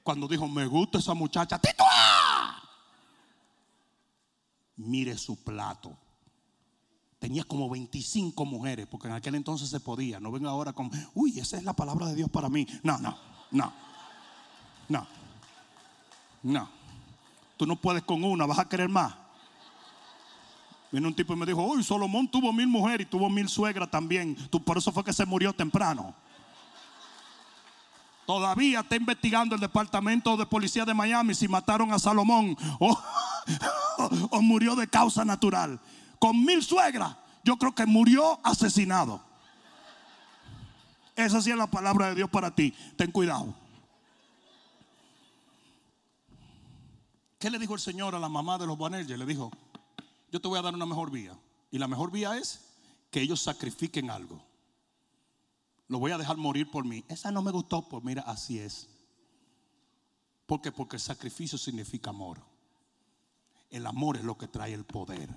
cuando 0.08 0.26
dijo, 0.26 0.48
me 0.48 0.66
gusta 0.66 1.00
esa 1.00 1.14
muchacha. 1.14 1.60
¡Tituá! 1.60 1.88
mire 4.78 5.18
su 5.18 5.44
plato. 5.44 5.98
Tenía 7.20 7.44
como 7.44 7.70
25 7.70 8.46
mujeres, 8.46 8.88
porque 8.88 9.10
en 9.10 9.16
aquel 9.16 9.36
entonces 9.36 9.68
se 9.68 9.82
podía. 9.82 10.22
No 10.22 10.32
venga 10.32 10.50
ahora 10.50 10.72
con, 10.72 10.90
uy, 11.14 11.38
esa 11.38 11.58
es 11.58 11.66
la 11.66 11.74
palabra 11.74 12.06
de 12.06 12.16
Dios 12.16 12.30
para 12.30 12.48
mí. 12.48 12.66
No, 12.84 12.98
no, 13.00 13.18
no, 13.52 13.74
no, 14.88 15.06
no. 16.44 16.70
Tú 17.58 17.68
no 17.68 17.76
puedes 17.76 18.04
con 18.04 18.24
una, 18.24 18.46
vas 18.46 18.60
a 18.60 18.70
querer 18.70 18.88
más. 18.88 19.14
Viene 20.90 21.06
un 21.06 21.16
tipo 21.16 21.34
y 21.34 21.36
me 21.36 21.46
dijo, 21.46 21.62
uy, 21.66 21.84
Solomón 21.84 22.32
tuvo 22.32 22.54
mil 22.54 22.68
mujeres 22.68 23.08
y 23.08 23.10
tuvo 23.10 23.30
mil 23.30 23.50
suegras 23.50 23.92
también. 23.92 24.38
Tú, 24.50 24.64
por 24.64 24.78
eso 24.78 24.94
fue 24.94 25.04
que 25.04 25.12
se 25.12 25.26
murió 25.26 25.52
temprano. 25.52 26.16
Todavía 28.28 28.82
está 28.82 28.98
investigando 28.98 29.56
el 29.56 29.62
departamento 29.62 30.36
de 30.36 30.46
policía 30.46 30.84
de 30.84 30.94
Miami 30.94 31.34
si 31.34 31.48
mataron 31.48 31.94
a 31.94 31.98
Salomón 31.98 32.58
o, 32.80 34.42
murió 34.42 34.76
de 34.76 34.86
causa 34.86 35.24
natural. 35.24 35.80
Con 36.20 36.44
mil 36.44 36.62
suegras, 36.62 37.16
yo 37.46 37.56
creo 37.56 37.74
que 37.74 37.86
murió 37.86 38.38
asesinado. 38.44 39.24
Esa 41.16 41.42
sí 41.42 41.52
es 41.52 41.58
la 41.58 41.68
palabra 41.68 42.10
de 42.10 42.16
Dios 42.16 42.30
para 42.30 42.54
ti. 42.54 42.74
Ten 42.98 43.14
cuidado. 43.14 43.56
¿Qué 47.40 47.50
le 47.50 47.60
dijo 47.60 47.76
el 47.76 47.80
Señor 47.80 48.14
a 48.14 48.20
la 48.20 48.28
mamá 48.28 48.58
de 48.58 48.68
los 48.68 48.78
Boanerges? 48.78 49.18
Le 49.18 49.26
dijo, 49.26 49.52
yo 50.34 50.42
te 50.42 50.50
voy 50.50 50.60
a 50.60 50.64
dar 50.64 50.76
una 50.76 50.86
mejor 50.86 51.12
vía. 51.12 51.34
Y 51.72 51.78
la 51.78 51.88
mejor 51.88 52.12
vía 52.12 52.38
es 52.38 52.60
que 53.10 53.22
ellos 53.22 53.40
sacrifiquen 53.40 54.10
algo. 54.10 54.44
Lo 55.88 56.00
voy 56.00 56.12
a 56.12 56.18
dejar 56.18 56.38
morir 56.38 56.70
por 56.70 56.86
mí. 56.86 57.06
Esa 57.08 57.32
no 57.32 57.42
me 57.42 57.52
gustó, 57.52 57.88
pues 57.88 58.04
mira, 58.04 58.24
así 58.24 58.60
es. 58.60 58.90
¿Por 60.46 60.62
qué? 60.62 60.72
Porque 60.72 60.98
el 60.98 61.02
sacrificio 61.02 61.58
significa 61.58 62.10
amor. 62.10 62.42
El 63.70 63.86
amor 63.86 64.18
es 64.18 64.24
lo 64.24 64.38
que 64.38 64.48
trae 64.48 64.74
el 64.74 64.86
poder. 64.86 65.30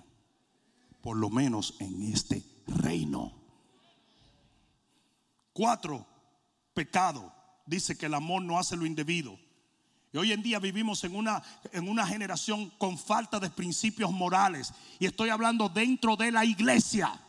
Por 1.01 1.17
lo 1.17 1.31
menos 1.31 1.75
en 1.81 2.03
este 2.03 2.45
reino. 2.67 3.33
Cuatro, 5.53 6.07
pecado. 6.75 7.33
Dice 7.67 7.97
que 7.97 8.07
el 8.07 8.15
amor 8.15 8.43
no 8.43 8.59
hace 8.59 8.77
lo 8.77 8.87
indebido. 8.87 9.39
Y 10.13 10.19
hoy 10.19 10.33
en 10.33 10.43
día 10.43 10.59
vivimos 10.59 11.05
en 11.05 11.15
una, 11.15 11.43
en 11.73 11.89
una 11.89 12.07
generación 12.07 12.71
con 12.79 12.99
falta 12.99 13.39
de 13.39 13.51
principios 13.51 14.11
morales. 14.11 14.73
Y 14.99 15.07
estoy 15.07 15.29
hablando 15.29 15.69
dentro 15.69 16.17
de 16.17 16.33
la 16.33 16.45
iglesia. 16.45 17.21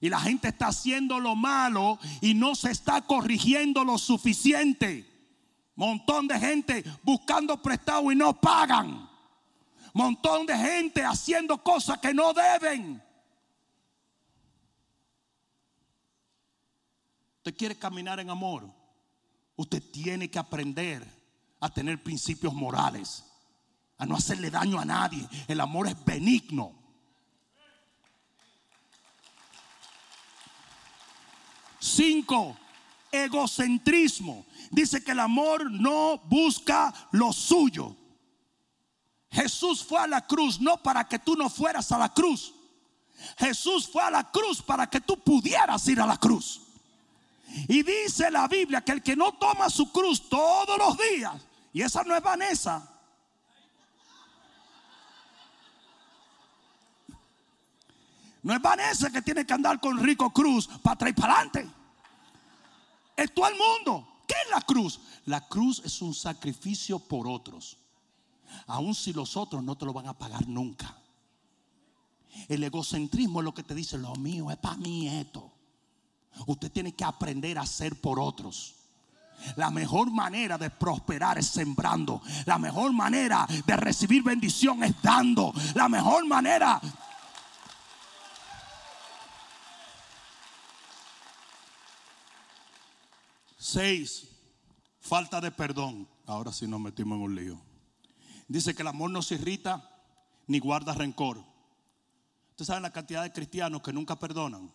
Y 0.00 0.08
la 0.08 0.20
gente 0.20 0.48
está 0.48 0.68
haciendo 0.68 1.18
lo 1.18 1.34
malo 1.34 1.98
y 2.20 2.34
no 2.34 2.54
se 2.54 2.70
está 2.70 3.02
corrigiendo 3.02 3.84
lo 3.84 3.98
suficiente. 3.98 5.10
Montón 5.74 6.26
de 6.26 6.38
gente 6.38 6.84
buscando 7.02 7.60
prestado 7.62 8.10
y 8.10 8.16
no 8.16 8.38
pagan. 8.38 9.08
Montón 9.94 10.46
de 10.46 10.56
gente 10.56 11.04
haciendo 11.04 11.62
cosas 11.62 11.98
que 11.98 12.12
no 12.12 12.32
deben. 12.32 13.02
Usted 17.38 17.56
quiere 17.56 17.78
caminar 17.78 18.20
en 18.20 18.28
amor. 18.28 18.68
Usted 19.56 19.82
tiene 19.90 20.28
que 20.28 20.38
aprender 20.38 21.06
a 21.60 21.70
tener 21.70 22.02
principios 22.02 22.52
morales, 22.52 23.24
a 23.96 24.04
no 24.04 24.16
hacerle 24.16 24.50
daño 24.50 24.78
a 24.78 24.84
nadie. 24.84 25.26
El 25.48 25.60
amor 25.60 25.88
es 25.88 26.04
benigno. 26.04 26.75
Cinco, 31.78 32.56
egocentrismo. 33.10 34.46
Dice 34.70 35.02
que 35.02 35.12
el 35.12 35.20
amor 35.20 35.70
no 35.70 36.18
busca 36.24 36.92
lo 37.12 37.32
suyo. 37.32 37.94
Jesús 39.30 39.84
fue 39.84 40.00
a 40.00 40.06
la 40.06 40.26
cruz 40.26 40.60
no 40.60 40.82
para 40.82 41.06
que 41.06 41.18
tú 41.18 41.36
no 41.36 41.50
fueras 41.50 41.92
a 41.92 41.98
la 41.98 42.12
cruz. 42.12 42.54
Jesús 43.38 43.88
fue 43.88 44.02
a 44.02 44.10
la 44.10 44.30
cruz 44.30 44.62
para 44.62 44.86
que 44.88 45.00
tú 45.00 45.18
pudieras 45.18 45.86
ir 45.88 46.00
a 46.00 46.06
la 46.06 46.16
cruz. 46.16 46.62
Y 47.68 47.82
dice 47.82 48.30
la 48.30 48.48
Biblia 48.48 48.82
que 48.82 48.92
el 48.92 49.02
que 49.02 49.16
no 49.16 49.32
toma 49.32 49.70
su 49.70 49.90
cruz 49.92 50.28
todos 50.28 50.76
los 50.78 50.96
días, 50.98 51.34
y 51.72 51.82
esa 51.82 52.02
no 52.02 52.14
es 52.16 52.22
Vanessa. 52.22 52.95
No 58.46 58.54
es 58.54 58.62
Vanessa 58.62 59.10
que 59.10 59.22
tiene 59.22 59.44
que 59.44 59.54
andar 59.54 59.80
con 59.80 59.98
Rico 59.98 60.30
Cruz 60.30 60.68
para 60.80 60.94
atrás 60.94 61.10
y 61.10 61.20
para 61.20 61.32
adelante. 61.32 61.68
Es 63.16 63.34
todo 63.34 63.48
el 63.48 63.56
mundo. 63.56 64.06
¿Qué 64.24 64.36
es 64.44 64.50
la 64.52 64.60
cruz? 64.60 65.00
La 65.24 65.48
cruz 65.48 65.82
es 65.84 66.00
un 66.00 66.14
sacrificio 66.14 67.00
por 67.00 67.26
otros. 67.26 67.76
Aun 68.68 68.94
si 68.94 69.12
los 69.12 69.36
otros 69.36 69.64
no 69.64 69.76
te 69.76 69.84
lo 69.84 69.92
van 69.92 70.06
a 70.06 70.16
pagar 70.16 70.46
nunca. 70.46 70.96
El 72.46 72.62
egocentrismo 72.62 73.40
es 73.40 73.44
lo 73.44 73.52
que 73.52 73.64
te 73.64 73.74
dice, 73.74 73.98
lo 73.98 74.14
mío 74.14 74.48
es 74.52 74.58
para 74.58 74.76
mí 74.76 75.08
esto. 75.08 75.50
Usted 76.46 76.70
tiene 76.70 76.94
que 76.94 77.02
aprender 77.02 77.58
a 77.58 77.62
hacer 77.62 78.00
por 78.00 78.20
otros. 78.20 78.76
La 79.56 79.72
mejor 79.72 80.12
manera 80.12 80.56
de 80.56 80.70
prosperar 80.70 81.36
es 81.36 81.48
sembrando. 81.48 82.22
La 82.44 82.58
mejor 82.58 82.92
manera 82.92 83.44
de 83.66 83.76
recibir 83.76 84.22
bendición 84.22 84.84
es 84.84 84.94
dando. 85.02 85.52
La 85.74 85.88
mejor 85.88 86.24
manera... 86.28 86.80
Seis, 93.76 94.26
falta 95.00 95.38
de 95.38 95.50
perdón. 95.50 96.08
Ahora 96.24 96.50
sí 96.50 96.66
nos 96.66 96.80
metimos 96.80 97.16
en 97.16 97.22
un 97.24 97.34
lío. 97.34 97.60
Dice 98.48 98.74
que 98.74 98.80
el 98.80 98.88
amor 98.88 99.10
no 99.10 99.20
se 99.20 99.34
irrita 99.34 99.86
ni 100.46 100.60
guarda 100.60 100.94
rencor. 100.94 101.44
Ustedes 102.52 102.68
saben 102.68 102.84
la 102.84 102.90
cantidad 102.90 103.22
de 103.22 103.34
cristianos 103.34 103.82
que 103.82 103.92
nunca 103.92 104.18
perdonan 104.18 104.72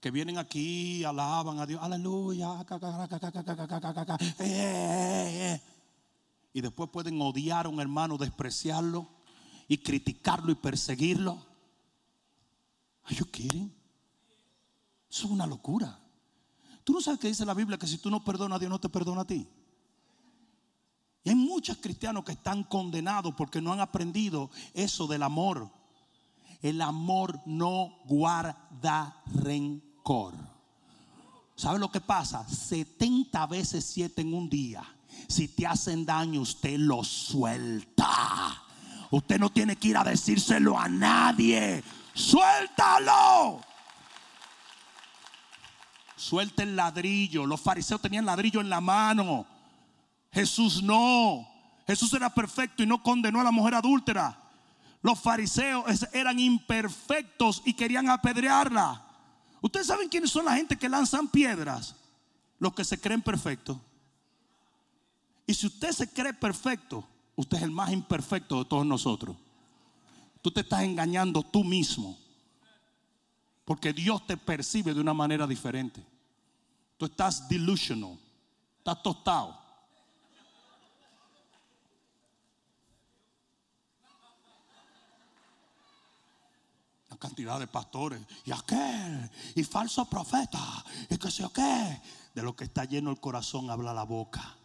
que 0.00 0.10
vienen 0.10 0.38
aquí, 0.38 1.04
alaban 1.04 1.58
a 1.58 1.66
Dios, 1.66 1.82
aleluya, 1.82 2.64
y 6.54 6.60
después 6.62 6.88
pueden 6.90 7.20
odiar 7.20 7.66
a 7.66 7.68
un 7.68 7.80
hermano, 7.80 8.16
despreciarlo 8.16 9.06
y 9.68 9.76
criticarlo 9.78 10.50
y 10.50 10.54
perseguirlo. 10.54 11.44
Are 13.04 13.16
you 13.16 13.26
kidding? 13.26 13.74
Eso 15.10 15.26
es 15.26 15.30
una 15.30 15.46
locura. 15.46 16.05
Tú 16.86 16.92
no 16.92 17.00
sabes 17.00 17.18
que 17.18 17.26
dice 17.26 17.44
la 17.44 17.52
Biblia 17.52 17.76
que 17.76 17.88
si 17.88 17.98
tú 17.98 18.08
no 18.12 18.22
perdonas 18.22 18.60
Dios 18.60 18.70
no 18.70 18.78
te 18.78 18.88
perdona 18.88 19.22
a 19.22 19.26
ti. 19.26 19.44
Y 21.24 21.30
hay 21.30 21.34
muchos 21.34 21.78
cristianos 21.78 22.22
que 22.22 22.30
están 22.30 22.62
condenados 22.62 23.34
porque 23.36 23.60
no 23.60 23.72
han 23.72 23.80
aprendido 23.80 24.52
eso 24.72 25.08
del 25.08 25.24
amor. 25.24 25.68
El 26.62 26.80
amor 26.80 27.40
no 27.44 27.98
guarda 28.04 29.20
rencor. 29.26 30.34
¿Sabe 31.56 31.80
lo 31.80 31.90
que 31.90 32.00
pasa? 32.00 32.48
70 32.48 33.44
veces 33.46 33.84
7 33.84 34.22
en 34.22 34.32
un 34.32 34.48
día. 34.48 34.84
Si 35.26 35.48
te 35.48 35.66
hacen 35.66 36.06
daño, 36.06 36.42
usted 36.42 36.78
lo 36.78 37.02
suelta. 37.02 38.62
Usted 39.10 39.40
no 39.40 39.50
tiene 39.50 39.74
que 39.74 39.88
ir 39.88 39.96
a 39.96 40.04
decírselo 40.04 40.78
a 40.78 40.88
nadie. 40.88 41.82
Suéltalo. 42.14 43.60
Suelta 46.26 46.64
el 46.64 46.74
ladrillo. 46.74 47.46
Los 47.46 47.60
fariseos 47.60 48.00
tenían 48.00 48.26
ladrillo 48.26 48.60
en 48.60 48.68
la 48.68 48.80
mano. 48.80 49.46
Jesús 50.32 50.82
no. 50.82 51.46
Jesús 51.86 52.12
era 52.14 52.34
perfecto 52.34 52.82
y 52.82 52.86
no 52.86 53.00
condenó 53.00 53.40
a 53.40 53.44
la 53.44 53.52
mujer 53.52 53.74
adúltera. 53.74 54.36
Los 55.02 55.20
fariseos 55.20 55.84
eran 56.12 56.40
imperfectos 56.40 57.62
y 57.64 57.74
querían 57.74 58.10
apedrearla. 58.10 59.06
Ustedes 59.60 59.86
saben 59.86 60.08
quiénes 60.08 60.30
son 60.30 60.44
la 60.44 60.56
gente 60.56 60.76
que 60.76 60.88
lanzan 60.88 61.28
piedras, 61.28 61.94
los 62.58 62.74
que 62.74 62.84
se 62.84 63.00
creen 63.00 63.22
perfectos. 63.22 63.78
Y 65.46 65.54
si 65.54 65.68
usted 65.68 65.92
se 65.92 66.12
cree 66.12 66.34
perfecto, 66.34 67.04
usted 67.36 67.58
es 67.58 67.62
el 67.62 67.70
más 67.70 67.92
imperfecto 67.92 68.58
de 68.58 68.64
todos 68.64 68.84
nosotros. 68.84 69.36
Tú 70.42 70.50
te 70.50 70.62
estás 70.62 70.82
engañando 70.82 71.44
tú 71.44 71.62
mismo. 71.62 72.18
Porque 73.64 73.92
Dios 73.92 74.26
te 74.26 74.36
percibe 74.36 74.92
de 74.92 75.00
una 75.00 75.14
manera 75.14 75.46
diferente. 75.46 76.15
Tú 76.96 77.06
estás 77.06 77.48
delusional. 77.48 78.18
Estás 78.78 79.02
tostado. 79.02 79.66
cantidad 87.18 87.58
de 87.58 87.66
pastores 87.66 88.20
y 88.44 88.52
aquel 88.52 89.30
y 89.54 89.64
falso 89.64 90.04
profeta 90.04 90.60
y 91.08 91.16
que 91.16 91.30
sé 91.30 91.42
yo 91.42 91.52
qué. 91.52 92.02
De 92.34 92.42
lo 92.42 92.54
que 92.54 92.64
está 92.64 92.84
lleno 92.84 93.10
el 93.10 93.20
corazón 93.20 93.70
habla 93.70 93.94
la 93.94 94.02
boca. 94.02 94.56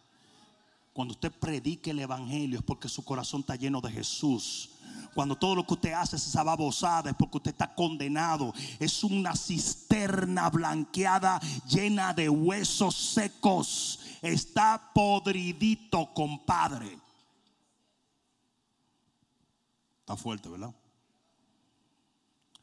Cuando 0.92 1.12
usted 1.12 1.32
predique 1.32 1.90
el 1.90 2.00
evangelio 2.00 2.58
es 2.58 2.64
porque 2.64 2.88
su 2.88 3.04
corazón 3.04 3.40
está 3.40 3.56
lleno 3.56 3.80
de 3.80 3.90
Jesús. 3.90 4.70
Cuando 5.14 5.36
todo 5.36 5.54
lo 5.54 5.66
que 5.66 5.74
usted 5.74 5.92
hace 5.92 6.16
es 6.16 6.26
esa 6.26 6.42
babosada 6.42 7.10
es 7.10 7.16
porque 7.16 7.38
usted 7.38 7.50
está 7.52 7.74
condenado. 7.74 8.52
Es 8.78 9.02
una 9.04 9.34
cisterna 9.34 10.48
blanqueada 10.50 11.40
llena 11.68 12.12
de 12.12 12.28
huesos 12.28 12.94
secos. 12.94 14.00
Está 14.20 14.90
podridito, 14.94 16.12
compadre. 16.12 16.98
Está 20.00 20.16
fuerte, 20.16 20.48
¿verdad? 20.48 20.74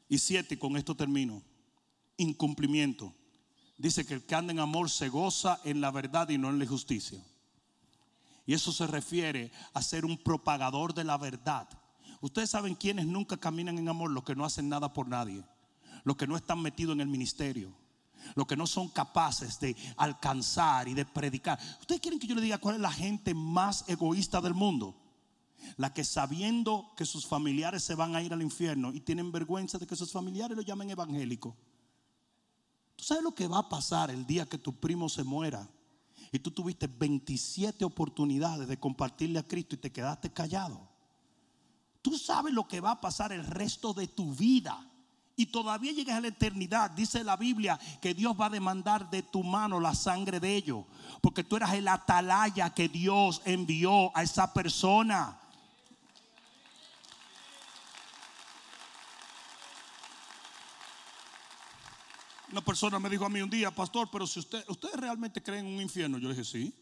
Y 0.08 0.18
siete, 0.18 0.58
con 0.58 0.76
esto 0.78 0.96
termino. 0.96 1.42
Incumplimiento. 2.18 3.14
Dice 3.78 4.06
que 4.06 4.16
el 4.16 4.26
que 4.26 4.36
anda 4.36 4.52
en 4.52 4.60
amor 4.60 4.90
se 4.90 5.10
goza 5.10 5.60
en 5.64 5.82
la 5.82 5.92
verdad 5.92 6.30
y 6.30 6.38
no 6.38 6.50
en 6.50 6.60
la 6.60 6.66
justicia. 6.66 7.24
Y 8.50 8.56
eso 8.56 8.72
se 8.72 8.88
refiere 8.88 9.52
a 9.76 9.82
ser 9.84 10.06
un 10.06 10.18
propagador 10.18 10.96
de 10.96 11.04
la 11.04 11.20
verdad. 11.20 11.70
Ustedes 12.20 12.50
saben 12.50 12.74
quiénes 12.74 13.06
nunca 13.06 13.38
caminan 13.38 13.78
en 13.78 13.88
amor, 13.88 14.10
los 14.10 14.24
que 14.24 14.34
no 14.34 14.44
hacen 14.44 14.68
nada 14.68 14.92
por 14.92 15.08
nadie, 15.08 15.46
los 16.04 16.18
que 16.18 16.26
no 16.26 16.36
están 16.36 16.60
metidos 16.60 16.96
en 16.96 17.02
el 17.02 17.10
ministerio, 17.10 17.72
los 18.34 18.48
que 18.48 18.58
no 18.58 18.66
son 18.66 18.90
capaces 18.90 19.60
de 19.60 19.76
alcanzar 19.98 20.88
y 20.88 20.96
de 20.96 21.06
predicar. 21.06 21.60
¿Ustedes 21.80 22.02
quieren 22.02 22.20
que 22.20 22.26
yo 22.26 22.34
le 22.34 22.42
diga 22.42 22.58
cuál 22.58 22.78
es 22.78 22.82
la 22.82 22.92
gente 22.92 23.36
más 23.36 23.86
egoísta 23.88 24.42
del 24.42 24.56
mundo? 24.56 24.96
La 25.78 25.94
que 25.94 26.04
sabiendo 26.04 26.92
que 26.98 27.06
sus 27.06 27.28
familiares 27.28 27.84
se 27.84 27.94
van 27.94 28.16
a 28.16 28.24
ir 28.24 28.34
al 28.34 28.42
infierno 28.42 28.92
y 28.92 29.00
tienen 29.00 29.32
vergüenza 29.32 29.78
de 29.78 29.86
que 29.86 29.96
sus 29.96 30.12
familiares 30.12 30.58
lo 30.58 30.64
llamen 30.64 30.90
evangélico. 30.90 31.56
¿Tú 32.96 33.04
sabes 33.04 33.24
lo 33.24 33.36
que 33.36 33.48
va 33.48 33.60
a 33.60 33.70
pasar 33.70 34.10
el 34.10 34.26
día 34.26 34.48
que 34.48 34.58
tu 34.58 34.74
primo 34.74 35.08
se 35.08 35.24
muera? 35.24 35.70
Y 36.32 36.40
tú 36.40 36.52
tuviste 36.52 36.88
27 36.88 37.84
oportunidades 37.86 38.68
de 38.68 38.80
compartirle 38.80 39.40
a 39.40 39.48
Cristo 39.48 39.76
y 39.76 39.80
te 39.80 39.92
quedaste 39.92 40.32
callado. 40.32 40.88
Tú 42.02 42.18
sabes 42.18 42.54
lo 42.54 42.68
que 42.68 42.80
va 42.80 42.92
a 42.92 43.02
pasar 43.02 43.32
el 43.32 43.46
resto 43.46 43.94
de 43.94 44.08
tu 44.08 44.34
vida. 44.34 44.86
Y 45.36 45.48
todavía 45.48 45.94
llegas 45.94 46.18
a 46.18 46.22
la 46.22 46.28
eternidad. 46.28 46.92
Dice 46.92 47.24
la 47.24 47.38
Biblia 47.38 47.80
que 48.02 48.14
Dios 48.14 48.36
va 48.40 48.48
a 48.48 48.50
demandar 48.50 49.10
de 49.10 49.24
tu 49.24 49.44
mano 49.44 49.80
la 49.80 49.96
sangre 49.96 50.40
de 50.40 50.56
ellos. 50.56 50.86
Porque 51.22 51.44
tú 51.44 51.56
eras 51.56 51.74
el 51.74 51.88
atalaya 51.88 52.74
que 52.74 52.90
Dios 52.90 53.42
envió 53.46 54.16
a 54.16 54.24
esa 54.24 54.54
persona. 54.54 55.40
Una 62.52 62.62
persona 62.62 63.00
me 63.00 63.10
dijo 63.10 63.26
a 63.26 63.30
mí 63.30 63.42
un 63.42 63.50
día, 63.50 63.70
pastor, 63.72 64.10
pero 64.12 64.26
si 64.26 64.40
usted, 64.40 64.64
¿ustedes 64.68 64.96
realmente 64.96 65.42
creen 65.42 65.68
en 65.68 65.74
un 65.76 65.82
infierno? 65.82 66.18
Yo 66.18 66.30
le 66.30 66.36
dije, 66.36 66.50
sí. 66.50 66.74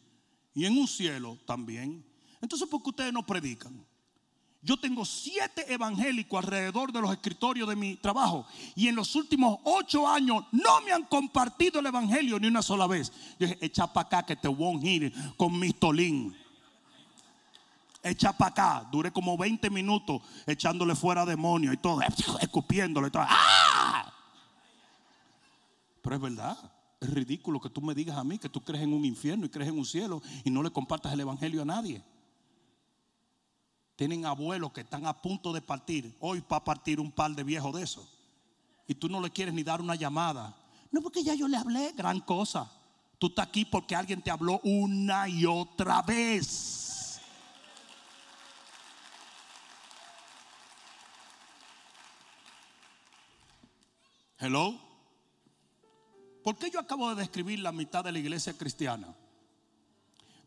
y 0.54 0.66
en 0.66 0.78
un 0.78 0.88
cielo 0.88 1.38
también. 1.46 2.06
Entonces, 2.42 2.68
¿por 2.70 2.82
qué 2.82 2.90
ustedes 2.90 3.14
no 3.14 3.26
predican? 3.26 3.86
Yo 4.62 4.78
tengo 4.78 5.06
siete 5.06 5.72
evangélicos 5.72 6.44
alrededor 6.44 6.92
de 6.92 7.02
los 7.02 7.12
escritorios 7.12 7.70
de 7.70 7.76
mi 7.76 7.96
trabajo 7.96 8.46
y 8.76 8.88
en 8.88 8.96
los 8.96 9.16
últimos 9.16 9.60
ocho 9.64 10.08
años 10.08 10.44
no 10.52 10.82
me 10.82 10.92
han 10.92 11.04
compartido 11.04 11.80
el 11.80 11.86
evangelio 11.86 12.40
ni 12.40 12.48
una 12.48 12.62
sola 12.62 12.88
vez. 12.88 13.12
Yo 13.40 13.48
dije, 13.48 13.58
echa 13.62 13.88
para 13.88 14.08
acá 14.08 14.26
que 14.26 14.36
te 14.36 14.48
a 14.48 14.52
ir 14.84 15.14
con 15.38 15.58
mi 15.58 15.72
tolín. 15.74 16.36
Echa 18.04 18.36
para 18.36 18.52
acá. 18.52 18.90
Duré 18.92 19.12
como 19.12 19.38
20 19.38 19.70
minutos 19.70 20.22
echándole 20.46 20.96
fuera 20.96 21.26
demonios 21.26 21.74
y 21.74 21.78
todo, 21.78 22.02
escupiéndole. 22.42 23.10
Todo. 23.12 23.24
¡Ah! 23.28 23.77
Pero 26.08 26.16
es 26.16 26.22
verdad. 26.22 26.58
Es 27.02 27.10
ridículo 27.10 27.60
que 27.60 27.70
tú 27.70 27.82
me 27.82 27.94
digas 27.94 28.16
a 28.16 28.24
mí 28.24 28.40
que 28.40 28.48
tú 28.48 28.64
crees 28.64 28.82
en 28.82 28.94
un 28.94 29.04
infierno 29.04 29.46
y 29.46 29.50
crees 29.50 29.68
en 29.68 29.78
un 29.78 29.84
cielo 29.84 30.22
y 30.46 30.50
no 30.50 30.64
le 30.64 30.72
compartas 30.72 31.12
el 31.12 31.20
evangelio 31.20 31.64
a 31.64 31.66
nadie. 31.66 32.02
Tienen 33.98 34.26
abuelos 34.26 34.72
que 34.72 34.80
están 34.80 35.06
a 35.06 35.22
punto 35.22 35.52
de 35.52 35.60
partir. 35.60 36.16
Hoy 36.22 36.42
va 36.50 36.64
partir 36.64 37.02
un 37.02 37.12
par 37.12 37.32
de 37.32 37.44
viejos 37.44 37.76
de 37.76 37.84
esos. 37.84 38.08
Y 38.88 38.96
tú 38.96 39.10
no 39.10 39.20
le 39.20 39.30
quieres 39.32 39.54
ni 39.54 39.64
dar 39.64 39.82
una 39.82 39.96
llamada. 39.96 40.56
No, 40.92 41.02
porque 41.02 41.26
ya 41.26 41.36
yo 41.36 41.46
le 41.50 41.58
hablé, 41.58 41.92
gran 41.92 42.22
cosa. 42.22 42.72
Tú 43.20 43.28
estás 43.28 43.46
aquí 43.46 43.66
porque 43.66 43.94
alguien 43.94 44.22
te 44.22 44.32
habló 44.32 44.62
una 44.64 45.28
y 45.28 45.46
otra 45.46 46.02
vez. 46.04 47.20
Hello. 54.40 54.87
¿Por 56.48 56.56
qué 56.56 56.72
yo 56.72 56.80
acabo 56.80 57.10
de 57.10 57.16
describir 57.16 57.60
la 57.60 57.74
mitad 57.74 58.06
de 58.06 58.12
la 58.14 58.20
iglesia 58.20 58.54
cristiana? 58.54 59.14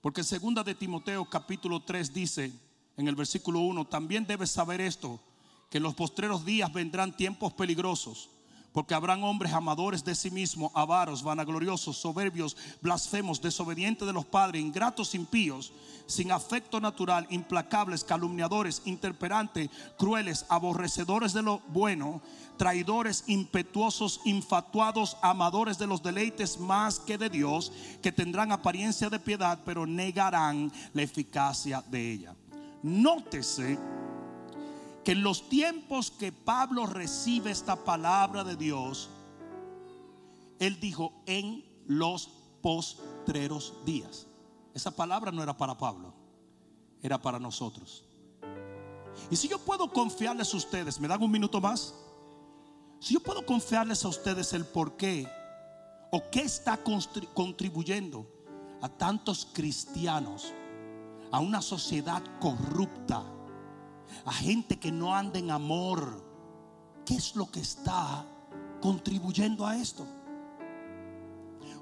Porque 0.00 0.24
segunda 0.24 0.64
de 0.64 0.74
Timoteo 0.74 1.28
capítulo 1.28 1.82
3 1.82 2.14
dice, 2.14 2.50
en 2.96 3.06
el 3.06 3.14
versículo 3.14 3.60
1, 3.60 3.86
también 3.86 4.26
debes 4.26 4.50
saber 4.50 4.80
esto, 4.80 5.20
que 5.68 5.76
en 5.76 5.82
los 5.82 5.94
postreros 5.94 6.46
días 6.46 6.72
vendrán 6.72 7.14
tiempos 7.14 7.52
peligrosos, 7.52 8.30
porque 8.72 8.94
habrán 8.94 9.24
hombres 9.24 9.52
amadores 9.52 10.04
de 10.04 10.14
sí 10.14 10.30
mismos, 10.30 10.70
avaros, 10.74 11.22
vanagloriosos, 11.22 11.96
soberbios, 11.96 12.56
blasfemos, 12.80 13.40
desobedientes 13.40 14.06
de 14.06 14.12
los 14.12 14.24
padres, 14.24 14.62
ingratos, 14.62 15.14
impíos, 15.14 15.72
sin 16.06 16.32
afecto 16.32 16.80
natural, 16.80 17.26
implacables, 17.30 18.04
calumniadores, 18.04 18.82
interperantes, 18.84 19.70
crueles, 19.96 20.44
aborrecedores 20.48 21.32
de 21.32 21.42
lo 21.42 21.60
bueno, 21.68 22.20
traidores, 22.56 23.24
impetuosos, 23.26 24.20
infatuados, 24.24 25.16
amadores 25.22 25.78
de 25.78 25.86
los 25.86 26.02
deleites 26.02 26.58
más 26.58 26.98
que 26.98 27.16
de 27.16 27.30
Dios, 27.30 27.72
que 28.02 28.12
tendrán 28.12 28.52
apariencia 28.52 29.08
de 29.08 29.18
piedad, 29.18 29.60
pero 29.64 29.86
negarán 29.86 30.70
la 30.92 31.02
eficacia 31.02 31.82
de 31.90 32.12
ella. 32.12 32.36
Nótese 32.82 33.78
que 35.04 35.12
en 35.12 35.22
los 35.22 35.48
tiempos 35.48 36.10
que 36.10 36.32
Pablo 36.32 36.86
recibe 36.86 37.50
esta 37.50 37.76
palabra 37.84 38.44
de 38.44 38.56
Dios, 38.56 39.08
él 40.58 40.78
dijo 40.78 41.12
en 41.26 41.64
los 41.86 42.28
postreros 42.60 43.74
días. 43.84 44.26
Esa 44.74 44.90
palabra 44.90 45.32
no 45.32 45.42
era 45.42 45.56
para 45.56 45.76
Pablo, 45.76 46.14
era 47.02 47.20
para 47.20 47.38
nosotros. 47.38 48.04
Y 49.30 49.36
si 49.36 49.48
yo 49.48 49.58
puedo 49.58 49.90
confiarles 49.92 50.52
a 50.54 50.56
ustedes, 50.56 51.00
¿me 51.00 51.08
dan 51.08 51.22
un 51.22 51.30
minuto 51.30 51.60
más? 51.60 51.94
Si 53.00 53.14
yo 53.14 53.20
puedo 53.20 53.44
confiarles 53.44 54.04
a 54.04 54.08
ustedes 54.08 54.52
el 54.52 54.66
por 54.66 54.96
qué 54.96 55.26
o 56.12 56.22
qué 56.30 56.42
está 56.42 56.78
contribuyendo 57.34 58.26
a 58.82 58.88
tantos 58.88 59.48
cristianos 59.52 60.52
a 61.32 61.40
una 61.40 61.62
sociedad 61.62 62.22
corrupta, 62.40 63.24
a 64.24 64.32
gente 64.32 64.78
que 64.78 64.92
no 64.92 65.14
anda 65.14 65.38
en 65.38 65.50
amor. 65.50 66.24
¿Qué 67.04 67.14
es 67.14 67.34
lo 67.36 67.50
que 67.50 67.60
está 67.60 68.24
contribuyendo 68.80 69.66
a 69.66 69.76
esto? 69.76 70.06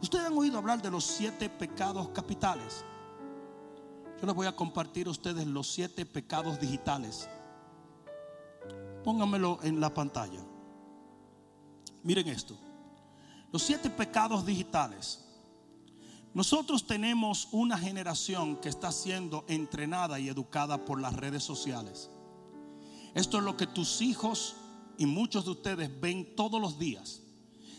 Ustedes 0.00 0.26
han 0.26 0.38
oído 0.38 0.58
hablar 0.58 0.80
de 0.80 0.90
los 0.90 1.04
siete 1.04 1.48
pecados 1.48 2.08
capitales. 2.10 2.84
Yo 4.20 4.26
les 4.26 4.34
voy 4.34 4.46
a 4.46 4.56
compartir 4.56 5.06
a 5.06 5.10
ustedes 5.10 5.46
los 5.46 5.70
siete 5.70 6.06
pecados 6.06 6.60
digitales. 6.60 7.28
Pónganmelo 9.04 9.58
en 9.62 9.80
la 9.80 9.92
pantalla. 9.92 10.40
Miren 12.02 12.28
esto. 12.28 12.56
Los 13.52 13.62
siete 13.62 13.90
pecados 13.90 14.44
digitales. 14.44 15.24
Nosotros 16.34 16.86
tenemos 16.86 17.48
una 17.52 17.78
generación 17.78 18.56
que 18.56 18.68
está 18.68 18.92
siendo 18.92 19.44
entrenada 19.48 20.20
y 20.20 20.28
educada 20.28 20.84
por 20.84 21.00
las 21.00 21.14
redes 21.14 21.42
sociales. 21.42 22.10
Esto 23.14 23.38
es 23.38 23.44
lo 23.44 23.56
que 23.56 23.66
tus 23.66 24.00
hijos 24.00 24.56
y 24.96 25.06
muchos 25.06 25.44
de 25.44 25.52
ustedes 25.52 26.00
ven 26.00 26.34
todos 26.36 26.60
los 26.60 26.78
días. 26.78 27.22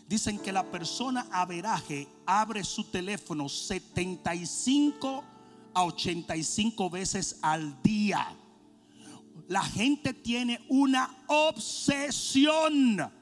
Dicen 0.07 0.39
que 0.39 0.51
la 0.51 0.71
persona 0.71 1.27
averaje 1.31 2.07
abre 2.25 2.63
su 2.63 2.85
teléfono 2.85 3.47
75 3.47 5.23
a 5.73 5.83
85 5.83 6.89
veces 6.89 7.37
al 7.41 7.81
día. 7.83 8.35
La 9.47 9.63
gente 9.63 10.13
tiene 10.13 10.65
una 10.69 11.23
obsesión 11.27 13.18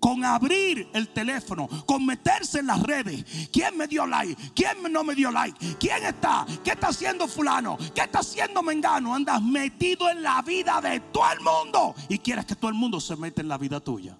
con 0.00 0.24
abrir 0.24 0.88
el 0.94 1.10
teléfono, 1.10 1.68
con 1.86 2.04
meterse 2.06 2.60
en 2.60 2.66
las 2.66 2.82
redes. 2.82 3.24
¿Quién 3.52 3.76
me 3.76 3.86
dio 3.86 4.06
like? 4.06 4.34
¿Quién 4.54 4.90
no 4.90 5.04
me 5.04 5.14
dio 5.14 5.30
like? 5.30 5.76
¿Quién 5.78 6.04
está? 6.04 6.46
¿Qué 6.64 6.70
está 6.70 6.88
haciendo 6.88 7.28
fulano? 7.28 7.76
¿Qué 7.94 8.00
está 8.00 8.20
haciendo 8.20 8.62
Mengano? 8.62 9.14
Andas 9.14 9.42
metido 9.42 10.08
en 10.08 10.22
la 10.22 10.40
vida 10.42 10.80
de 10.80 11.00
todo 11.00 11.30
el 11.32 11.40
mundo 11.40 11.94
y 12.08 12.18
quieres 12.18 12.46
que 12.46 12.56
todo 12.56 12.70
el 12.70 12.76
mundo 12.76 12.98
se 12.98 13.14
meta 13.14 13.42
en 13.42 13.48
la 13.48 13.58
vida 13.58 13.78
tuya. 13.78 14.16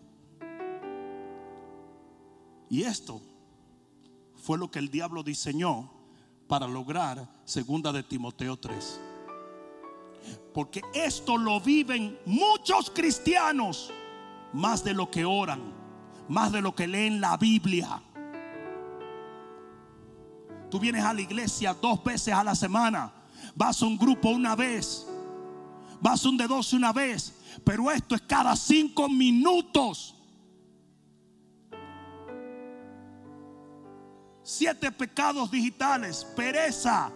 Y 2.68 2.82
esto 2.82 3.20
fue 4.36 4.58
lo 4.58 4.70
que 4.70 4.78
el 4.78 4.90
diablo 4.90 5.22
diseñó 5.22 5.90
para 6.46 6.68
lograr 6.68 7.28
segunda 7.44 7.90
de 7.92 8.02
Timoteo 8.02 8.58
3. 8.58 9.00
Porque 10.52 10.82
esto 10.92 11.36
lo 11.38 11.60
viven 11.60 12.18
muchos 12.26 12.90
cristianos 12.90 13.90
más 14.52 14.84
de 14.84 14.94
lo 14.94 15.10
que 15.10 15.24
oran, 15.24 15.60
más 16.28 16.52
de 16.52 16.60
lo 16.60 16.74
que 16.74 16.86
leen 16.86 17.20
la 17.20 17.36
Biblia. 17.36 18.02
Tú 20.70 20.78
vienes 20.78 21.04
a 21.04 21.12
la 21.12 21.20
iglesia 21.20 21.74
dos 21.74 22.02
veces 22.04 22.32
a 22.32 22.44
la 22.44 22.54
semana, 22.54 23.12
vas 23.54 23.82
a 23.82 23.86
un 23.86 23.98
grupo 23.98 24.30
una 24.30 24.54
vez, 24.54 25.06
vas 26.00 26.24
a 26.24 26.28
un 26.28 26.36
de 26.36 26.46
dos 26.46 26.72
una 26.72 26.92
vez, 26.92 27.34
pero 27.64 27.90
esto 27.90 28.14
es 28.14 28.22
cada 28.22 28.54
cinco 28.56 29.08
minutos. 29.08 30.16
Siete 34.42 34.90
pecados 34.90 35.50
digitales, 35.50 36.24
pereza, 36.36 37.12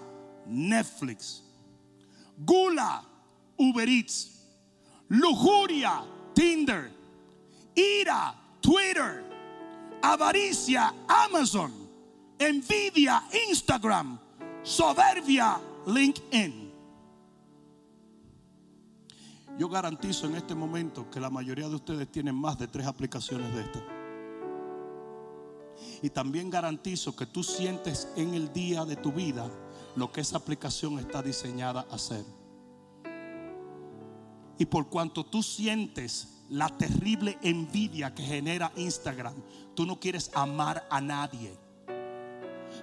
Netflix, 0.46 1.42
gula, 2.38 3.04
Uber 3.56 3.88
Eats, 3.88 4.46
lujuria, 5.08 6.04
Tinder, 6.32 6.93
ira, 7.74 8.34
Twitter, 8.60 9.24
avaricia, 10.02 10.94
Amazon, 11.08 11.72
envidia, 12.38 13.24
Instagram, 13.48 14.18
soberbia, 14.62 15.60
LinkedIn. 15.86 16.72
Yo 19.58 19.68
garantizo 19.68 20.26
en 20.26 20.34
este 20.34 20.54
momento 20.54 21.08
que 21.10 21.20
la 21.20 21.30
mayoría 21.30 21.68
de 21.68 21.76
ustedes 21.76 22.10
tienen 22.10 22.34
más 22.34 22.58
de 22.58 22.66
tres 22.66 22.86
aplicaciones 22.86 23.54
de 23.54 23.60
estas. 23.60 23.82
Y 26.02 26.10
también 26.10 26.50
garantizo 26.50 27.14
que 27.14 27.26
tú 27.26 27.42
sientes 27.42 28.08
en 28.16 28.34
el 28.34 28.52
día 28.52 28.84
de 28.84 28.96
tu 28.96 29.12
vida 29.12 29.48
lo 29.96 30.10
que 30.10 30.20
esa 30.20 30.38
aplicación 30.38 30.98
está 30.98 31.22
diseñada 31.22 31.86
a 31.90 31.94
hacer. 31.94 32.24
Y 34.58 34.66
por 34.66 34.88
cuanto 34.88 35.24
tú 35.24 35.42
sientes 35.42 36.33
la 36.50 36.68
terrible 36.68 37.38
envidia 37.42 38.14
que 38.14 38.22
genera 38.22 38.72
Instagram, 38.76 39.34
tú 39.74 39.86
no 39.86 39.98
quieres 39.98 40.30
amar 40.34 40.86
a 40.90 41.00
nadie. 41.00 41.56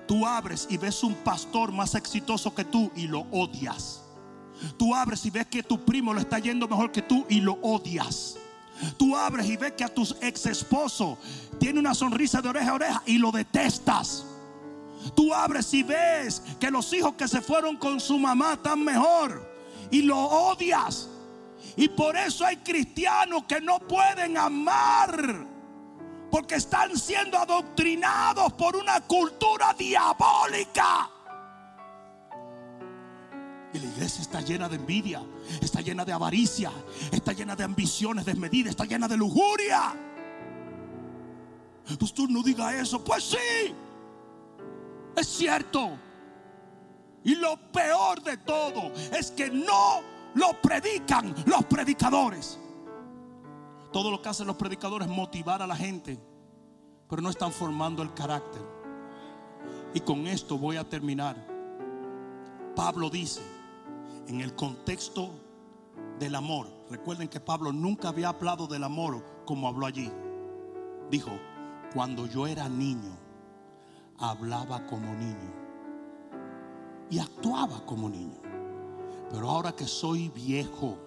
Tú 0.08 0.26
abres 0.26 0.68
y 0.70 0.78
ves 0.78 1.04
un 1.04 1.14
pastor 1.16 1.72
más 1.72 1.96
exitoso 1.96 2.54
que 2.54 2.66
tú 2.66 2.92
y 2.96 3.08
lo 3.08 3.22
odias. 3.32 4.04
Tú 4.78 4.94
abres 4.94 5.26
y 5.26 5.30
ves 5.30 5.48
que 5.48 5.64
tu 5.64 5.84
primo 5.86 6.14
lo 6.14 6.20
está 6.20 6.40
yendo 6.40 6.68
mejor 6.68 6.92
que 6.92 7.02
tú 7.02 7.26
y 7.30 7.42
lo 7.42 7.54
odias. 7.62 8.38
Tú 8.98 9.16
abres 9.16 9.48
y 9.48 9.58
ves 9.58 9.74
que 9.74 9.84
a 9.84 9.94
tu 9.94 10.08
ex 10.22 10.46
esposo 10.48 11.18
tiene 11.60 11.80
una 11.80 11.94
sonrisa 11.94 12.42
de 12.42 12.50
oreja 12.50 12.72
a 12.72 12.76
oreja 12.76 13.04
y 13.06 13.18
lo 13.18 13.32
detestas. 13.32 14.26
Tú 15.16 15.34
abres 15.34 15.74
y 15.74 15.84
ves 15.84 16.42
que 16.60 16.70
los 16.70 16.92
hijos 16.94 17.14
que 17.14 17.28
se 17.28 17.42
fueron 17.42 17.78
con 17.78 18.00
su 18.00 18.18
mamá 18.20 18.54
están 18.54 18.84
mejor 18.84 19.50
y 19.90 20.02
lo 20.02 20.18
odias. 20.18 21.11
Y 21.76 21.90
por 21.90 22.16
eso 22.16 22.46
hay 22.46 22.58
cristianos 22.58 23.44
que 23.46 23.62
no 23.62 23.80
pueden 23.80 24.38
amar. 24.38 25.48
Porque 26.30 26.56
están 26.56 26.98
siendo 26.98 27.38
adoctrinados 27.38 28.54
por 28.54 28.76
una 28.76 29.02
cultura 29.02 29.74
diabólica. 29.78 31.10
Y 33.74 33.80
la 33.80 33.86
iglesia 33.86 34.22
está 34.22 34.42
llena 34.42 34.68
de 34.68 34.76
envidia, 34.76 35.24
está 35.62 35.80
llena 35.80 36.04
de 36.04 36.12
avaricia, 36.12 36.72
está 37.12 37.32
llena 37.32 37.56
de 37.56 37.64
ambiciones 37.64 38.26
desmedidas, 38.26 38.72
está 38.72 38.86
llena 38.86 39.08
de 39.08 39.16
lujuria. 39.18 39.96
Pues 41.98 42.14
tú 42.14 42.28
no 42.28 42.44
diga 42.44 42.76
eso. 42.76 43.04
Pues 43.04 43.24
sí, 43.24 43.74
es 45.16 45.28
cierto. 45.28 45.98
Y 47.24 47.36
lo 47.36 47.58
peor 47.72 48.22
de 48.24 48.38
todo 48.38 48.92
es 49.12 49.32
que 49.32 49.50
no 49.50 50.02
lo 50.36 50.62
predican 50.62 51.34
los 51.46 51.66
predicadores. 51.66 52.60
Todo 53.92 54.10
lo 54.12 54.22
que 54.22 54.30
hacen 54.30 54.48
los 54.48 54.56
predicadores 54.56 55.08
es 55.08 55.14
motivar 55.14 55.62
a 55.62 55.68
la 55.68 55.76
gente, 55.76 56.18
pero 57.10 57.22
no 57.22 57.30
están 57.30 57.52
formando 57.52 58.02
el 58.02 58.14
carácter. 58.14 58.62
Y 59.94 60.00
con 60.00 60.28
esto 60.28 60.58
voy 60.58 60.78
a 60.78 60.88
terminar. 60.88 61.36
Pablo 62.76 63.10
dice, 63.10 63.42
en 64.28 64.40
el 64.40 64.56
contexto 64.56 65.32
del 66.20 66.36
amor, 66.36 66.68
recuerden 66.90 67.28
que 67.28 67.42
Pablo 67.42 67.74
nunca 67.74 68.10
había 68.10 68.30
hablado 68.30 68.68
del 68.68 68.86
amor 68.86 69.24
como 69.46 69.68
habló 69.68 69.86
allí. 69.86 70.10
Dijo, 71.10 71.32
cuando 71.94 72.26
yo 72.28 72.48
era 72.48 72.70
niño, 72.70 73.18
hablaba 74.18 74.86
como 74.86 75.14
niño 75.14 75.62
y 77.10 77.20
actuaba 77.20 77.86
como 77.86 78.10
niño. 78.10 78.41
Pero 79.32 79.50
ahora 79.50 79.72
que 79.72 79.88
soy 79.88 80.30
viejo, 80.30 80.98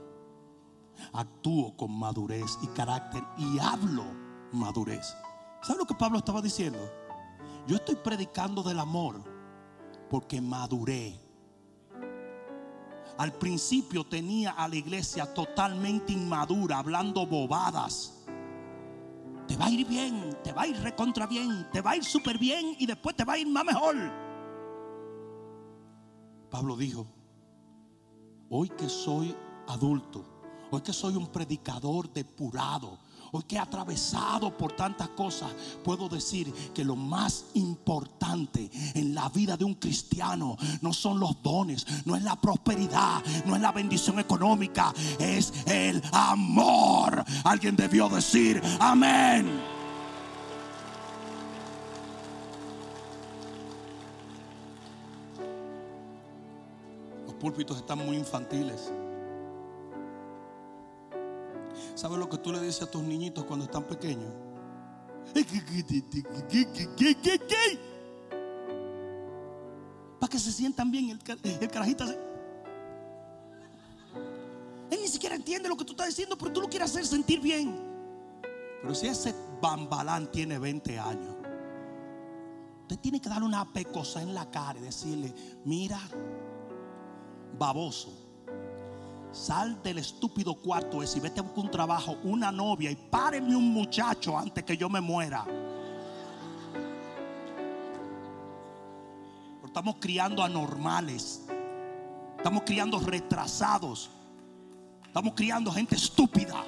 actúo 1.13 1.77
con 1.77 1.93
madurez 1.99 2.59
y 2.63 2.67
carácter 2.69 3.23
y 3.37 3.59
hablo 3.59 4.05
madurez. 4.53 5.15
¿Sabe 5.63 5.81
lo 5.81 5.85
que 5.85 5.95
Pablo 5.95 6.19
estaba 6.19 6.41
diciendo? 6.41 6.79
Yo 7.67 7.77
estoy 7.77 7.97
predicando 7.97 8.63
del 8.63 8.79
amor 8.79 9.23
porque 10.09 10.41
maduré. 10.41 11.21
Al 13.19 13.33
principio 13.33 14.05
tenía 14.05 14.53
a 14.53 14.69
la 14.69 14.77
iglesia 14.77 15.33
totalmente 15.33 16.13
inmadura, 16.13 16.79
hablando 16.79 17.27
bobadas. 17.27 18.25
Te 19.47 19.57
va 19.57 19.67
a 19.67 19.71
ir 19.71 19.87
bien, 19.87 20.37
te 20.43 20.53
va 20.53 20.63
a 20.63 20.67
ir 20.67 20.77
recontra 20.81 21.27
bien, 21.27 21.69
te 21.71 21.81
va 21.81 21.93
a 21.93 21.97
ir 21.97 22.05
súper 22.05 22.39
bien 22.39 22.75
y 22.79 22.87
después 22.87 23.15
te 23.15 23.25
va 23.25 23.35
a 23.35 23.39
ir 23.39 23.47
más 23.47 23.65
mejor. 23.65 23.97
Pablo 26.51 26.77
dijo, 26.77 27.07
hoy 28.57 28.69
que 28.69 28.89
soy 28.89 29.35
adulto, 29.67 30.25
hoy 30.71 30.81
que 30.81 30.93
soy 30.93 31.17
un 31.17 31.27
predicador 31.27 32.13
depurado, 32.13 32.99
hoy 33.33 33.43
que 33.43 33.57
he 33.57 33.59
atravesado 33.59 34.57
por 34.57 34.71
tantas 34.77 35.09
cosas, 35.09 35.51
puedo 35.83 36.09
decir 36.09 36.53
que 36.73 36.85
lo 36.85 36.95
más 36.95 37.47
importante 37.55 38.71
en 38.95 39.13
la 39.13 39.29
vida 39.29 39.57
de 39.57 39.65
un 39.65 39.75
cristiano 39.75 40.57
no 40.83 40.93
son 40.93 41.19
los 41.19 41.43
dones, 41.43 41.85
no 42.05 42.15
es 42.15 42.23
la 42.23 42.41
prosperidad, 42.41 43.25
no 43.45 43.57
es 43.57 43.61
la 43.61 43.73
bendición 43.73 44.21
económica, 44.21 44.95
es 45.19 45.53
el 45.67 46.01
amor. 46.13 47.25
Alguien 47.43 47.75
debió 47.75 48.09
decir 48.09 48.63
amén. 48.79 49.74
Púlpitos 57.45 57.77
están 57.77 57.99
muy 57.99 58.17
infantiles. 58.17 58.91
¿Sabes 61.95 62.19
lo 62.19 62.27
que 62.27 62.39
tú 62.39 62.51
le 62.51 62.59
dices 62.63 62.81
a 62.85 62.91
tus 62.91 63.03
niñitos 63.03 63.45
cuando 63.45 63.67
están 63.67 63.85
pequeños? 63.85 64.33
Para 70.19 70.31
que 70.31 70.39
se 70.39 70.53
sientan 70.53 70.91
bien. 70.91 71.11
El, 71.11 71.21
el 71.61 71.71
carajito 71.71 72.05
Él 74.91 74.99
ni 75.03 75.09
siquiera 75.09 75.35
entiende 75.35 75.69
lo 75.69 75.77
que 75.77 75.85
tú 75.85 75.93
estás 75.93 76.07
diciendo, 76.07 76.39
pero 76.39 76.51
tú 76.51 76.63
lo 76.63 76.69
quieres 76.71 76.93
hacer 76.93 77.05
sentir 77.05 77.43
bien. 77.43 77.79
Pero 78.81 78.95
si 78.95 79.07
ese 79.07 79.35
bambalán 79.61 80.33
tiene 80.33 80.59
20 80.59 80.99
años, 80.99 81.37
usted 82.81 82.99
tiene 83.01 83.21
que 83.21 83.29
darle 83.29 83.45
una 83.45 83.71
pecosa 83.71 84.23
en 84.23 84.33
la 84.33 84.51
cara 84.51 84.79
y 84.79 84.83
decirle, 84.83 85.35
mira, 85.67 86.01
baboso 87.59 88.25
Sal 89.35 89.83
del 89.83 89.99
estúpido 89.99 90.55
cuarto 90.55 91.03
ese 91.03 91.19
y 91.19 91.21
vete 91.21 91.41
a 91.41 91.43
buscar 91.43 91.65
un 91.65 91.71
trabajo, 91.71 92.17
una 92.23 92.53
novia 92.53 92.89
y 92.89 92.95
páreme 92.95 93.57
un 93.57 93.73
muchacho 93.73 94.39
antes 94.39 94.63
que 94.63 94.77
yo 94.77 94.89
me 94.89 95.01
muera. 95.01 95.45
Estamos 99.65 99.97
criando 99.99 100.41
anormales. 100.41 101.47
Estamos 102.37 102.63
criando 102.65 103.01
retrasados. 103.01 104.09
Estamos 105.05 105.35
criando 105.35 105.73
gente 105.73 105.97
estúpida. 105.97 106.65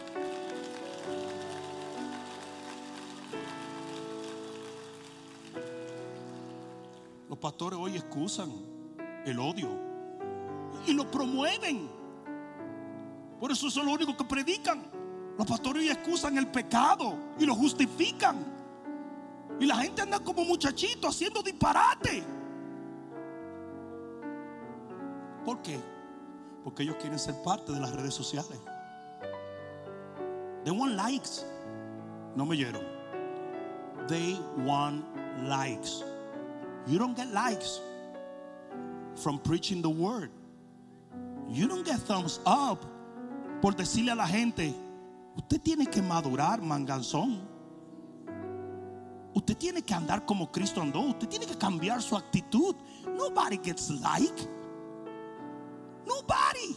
Los 7.28 7.38
pastores 7.38 7.78
hoy 7.78 7.94
excusan 7.94 8.50
el 9.24 9.38
odio 9.38 9.85
y 10.86 10.92
lo 10.92 11.10
promueven. 11.10 11.88
Por 13.40 13.52
eso 13.52 13.70
son 13.70 13.86
los 13.86 13.94
únicos 13.94 14.16
que 14.16 14.24
predican. 14.24 14.82
Los 15.36 15.46
pastores 15.46 15.90
excusan 15.90 16.38
el 16.38 16.46
pecado 16.46 17.14
y 17.38 17.44
lo 17.44 17.54
justifican. 17.54 18.44
Y 19.60 19.66
la 19.66 19.76
gente 19.76 20.02
anda 20.02 20.20
como 20.20 20.44
muchachito 20.44 21.08
haciendo 21.08 21.42
disparate. 21.42 22.22
¿Por 25.44 25.62
qué? 25.62 25.78
Porque 26.64 26.82
ellos 26.82 26.96
quieren 26.96 27.18
ser 27.18 27.40
parte 27.42 27.72
de 27.72 27.80
las 27.80 27.92
redes 27.92 28.14
sociales. 28.14 28.58
They 30.64 30.72
want 30.72 30.94
likes. 30.94 31.44
No 32.34 32.44
me 32.44 32.56
oyeron. 32.56 32.82
They 34.08 34.38
want 34.64 35.04
likes. 35.44 36.02
You 36.86 36.98
don't 36.98 37.16
get 37.16 37.32
likes 37.32 37.80
from 39.14 39.38
preaching 39.38 39.80
the 39.80 39.88
word. 39.88 40.30
You 41.48 41.68
don't 41.68 41.86
get 41.86 41.98
thumbs 42.00 42.40
up 42.44 42.84
por 43.60 43.74
decirle 43.74 44.12
a 44.12 44.14
la 44.14 44.26
gente, 44.26 44.74
usted 45.36 45.60
tiene 45.60 45.86
que 45.86 46.02
madurar, 46.02 46.60
manganzón. 46.60 47.40
Usted 49.34 49.56
tiene 49.56 49.82
que 49.82 49.92
andar 49.92 50.24
como 50.24 50.50
Cristo 50.50 50.80
andó. 50.80 51.00
Usted 51.00 51.28
tiene 51.28 51.46
que 51.46 51.56
cambiar 51.56 52.00
su 52.00 52.16
actitud. 52.16 52.74
Nobody 53.06 53.58
gets 53.62 53.90
like. 53.90 54.48
Nobody. 56.06 56.74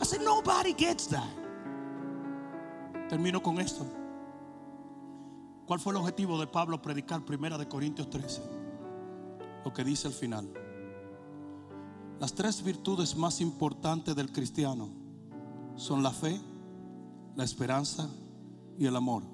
I 0.00 0.04
said, 0.04 0.22
nobody 0.22 0.72
gets 0.72 1.06
that. 1.08 1.28
Termino 3.10 3.42
con 3.42 3.60
esto. 3.60 3.84
¿Cuál 5.66 5.80
fue 5.80 5.92
el 5.92 5.98
objetivo 5.98 6.38
de 6.38 6.46
Pablo 6.46 6.80
predicar 6.80 7.24
primera 7.24 7.58
de 7.58 7.68
Corintios 7.68 8.08
13? 8.08 8.42
Lo 9.64 9.72
que 9.72 9.84
dice 9.84 10.08
al 10.08 10.14
final. 10.14 10.63
Las 12.20 12.32
tres 12.34 12.62
virtudes 12.62 13.16
más 13.16 13.40
importantes 13.40 14.14
del 14.14 14.30
cristiano 14.30 14.88
son 15.76 16.02
la 16.02 16.10
fe, 16.10 16.40
la 17.36 17.44
esperanza 17.44 18.08
y 18.78 18.86
el 18.86 18.96
amor. 18.96 19.24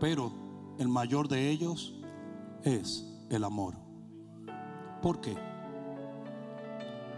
Pero 0.00 0.32
el 0.78 0.88
mayor 0.88 1.28
de 1.28 1.50
ellos 1.50 1.94
es 2.62 3.04
el 3.30 3.44
amor. 3.44 3.74
¿Por 5.00 5.20
qué? 5.20 5.36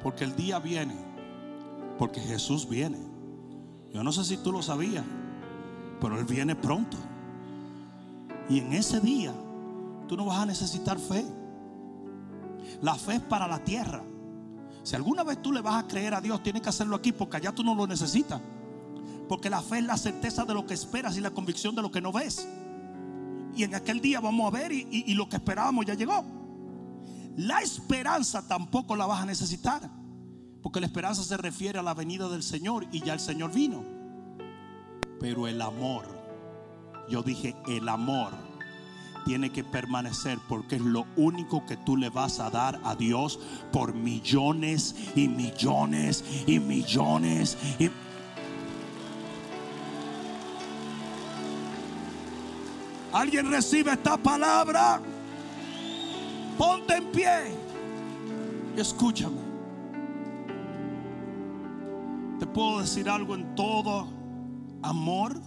Porque 0.03 0.25
el 0.25 0.37
día 0.37 0.59
viene, 0.59 0.95
porque 1.99 2.21
Jesús 2.21 2.69
viene. 2.69 2.99
Yo 3.93 4.03
no 4.03 4.13
sé 4.13 4.25
si 4.25 4.37
tú 4.37 4.53
lo 4.53 4.63
sabías, 4.63 5.05
pero 6.01 6.19
Él 6.19 6.25
viene 6.27 6.55
pronto. 6.55 6.97
Y 8.49 8.59
en 8.59 8.75
ese 8.75 9.01
día 9.01 9.33
tú 10.07 10.17
no 10.17 10.27
vas 10.27 10.39
a 10.41 10.47
necesitar 10.47 10.99
fe. 10.99 11.25
La 12.83 12.95
fe 12.95 13.15
es 13.15 13.23
para 13.23 13.49
la 13.49 13.65
tierra. 13.65 14.03
Si 14.87 14.95
alguna 14.95 15.25
vez 15.25 15.43
tú 15.43 15.51
le 15.51 15.61
vas 15.63 15.83
a 15.83 15.89
creer 15.89 16.15
a 16.15 16.21
Dios, 16.21 16.45
tienes 16.45 16.63
que 16.63 16.69
hacerlo 16.69 16.95
aquí 16.95 17.11
porque 17.11 17.39
allá 17.39 17.53
tú 17.53 17.65
no 17.65 17.75
lo 17.75 17.89
necesitas. 17.89 18.41
Porque 19.29 19.51
la 19.51 19.61
fe 19.61 19.79
es 19.79 19.85
la 19.85 19.97
certeza 19.97 20.45
de 20.45 20.55
lo 20.55 20.65
que 20.65 20.75
esperas 20.75 21.17
y 21.17 21.21
la 21.21 21.33
convicción 21.33 21.75
de 21.75 21.83
lo 21.83 21.91
que 21.91 22.01
no 22.01 22.13
ves. 22.13 22.47
Y 23.57 23.65
en 23.65 23.75
aquel 23.75 24.01
día 24.01 24.21
vamos 24.21 24.47
a 24.47 24.57
ver 24.57 24.71
y, 24.71 25.13
lo 25.15 25.29
que 25.29 25.39
esperábamos 25.39 25.87
ya 25.87 25.95
llegó. 25.95 26.25
La 27.37 27.63
esperanza 27.63 28.47
tampoco 28.47 28.95
la 28.95 29.07
vas 29.07 29.23
a 29.23 29.27
necesitar. 29.27 29.91
Porque 30.63 30.79
la 30.79 30.87
esperanza 30.87 31.25
se 31.25 31.37
refiere 31.37 31.81
a 31.81 31.83
la 31.83 31.93
venida 31.93 32.29
del 32.29 32.45
Señor 32.45 32.87
y 32.93 33.01
ya 33.01 33.13
el 33.13 33.21
Señor 33.21 33.53
vino. 33.53 33.83
Pero 35.19 35.49
el 35.49 35.61
amor, 35.63 36.07
yo 37.09 37.25
dije 37.25 37.57
el 37.67 37.89
amor 37.89 38.35
tiene 39.27 39.51
que 39.51 39.65
permanecer 39.65 40.39
porque 40.49 40.77
es 40.77 40.83
lo 40.83 41.05
único 41.17 41.67
que 41.67 41.77
tú 41.77 41.97
le 41.97 42.11
vas 42.11 42.39
a 42.39 42.49
dar 42.49 42.81
a 42.85 42.95
Dios 42.95 43.41
por 43.73 43.93
millones 43.93 44.95
y 45.17 45.27
millones 45.27 46.25
y 46.47 46.61
millones. 46.61 47.59
¿Alguien 53.13 53.51
recibe 53.51 53.95
esta 53.95 54.17
palabra? 54.17 55.01
Ponte 56.57 56.95
en 56.95 57.07
pie. 57.07 57.53
Escúchame. 58.77 59.41
Te 62.39 62.47
puedo 62.47 62.79
decir 62.81 63.11
algo 63.11 63.35
en 63.35 63.57
todo 63.57 64.07
amor. 64.83 65.41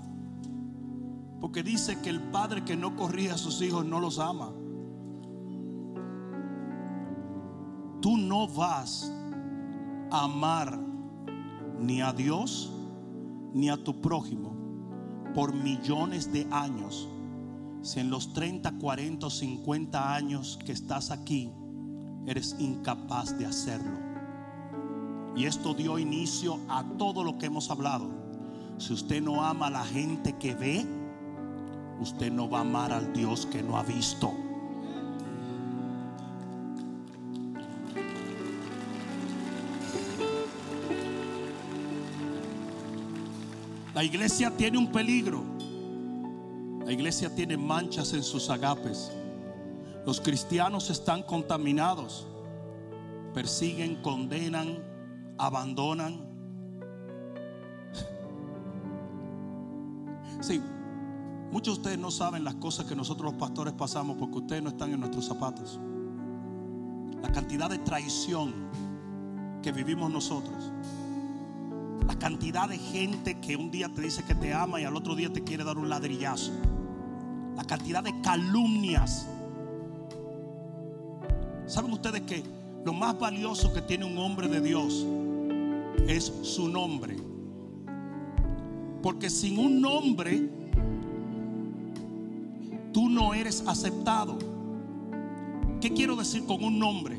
Porque 1.39 1.63
dice 1.63 1.99
que 2.01 2.09
el 2.09 2.19
padre 2.19 2.63
que 2.63 2.75
no 2.75 2.95
corrige 2.95 3.31
a 3.31 3.37
sus 3.37 3.61
hijos 3.61 3.85
no 3.85 3.99
los 3.99 4.19
ama. 4.19 4.51
Tú 8.01 8.17
no 8.17 8.47
vas 8.47 9.11
a 10.11 10.23
amar 10.23 10.79
ni 11.79 12.01
a 12.01 12.13
Dios 12.13 12.71
ni 13.53 13.69
a 13.69 13.83
tu 13.83 14.01
prójimo 14.01 14.55
por 15.33 15.53
millones 15.53 16.31
de 16.31 16.47
años 16.51 17.07
si 17.81 17.99
en 17.99 18.09
los 18.09 18.33
30, 18.33 18.77
40 18.77 19.27
o 19.27 19.29
50 19.29 20.13
años 20.13 20.59
que 20.65 20.71
estás 20.71 21.11
aquí 21.11 21.51
eres 22.25 22.55
incapaz 22.59 23.37
de 23.37 23.45
hacerlo. 23.45 23.97
Y 25.35 25.45
esto 25.45 25.73
dio 25.73 25.97
inicio 25.97 26.59
a 26.67 26.83
todo 26.97 27.23
lo 27.23 27.37
que 27.37 27.45
hemos 27.45 27.71
hablado. 27.71 28.09
Si 28.77 28.93
usted 28.93 29.21
no 29.21 29.43
ama 29.43 29.67
a 29.67 29.71
la 29.71 29.85
gente 29.85 30.37
que 30.37 30.53
ve, 30.53 30.85
usted 31.99 32.31
no 32.31 32.49
va 32.49 32.59
a 32.59 32.61
amar 32.61 32.93
al 32.93 33.11
Dios 33.13 33.45
que 33.45 33.61
no 33.61 33.77
ha 33.77 33.83
visto. 33.83 34.33
La 43.93 44.03
iglesia 44.03 44.55
tiene 44.55 44.77
un 44.77 44.91
peligro. 44.91 45.43
La 46.85 46.93
iglesia 46.93 47.33
tiene 47.35 47.57
manchas 47.57 48.13
en 48.13 48.23
sus 48.23 48.49
agapes. 48.49 49.11
Los 50.05 50.21
cristianos 50.21 50.89
están 50.89 51.23
contaminados. 51.23 52.25
Persiguen, 53.33 54.01
condenan, 54.01 54.81
abandonan. 55.37 56.21
Sí, 60.41 60.61
muchos 61.51 61.75
de 61.75 61.79
ustedes 61.79 61.99
no 61.99 62.11
saben 62.11 62.43
las 62.43 62.55
cosas 62.55 62.85
que 62.85 62.95
nosotros 62.95 63.31
los 63.31 63.39
pastores 63.39 63.73
pasamos 63.73 64.17
porque 64.17 64.37
ustedes 64.37 64.63
no 64.63 64.69
están 64.69 64.91
en 64.93 64.99
nuestros 64.99 65.25
zapatos. 65.25 65.79
La 67.21 67.31
cantidad 67.31 67.69
de 67.69 67.79
traición 67.79 68.53
que 69.61 69.71
vivimos 69.71 70.11
nosotros. 70.11 70.71
La 72.07 72.17
cantidad 72.17 72.67
de 72.67 72.77
gente 72.77 73.39
que 73.39 73.55
un 73.55 73.71
día 73.71 73.89
te 73.89 74.01
dice 74.01 74.23
que 74.23 74.35
te 74.35 74.53
ama 74.53 74.81
y 74.81 74.85
al 74.85 74.95
otro 74.95 75.15
día 75.15 75.31
te 75.31 75.43
quiere 75.43 75.63
dar 75.63 75.77
un 75.77 75.89
ladrillazo. 75.89 76.51
La 77.55 77.63
cantidad 77.63 78.03
de 78.03 78.19
calumnias. 78.21 79.27
¿Saben 81.65 81.91
ustedes 81.91 82.21
que 82.21 82.43
lo 82.83 82.93
más 82.93 83.19
valioso 83.19 83.73
que 83.73 83.81
tiene 83.81 84.05
un 84.05 84.17
hombre 84.17 84.47
de 84.47 84.61
Dios 84.61 85.05
es 86.07 86.31
su 86.41 86.67
nombre? 86.67 87.17
Porque 89.03 89.29
sin 89.29 89.59
un 89.59 89.81
nombre, 89.81 90.49
tú 92.99 93.07
no 93.07 93.33
eres 93.33 93.63
aceptado. 93.65 94.37
¿Qué 95.79 95.93
quiero 95.93 96.17
decir 96.17 96.45
con 96.45 96.61
un 96.61 96.77
nombre? 96.77 97.17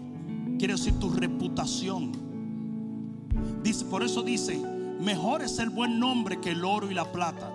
Quiero 0.58 0.76
decir 0.76 0.98
tu 0.98 1.08
reputación. 1.08 2.12
Dice, 3.62 3.86
por 3.86 4.02
eso 4.02 4.22
dice, 4.22 4.58
mejor 5.00 5.40
es 5.40 5.58
el 5.58 5.70
buen 5.70 5.98
nombre 5.98 6.38
que 6.38 6.50
el 6.50 6.66
oro 6.66 6.90
y 6.90 6.94
la 6.94 7.10
plata. 7.10 7.50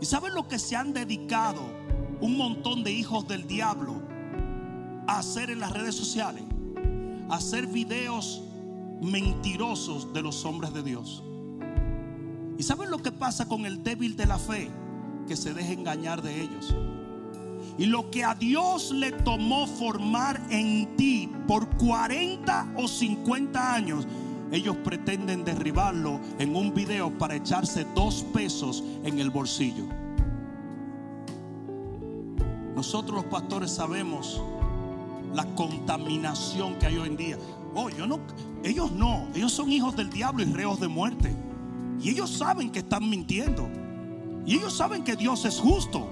¿Y 0.00 0.06
saben 0.06 0.34
lo 0.34 0.48
que 0.48 0.58
se 0.58 0.74
han 0.74 0.92
dedicado 0.92 1.60
un 2.20 2.36
montón 2.36 2.82
de 2.82 2.90
hijos 2.90 3.28
del 3.28 3.46
diablo 3.46 4.02
a 5.06 5.20
hacer 5.20 5.50
en 5.50 5.60
las 5.60 5.70
redes 5.70 5.94
sociales? 5.94 6.42
A 7.30 7.36
hacer 7.36 7.68
videos 7.68 8.42
mentirosos 9.00 10.12
de 10.12 10.22
los 10.22 10.44
hombres 10.44 10.74
de 10.74 10.82
Dios. 10.82 11.22
¿Y 12.58 12.64
saben 12.64 12.90
lo 12.90 12.98
que 12.98 13.12
pasa 13.12 13.46
con 13.46 13.66
el 13.66 13.84
débil 13.84 14.16
de 14.16 14.26
la 14.26 14.40
fe? 14.40 14.68
Que 15.28 15.36
se 15.36 15.52
deja 15.52 15.72
engañar 15.72 16.22
de 16.22 16.40
ellos. 16.40 16.74
Y 17.76 17.86
lo 17.86 18.10
que 18.10 18.24
a 18.24 18.34
Dios 18.34 18.90
le 18.90 19.12
tomó 19.12 19.66
formar 19.66 20.40
en 20.50 20.96
ti 20.96 21.30
por 21.46 21.68
40 21.76 22.72
o 22.76 22.88
50 22.88 23.74
años, 23.74 24.06
ellos 24.50 24.76
pretenden 24.78 25.44
derribarlo 25.44 26.18
en 26.38 26.56
un 26.56 26.74
video 26.74 27.16
para 27.16 27.36
echarse 27.36 27.86
dos 27.94 28.24
pesos 28.32 28.82
en 29.04 29.20
el 29.20 29.30
bolsillo. 29.30 29.84
Nosotros 32.74 33.14
los 33.16 33.24
pastores 33.26 33.70
sabemos 33.70 34.42
la 35.34 35.44
contaminación 35.54 36.76
que 36.78 36.86
hay 36.86 36.96
hoy 36.96 37.08
en 37.08 37.16
día. 37.16 37.38
Oh, 37.74 37.90
yo 37.90 38.06
no, 38.06 38.18
ellos 38.64 38.90
no, 38.92 39.28
ellos 39.34 39.52
son 39.52 39.70
hijos 39.70 39.94
del 39.94 40.10
diablo 40.10 40.42
y 40.42 40.46
reos 40.46 40.80
de 40.80 40.88
muerte. 40.88 41.34
Y 42.00 42.10
ellos 42.10 42.30
saben 42.30 42.70
que 42.70 42.80
están 42.80 43.08
mintiendo. 43.08 43.68
Y 44.48 44.54
ellos 44.54 44.72
saben 44.72 45.04
que 45.04 45.14
Dios 45.14 45.44
es 45.44 45.60
justo. 45.60 46.08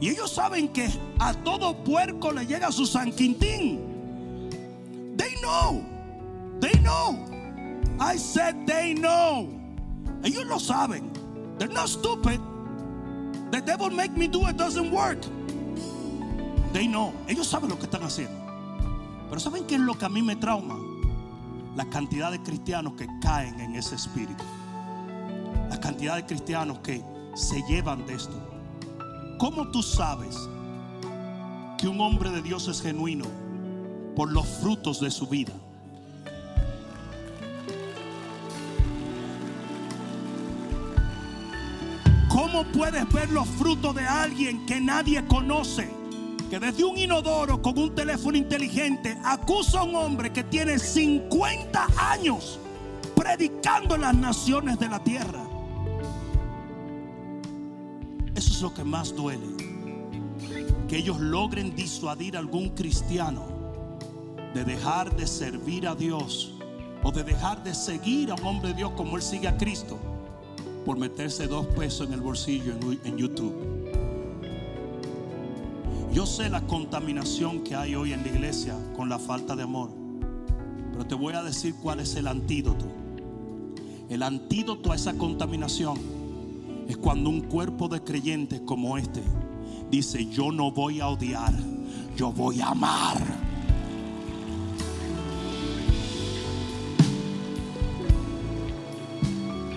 Y 0.00 0.08
ellos 0.08 0.30
saben 0.30 0.68
que 0.68 0.88
a 1.18 1.34
todo 1.34 1.74
puerco 1.82 2.30
le 2.30 2.46
llega 2.46 2.70
su 2.70 2.86
San 2.86 3.10
Quintín. 3.10 3.80
They 5.16 5.34
know. 5.42 5.84
They 6.60 6.78
know. 6.82 7.18
I 7.98 8.16
said 8.16 8.64
they 8.64 8.94
know. 8.94 9.48
Ellos 10.22 10.46
lo 10.46 10.60
saben. 10.60 11.10
They're 11.58 11.72
not 11.72 11.88
stupid. 11.88 12.40
The 13.50 13.60
devil 13.60 13.90
make 13.90 14.16
me 14.16 14.28
do 14.28 14.46
it 14.46 14.56
doesn't 14.56 14.92
work. 14.92 15.18
They 16.72 16.86
know. 16.86 17.12
Ellos 17.26 17.48
saben 17.48 17.70
lo 17.70 17.76
que 17.76 17.86
están 17.86 18.04
haciendo. 18.04 18.38
Pero 19.28 19.40
¿saben 19.40 19.66
qué 19.66 19.74
es 19.74 19.80
lo 19.80 19.94
que 19.94 20.04
a 20.04 20.08
mí 20.08 20.22
me 20.22 20.36
trauma? 20.36 20.76
La 21.74 21.86
cantidad 21.86 22.30
de 22.30 22.40
cristianos 22.40 22.92
que 22.92 23.08
caen 23.20 23.58
en 23.58 23.74
ese 23.74 23.96
espíritu. 23.96 24.44
La 25.68 25.80
cantidad 25.80 26.14
de 26.14 26.24
cristianos 26.24 26.78
que 26.78 27.02
se 27.34 27.62
llevan 27.62 28.06
de 28.06 28.14
esto. 28.14 28.36
¿Cómo 29.38 29.68
tú 29.70 29.82
sabes 29.82 30.36
que 31.78 31.88
un 31.88 32.00
hombre 32.00 32.30
de 32.30 32.42
Dios 32.42 32.68
es 32.68 32.80
genuino? 32.80 33.26
Por 34.16 34.32
los 34.32 34.46
frutos 34.46 35.00
de 35.00 35.10
su 35.10 35.26
vida. 35.26 35.52
¿Cómo 42.28 42.64
puedes 42.72 43.08
ver 43.12 43.30
los 43.30 43.48
frutos 43.48 43.94
de 43.94 44.06
alguien 44.06 44.64
que 44.66 44.80
nadie 44.80 45.24
conoce? 45.26 45.88
Que 46.50 46.58
desde 46.60 46.84
un 46.84 46.96
inodoro 46.96 47.60
con 47.60 47.76
un 47.78 47.94
teléfono 47.94 48.36
inteligente 48.36 49.18
acusa 49.24 49.80
a 49.80 49.82
un 49.84 49.96
hombre 49.96 50.32
que 50.32 50.44
tiene 50.44 50.78
50 50.78 51.86
años 51.96 52.58
predicando 53.16 53.96
las 53.96 54.14
naciones 54.14 54.78
de 54.78 54.88
la 54.88 55.02
tierra. 55.02 55.53
Lo 58.64 58.72
que 58.72 58.82
más 58.82 59.14
duele. 59.14 59.46
Que 60.88 60.96
ellos 60.96 61.20
logren 61.20 61.76
disuadir 61.76 62.34
a 62.34 62.38
algún 62.38 62.70
cristiano 62.70 63.44
de 64.54 64.64
dejar 64.64 65.14
de 65.14 65.26
servir 65.26 65.86
a 65.86 65.94
Dios 65.94 66.54
o 67.02 67.12
de 67.12 67.24
dejar 67.24 67.62
de 67.62 67.74
seguir 67.74 68.30
a 68.30 68.34
un 68.36 68.46
hombre 68.46 68.70
de 68.70 68.76
Dios 68.76 68.92
como 68.96 69.16
él 69.16 69.22
sigue 69.22 69.48
a 69.48 69.58
Cristo 69.58 69.98
por 70.86 70.96
meterse 70.96 71.46
dos 71.46 71.66
pesos 71.66 72.06
en 72.06 72.14
el 72.14 72.22
bolsillo 72.22 72.72
en, 72.72 73.00
en 73.04 73.18
YouTube. 73.18 73.54
Yo 76.10 76.24
sé 76.24 76.48
la 76.48 76.62
contaminación 76.62 77.64
que 77.64 77.74
hay 77.74 77.94
hoy 77.94 78.14
en 78.14 78.22
la 78.22 78.28
iglesia 78.28 78.78
con 78.96 79.10
la 79.10 79.18
falta 79.18 79.54
de 79.54 79.64
amor, 79.64 79.90
pero 80.90 81.06
te 81.06 81.14
voy 81.14 81.34
a 81.34 81.42
decir 81.42 81.74
cuál 81.82 82.00
es 82.00 82.16
el 82.16 82.26
antídoto. 82.28 82.86
El 84.08 84.22
antídoto 84.22 84.92
a 84.92 84.94
esa 84.94 85.12
contaminación 85.18 86.13
es 86.88 86.96
cuando 86.96 87.30
un 87.30 87.42
cuerpo 87.42 87.88
de 87.88 88.02
creyentes 88.02 88.60
como 88.62 88.98
este 88.98 89.22
dice, 89.90 90.26
yo 90.26 90.50
no 90.50 90.70
voy 90.70 91.00
a 91.00 91.08
odiar, 91.08 91.54
yo 92.16 92.32
voy 92.32 92.60
a 92.60 92.68
amar. 92.68 93.18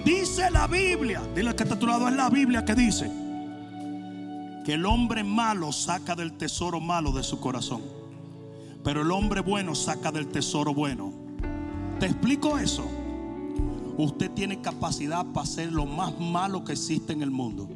Dice 0.03 0.49
la 0.51 0.67
Biblia, 0.67 1.21
dile 1.35 1.55
que 1.55 1.63
está 1.63 1.77
tu 1.77 1.85
lado, 1.85 2.07
es 2.07 2.15
la 2.15 2.29
Biblia 2.29 2.63
que 2.63 2.75
dice 2.75 3.11
que 4.63 4.73
el 4.73 4.85
hombre 4.85 5.23
malo 5.23 5.71
saca 5.71 6.15
del 6.15 6.33
tesoro 6.33 6.79
malo 6.79 7.11
de 7.11 7.23
su 7.23 7.39
corazón, 7.39 7.81
pero 8.83 9.01
el 9.01 9.11
hombre 9.11 9.41
bueno 9.41 9.75
saca 9.75 10.11
del 10.11 10.27
tesoro 10.27 10.73
bueno. 10.73 11.13
¿Te 11.99 12.05
explico 12.05 12.57
eso? 12.57 12.85
Usted 13.97 14.31
tiene 14.31 14.61
capacidad 14.61 15.25
para 15.25 15.45
ser 15.45 15.71
lo 15.71 15.85
más 15.85 16.17
malo 16.19 16.63
que 16.63 16.73
existe 16.73 17.13
en 17.13 17.23
el 17.23 17.31
mundo. 17.31 17.67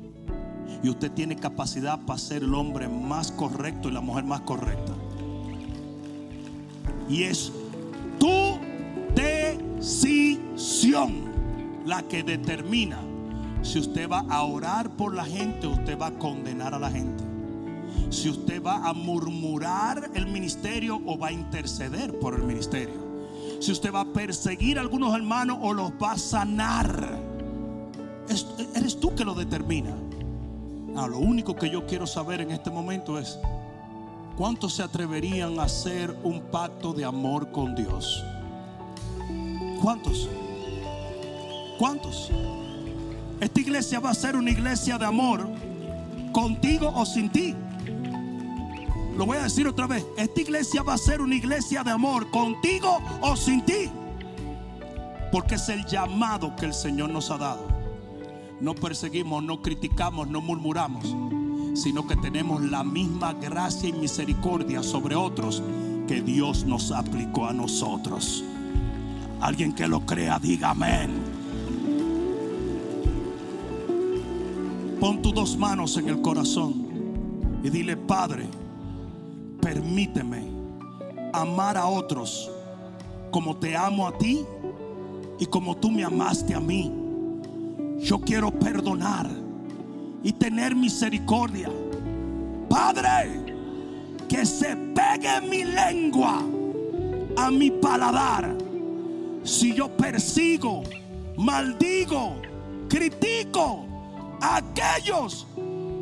Y 0.83 0.89
usted 0.89 1.11
tiene 1.11 1.35
capacidad 1.35 1.99
para 2.05 2.19
ser 2.19 2.43
el 2.43 2.53
hombre 2.53 2.87
más 2.87 3.31
correcto 3.31 3.89
y 3.89 3.91
la 3.91 4.01
mujer 4.01 4.23
más 4.23 4.41
correcta. 4.41 4.93
Y 7.09 7.23
es 7.23 7.51
tu 8.19 8.59
decisión 9.15 11.31
la 11.85 12.03
que 12.03 12.23
determina 12.23 12.99
si 13.63 13.79
usted 13.79 14.09
va 14.09 14.25
a 14.29 14.43
orar 14.43 14.89
por 14.91 15.13
la 15.13 15.25
gente 15.25 15.67
o 15.67 15.71
usted 15.71 15.99
va 15.99 16.07
a 16.07 16.17
condenar 16.17 16.73
a 16.73 16.79
la 16.79 16.89
gente. 16.89 17.23
si 18.09 18.29
usted 18.29 18.61
va 18.61 18.87
a 18.87 18.93
murmurar 18.93 20.11
el 20.13 20.27
ministerio 20.27 21.01
o 21.05 21.17
va 21.17 21.29
a 21.29 21.31
interceder 21.31 22.19
por 22.19 22.35
el 22.35 22.43
ministerio. 22.43 23.10
Si 23.61 23.71
usted 23.71 23.93
va 23.93 24.01
a 24.01 24.05
perseguir 24.05 24.79
a 24.79 24.81
algunos 24.81 25.15
hermanos 25.15 25.59
o 25.61 25.71
los 25.71 25.91
va 25.91 26.13
a 26.13 26.17
sanar. 26.17 27.19
eres 28.75 28.99
tú 28.99 29.13
que 29.13 29.23
lo 29.23 29.35
determina. 29.35 29.95
lo 30.95 31.19
único 31.19 31.55
que 31.55 31.69
yo 31.69 31.85
quiero 31.85 32.07
saber 32.07 32.41
en 32.41 32.49
este 32.49 32.71
momento 32.71 33.19
es 33.19 33.37
cuántos 34.35 34.73
se 34.73 34.81
atreverían 34.81 35.59
a 35.59 35.63
hacer 35.63 36.09
un 36.23 36.41
pacto 36.41 36.91
de 36.91 37.05
amor 37.05 37.51
con 37.51 37.75
Dios. 37.75 38.23
¿Cuántos? 39.79 40.27
¿Cuántos? 41.77 42.31
Esta 43.39 43.59
iglesia 43.59 43.99
va 43.99 44.09
a 44.09 44.15
ser 44.15 44.35
una 44.35 44.49
iglesia 44.49 44.97
de 44.97 45.05
amor 45.05 45.47
contigo 46.31 46.91
o 46.95 47.05
sin 47.05 47.29
ti. 47.29 47.55
Lo 49.21 49.27
voy 49.27 49.37
a 49.37 49.43
decir 49.43 49.67
otra 49.67 49.85
vez. 49.85 50.03
Esta 50.17 50.41
iglesia 50.41 50.81
va 50.81 50.95
a 50.95 50.97
ser 50.97 51.21
una 51.21 51.35
iglesia 51.35 51.83
de 51.83 51.91
amor 51.91 52.31
contigo 52.31 52.97
o 53.21 53.35
sin 53.35 53.63
ti. 53.63 53.87
Porque 55.31 55.53
es 55.53 55.69
el 55.69 55.85
llamado 55.85 56.55
que 56.55 56.65
el 56.65 56.73
Señor 56.73 57.11
nos 57.11 57.29
ha 57.29 57.37
dado. 57.37 57.67
No 58.59 58.73
perseguimos, 58.73 59.43
no 59.43 59.61
criticamos, 59.61 60.27
no 60.27 60.41
murmuramos, 60.41 61.15
sino 61.75 62.07
que 62.07 62.15
tenemos 62.15 62.63
la 62.63 62.83
misma 62.83 63.33
gracia 63.33 63.89
y 63.89 63.93
misericordia 63.93 64.81
sobre 64.81 65.13
otros 65.13 65.61
que 66.07 66.23
Dios 66.23 66.65
nos 66.65 66.91
aplicó 66.91 67.45
a 67.45 67.53
nosotros. 67.53 68.43
Alguien 69.39 69.73
que 69.73 69.87
lo 69.87 70.03
crea, 70.03 70.39
diga 70.39 70.71
amén. 70.71 71.11
Pon 74.99 75.21
tus 75.21 75.35
dos 75.35 75.57
manos 75.57 75.95
en 75.97 76.09
el 76.09 76.23
corazón 76.23 77.61
y 77.63 77.69
dile, 77.69 77.95
Padre, 77.95 78.47
permíteme 79.61 80.43
amar 81.33 81.77
a 81.77 81.87
otros 81.87 82.51
como 83.31 83.55
te 83.55 83.75
amo 83.77 84.07
a 84.07 84.17
ti 84.17 84.45
y 85.39 85.45
como 85.45 85.75
tú 85.77 85.89
me 85.89 86.03
amaste 86.03 86.53
a 86.53 86.59
mí. 86.59 86.91
Yo 87.99 88.19
quiero 88.19 88.51
perdonar 88.51 89.29
y 90.23 90.31
tener 90.33 90.75
misericordia. 90.75 91.69
Padre, 92.67 93.45
que 94.27 94.45
se 94.45 94.75
pegue 94.75 95.41
mi 95.47 95.63
lengua 95.63 96.43
a 97.37 97.51
mi 97.51 97.71
paladar. 97.71 98.55
Si 99.43 99.73
yo 99.73 99.89
persigo, 99.89 100.83
maldigo, 101.37 102.35
critico 102.87 103.85
a 104.41 104.57
aquellos 104.57 105.47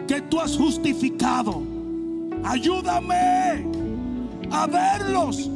que 0.07 0.21
tú 0.21 0.39
has 0.39 0.57
justificado 0.57 1.61
Ayúdame 2.43 3.65
a 4.51 4.67
verlos 4.67 5.49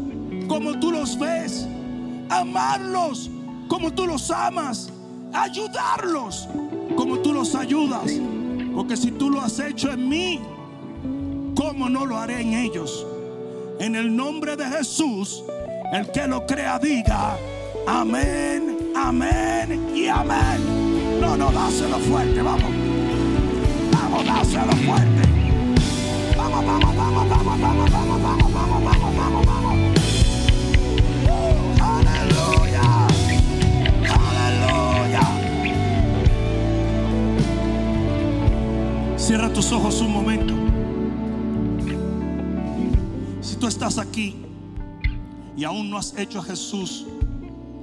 como 0.47 0.79
tú 0.79 0.91
los 0.91 1.17
ves, 1.17 1.67
amarlos 2.29 3.29
como 3.67 3.91
tú 3.91 4.05
los 4.05 4.29
amas, 4.29 4.91
ayudarlos 5.33 6.47
como 6.95 7.19
tú 7.19 7.33
los 7.33 7.55
ayudas. 7.55 8.11
Porque 8.75 8.97
si 8.97 9.11
tú 9.11 9.29
lo 9.29 9.41
has 9.41 9.59
hecho 9.59 9.91
en 9.91 10.09
mí, 10.09 10.39
¿cómo 11.55 11.89
no 11.89 12.05
lo 12.05 12.17
haré 12.17 12.41
en 12.41 12.53
ellos? 12.53 13.05
En 13.79 13.95
el 13.95 14.15
nombre 14.15 14.55
de 14.55 14.65
Jesús, 14.65 15.43
el 15.91 16.09
que 16.11 16.27
lo 16.27 16.45
crea 16.45 16.79
diga, 16.79 17.37
amén, 17.87 18.91
amén 18.95 19.91
y 19.95 20.07
amén. 20.07 21.19
No, 21.19 21.37
no, 21.37 21.51
dáselo 21.51 21.97
fuerte, 21.99 22.41
vamos. 22.41 22.71
Vamos, 23.91 24.25
dáselo 24.25 24.71
fuerte. 24.85 25.22
Cierra 39.17 39.51
tus 39.51 39.71
ojos 39.71 40.01
un 40.01 40.11
momento. 40.11 40.53
Si 43.41 43.55
tú 43.55 43.67
estás 43.67 43.97
aquí 43.97 44.35
y 45.55 45.63
aún 45.63 45.89
no 45.89 45.97
has 45.97 46.13
hecho 46.17 46.39
a 46.39 46.43
Jesús 46.43 47.05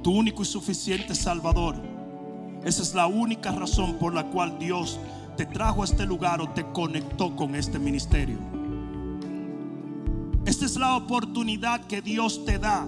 tu 0.02 0.12
único 0.12 0.42
y 0.42 0.44
suficiente 0.44 1.14
Salvador, 1.14 1.76
esa 2.62 2.82
es 2.82 2.94
la 2.94 3.06
única 3.06 3.52
razón 3.52 3.94
por 3.94 4.14
la 4.14 4.26
cual 4.26 4.58
Dios 4.58 5.00
te 5.36 5.46
trajo 5.46 5.82
a 5.82 5.86
este 5.86 6.04
lugar 6.04 6.40
o 6.42 6.50
te 6.50 6.64
conectó 6.72 7.34
con 7.34 7.54
este 7.54 7.78
ministerio. 7.78 8.59
Esta 10.50 10.64
es 10.64 10.76
la 10.76 10.96
oportunidad 10.96 11.86
que 11.86 12.02
Dios 12.02 12.44
te 12.44 12.58
da 12.58 12.84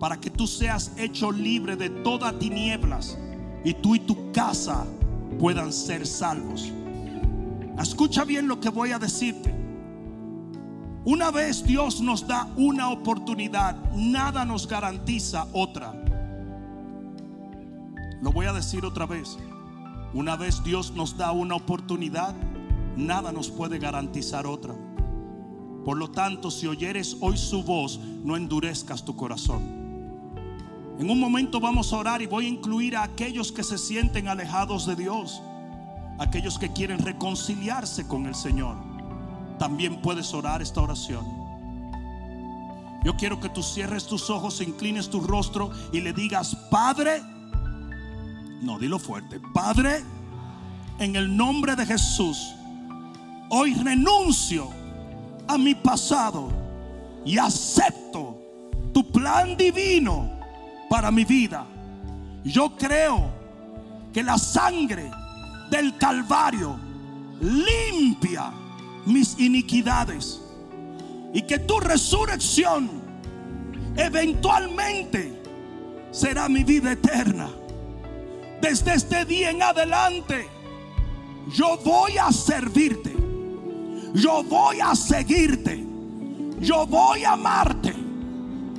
para 0.00 0.18
que 0.18 0.28
tú 0.28 0.48
seas 0.48 0.90
hecho 0.96 1.30
libre 1.30 1.76
de 1.76 1.88
todas 1.88 2.36
tinieblas 2.40 3.16
y 3.62 3.74
tú 3.74 3.94
y 3.94 4.00
tu 4.00 4.32
casa 4.32 4.84
puedan 5.38 5.72
ser 5.72 6.04
salvos. 6.04 6.68
Escucha 7.80 8.24
bien 8.24 8.48
lo 8.48 8.58
que 8.58 8.70
voy 8.70 8.90
a 8.90 8.98
decirte. 8.98 9.54
Una 11.04 11.30
vez 11.30 11.62
Dios 11.64 12.00
nos 12.00 12.26
da 12.26 12.52
una 12.56 12.90
oportunidad, 12.90 13.76
nada 13.94 14.44
nos 14.44 14.66
garantiza 14.66 15.46
otra. 15.52 15.94
Lo 18.20 18.32
voy 18.32 18.46
a 18.46 18.52
decir 18.52 18.84
otra 18.84 19.06
vez. 19.06 19.38
Una 20.12 20.34
vez 20.34 20.64
Dios 20.64 20.90
nos 20.90 21.16
da 21.16 21.30
una 21.30 21.54
oportunidad, 21.54 22.34
nada 22.96 23.30
nos 23.30 23.48
puede 23.48 23.78
garantizar 23.78 24.44
otra. 24.44 24.74
Por 25.84 25.96
lo 25.96 26.10
tanto, 26.10 26.50
si 26.50 26.66
oyeres 26.66 27.16
hoy 27.20 27.36
su 27.36 27.62
voz, 27.62 27.98
no 27.98 28.36
endurezcas 28.36 29.04
tu 29.04 29.16
corazón. 29.16 29.82
En 30.98 31.10
un 31.10 31.18
momento 31.18 31.58
vamos 31.58 31.92
a 31.92 31.96
orar 31.96 32.22
y 32.22 32.26
voy 32.26 32.46
a 32.46 32.48
incluir 32.48 32.96
a 32.96 33.02
aquellos 33.02 33.50
que 33.50 33.64
se 33.64 33.78
sienten 33.78 34.28
alejados 34.28 34.86
de 34.86 34.94
Dios, 34.94 35.42
aquellos 36.18 36.58
que 36.58 36.72
quieren 36.72 36.98
reconciliarse 36.98 38.06
con 38.06 38.26
el 38.26 38.34
Señor. 38.34 38.76
También 39.58 40.00
puedes 40.00 40.32
orar 40.32 40.62
esta 40.62 40.80
oración. 40.80 41.26
Yo 43.04 43.16
quiero 43.16 43.40
que 43.40 43.48
tú 43.48 43.64
cierres 43.64 44.06
tus 44.06 44.30
ojos, 44.30 44.60
inclines 44.60 45.10
tu 45.10 45.20
rostro 45.20 45.72
y 45.92 46.00
le 46.00 46.12
digas, 46.12 46.54
Padre, 46.70 47.20
no, 48.60 48.78
dilo 48.78 49.00
fuerte, 49.00 49.40
Padre, 49.52 50.04
en 51.00 51.16
el 51.16 51.36
nombre 51.36 51.74
de 51.74 51.84
Jesús, 51.84 52.54
hoy 53.50 53.74
renuncio 53.74 54.81
mi 55.58 55.74
pasado 55.74 56.50
y 57.24 57.38
acepto 57.38 58.38
tu 58.92 59.10
plan 59.10 59.56
divino 59.56 60.30
para 60.88 61.10
mi 61.10 61.24
vida. 61.24 61.66
Yo 62.44 62.76
creo 62.76 63.30
que 64.12 64.22
la 64.22 64.36
sangre 64.38 65.10
del 65.70 65.96
Calvario 65.96 66.78
limpia 67.40 68.52
mis 69.06 69.38
iniquidades 69.38 70.40
y 71.32 71.42
que 71.42 71.58
tu 71.58 71.80
resurrección 71.80 72.90
eventualmente 73.96 75.32
será 76.10 76.48
mi 76.48 76.62
vida 76.62 76.92
eterna. 76.92 77.48
Desde 78.60 78.94
este 78.94 79.24
día 79.24 79.50
en 79.50 79.62
adelante, 79.62 80.46
yo 81.52 81.78
voy 81.84 82.18
a 82.18 82.30
servirte 82.30 83.11
yo 84.14 84.42
voy 84.44 84.80
a 84.80 84.94
seguirte, 84.94 85.84
yo 86.60 86.86
voy 86.86 87.24
a 87.24 87.32
amarte. 87.32 87.94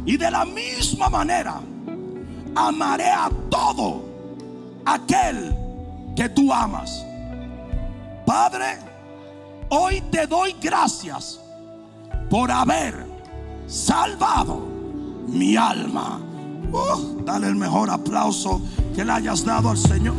Y 0.06 0.18
de 0.18 0.30
la 0.30 0.46
misma 0.46 1.10
manera, 1.10 1.62
amaré 2.56 3.10
a 3.10 3.30
todo 3.50 4.04
aquel 4.86 5.56
que 6.16 6.30
tú 6.30 6.52
amas. 6.52 7.06
Padre, 8.26 8.78
hoy 9.70 10.02
te 10.12 10.28
doy 10.28 10.56
gracias 10.62 11.40
por 12.30 12.52
haber 12.52 13.06
salvado 13.68 14.68
mi 15.28 15.56
alma. 15.56 16.20
Uh, 16.72 17.24
dale 17.24 17.48
el 17.48 17.56
mejor 17.56 17.90
aplauso 17.90 18.62
que 18.96 19.06
le 19.06 19.12
hayas 19.12 19.46
dado 19.46 19.70
al 19.70 19.78
Señor. 19.78 20.16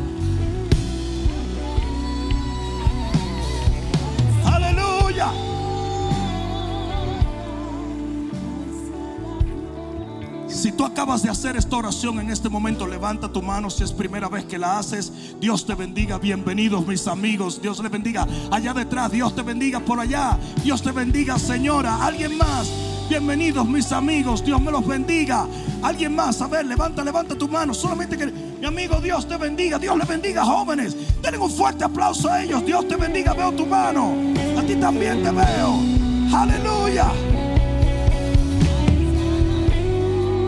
Si 10.48 10.72
tú 10.72 10.84
acabas 10.84 11.22
de 11.22 11.28
hacer 11.28 11.56
esta 11.56 11.76
oración 11.76 12.20
en 12.20 12.30
este 12.30 12.48
momento, 12.48 12.86
levanta 12.86 13.28
tu 13.28 13.42
mano 13.42 13.68
si 13.68 13.84
es 13.84 13.92
primera 13.92 14.28
vez 14.28 14.44
que 14.46 14.58
la 14.58 14.78
haces. 14.78 15.12
Dios 15.38 15.66
te 15.66 15.74
bendiga, 15.74 16.18
bienvenidos 16.18 16.86
mis 16.86 17.06
amigos. 17.06 17.60
Dios 17.60 17.80
le 17.80 17.90
bendiga 17.90 18.26
allá 18.50 18.72
detrás, 18.72 19.12
Dios 19.12 19.34
te 19.34 19.42
bendiga 19.42 19.80
por 19.80 20.00
allá. 20.00 20.38
Dios 20.62 20.82
te 20.82 20.90
bendiga, 20.90 21.38
señora. 21.38 22.04
Alguien 22.04 22.38
más. 22.38 22.70
Bienvenidos 23.08 23.68
mis 23.68 23.92
amigos, 23.92 24.42
Dios 24.42 24.58
me 24.62 24.70
los 24.70 24.86
bendiga. 24.86 25.46
Alguien 25.82 26.14
más, 26.14 26.40
a 26.40 26.46
ver, 26.46 26.64
levanta, 26.64 27.04
levanta 27.04 27.36
tu 27.36 27.46
mano. 27.46 27.74
Solamente 27.74 28.16
que 28.16 28.26
mi 28.26 28.64
amigo 28.64 28.98
Dios 29.02 29.28
te 29.28 29.36
bendiga, 29.36 29.78
Dios 29.78 29.96
le 29.98 30.04
bendiga 30.06 30.44
jóvenes. 30.44 30.96
Denle 31.20 31.38
un 31.38 31.50
fuerte 31.50 31.84
aplauso 31.84 32.30
a 32.30 32.42
ellos, 32.42 32.64
Dios 32.64 32.88
te 32.88 32.96
bendiga, 32.96 33.34
veo 33.34 33.52
tu 33.52 33.66
mano. 33.66 34.14
A 34.64 34.66
ti 34.66 34.76
también 34.76 35.22
te 35.22 35.30
veo. 35.30 35.78
Aleluya. 36.34 37.12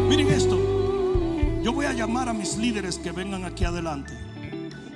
Miren 0.08 0.28
esto. 0.28 0.58
Yo 1.62 1.72
voy 1.72 1.84
a 1.84 1.92
llamar 1.92 2.28
a 2.30 2.32
mis 2.32 2.56
líderes 2.56 2.98
que 2.98 3.12
vengan 3.12 3.44
aquí 3.44 3.64
adelante. 3.64 4.14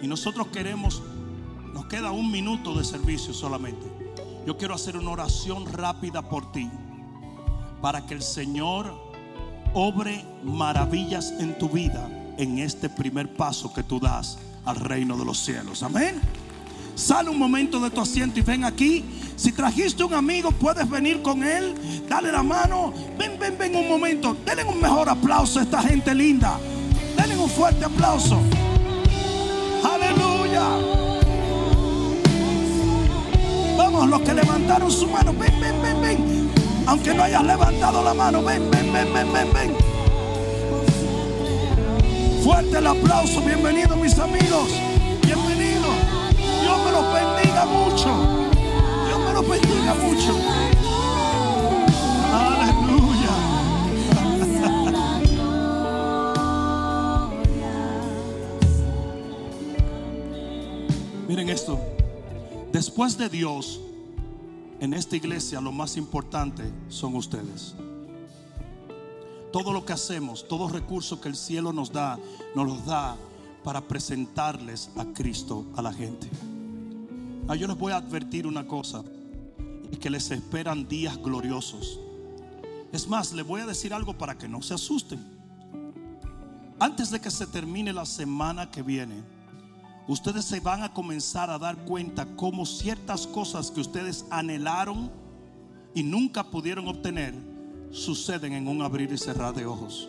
Y 0.02 0.06
nosotros 0.06 0.46
queremos, 0.48 1.02
nos 1.74 1.84
queda 1.86 2.12
un 2.12 2.30
minuto 2.30 2.74
de 2.74 2.82
servicio 2.82 3.34
solamente. 3.34 3.86
Yo 4.46 4.56
quiero 4.56 4.74
hacer 4.74 4.96
una 4.96 5.10
oración 5.10 5.66
rápida 5.66 6.22
por 6.22 6.50
ti. 6.52 6.70
Para 7.82 8.06
que 8.06 8.14
el 8.14 8.22
Señor 8.22 8.94
obre 9.74 10.24
maravillas 10.44 11.32
en 11.38 11.58
tu 11.58 11.68
vida 11.68 12.08
en 12.38 12.58
este 12.58 12.88
primer 12.88 13.34
paso 13.34 13.72
que 13.74 13.82
tú 13.82 14.00
das 14.00 14.38
al 14.64 14.76
reino 14.76 15.18
de 15.18 15.26
los 15.26 15.38
cielos. 15.38 15.82
Amén. 15.82 16.20
Sale 17.00 17.30
un 17.30 17.38
momento 17.38 17.80
de 17.80 17.88
tu 17.88 18.02
asiento 18.02 18.38
y 18.40 18.42
ven 18.42 18.62
aquí. 18.62 19.02
Si 19.34 19.52
trajiste 19.52 20.04
un 20.04 20.12
amigo, 20.12 20.52
puedes 20.52 20.88
venir 20.88 21.22
con 21.22 21.42
él. 21.42 21.74
Dale 22.06 22.30
la 22.30 22.42
mano. 22.42 22.92
Ven, 23.18 23.38
ven, 23.38 23.56
ven 23.58 23.74
un 23.74 23.88
momento. 23.88 24.36
Denle 24.44 24.64
un 24.64 24.78
mejor 24.78 25.08
aplauso 25.08 25.60
a 25.60 25.62
esta 25.62 25.82
gente 25.82 26.14
linda. 26.14 26.60
Denle 27.16 27.38
un 27.38 27.48
fuerte 27.48 27.86
aplauso. 27.86 28.42
Aleluya. 29.82 30.62
Vamos, 33.78 34.06
los 34.06 34.20
que 34.20 34.34
levantaron 34.34 34.90
su 34.90 35.08
mano. 35.08 35.32
Ven, 35.32 35.58
ven, 35.58 35.82
ven, 35.82 36.00
ven. 36.02 36.50
Aunque 36.86 37.14
no 37.14 37.22
hayas 37.22 37.44
levantado 37.44 38.04
la 38.04 38.12
mano. 38.12 38.42
Ven, 38.42 38.70
ven, 38.70 38.92
ven, 38.92 39.10
ven, 39.14 39.32
ven, 39.32 39.52
ven. 39.54 39.74
Fuerte 42.44 42.76
el 42.76 42.86
aplauso. 42.86 43.40
Bienvenidos 43.40 43.96
mis 43.96 44.18
amigos. 44.18 44.89
Mucho. 47.66 48.08
Dios 49.06 49.18
me 49.18 49.32
los 49.32 49.48
bendiga 49.48 49.94
mucho. 49.94 50.36
Aleluya. 52.32 53.34
Miren 61.28 61.48
esto. 61.48 61.78
Después 62.72 63.18
de 63.18 63.28
Dios, 63.28 63.80
en 64.80 64.94
esta 64.94 65.16
iglesia 65.16 65.60
lo 65.60 65.72
más 65.72 65.96
importante 65.96 66.64
son 66.88 67.14
ustedes. 67.16 67.74
Todo 69.52 69.72
lo 69.72 69.84
que 69.84 69.92
hacemos, 69.92 70.46
todos 70.46 70.70
los 70.70 70.80
recursos 70.80 71.18
que 71.18 71.28
el 71.28 71.34
cielo 71.36 71.72
nos 71.72 71.92
da, 71.92 72.18
nos 72.54 72.66
los 72.66 72.86
da 72.86 73.16
para 73.64 73.80
presentarles 73.80 74.90
a 74.96 75.04
Cristo 75.06 75.66
a 75.76 75.82
la 75.82 75.92
gente. 75.92 76.28
Ah, 77.50 77.56
yo 77.56 77.66
les 77.66 77.76
voy 77.76 77.90
a 77.90 77.96
advertir 77.96 78.46
una 78.46 78.64
cosa, 78.64 79.02
que 80.00 80.08
les 80.08 80.30
esperan 80.30 80.86
días 80.86 81.16
gloriosos. 81.16 81.98
Es 82.92 83.08
más, 83.08 83.32
les 83.32 83.44
voy 83.44 83.60
a 83.60 83.66
decir 83.66 83.92
algo 83.92 84.16
para 84.16 84.38
que 84.38 84.46
no 84.46 84.62
se 84.62 84.72
asusten. 84.72 85.18
Antes 86.78 87.10
de 87.10 87.20
que 87.20 87.28
se 87.28 87.48
termine 87.48 87.92
la 87.92 88.06
semana 88.06 88.70
que 88.70 88.82
viene, 88.82 89.24
ustedes 90.06 90.44
se 90.44 90.60
van 90.60 90.84
a 90.84 90.94
comenzar 90.94 91.50
a 91.50 91.58
dar 91.58 91.76
cuenta 91.78 92.24
cómo 92.36 92.64
ciertas 92.64 93.26
cosas 93.26 93.72
que 93.72 93.80
ustedes 93.80 94.26
anhelaron 94.30 95.10
y 95.92 96.04
nunca 96.04 96.44
pudieron 96.44 96.86
obtener 96.86 97.34
suceden 97.90 98.52
en 98.52 98.68
un 98.68 98.80
abrir 98.80 99.12
y 99.12 99.18
cerrar 99.18 99.54
de 99.54 99.66
ojos. 99.66 100.08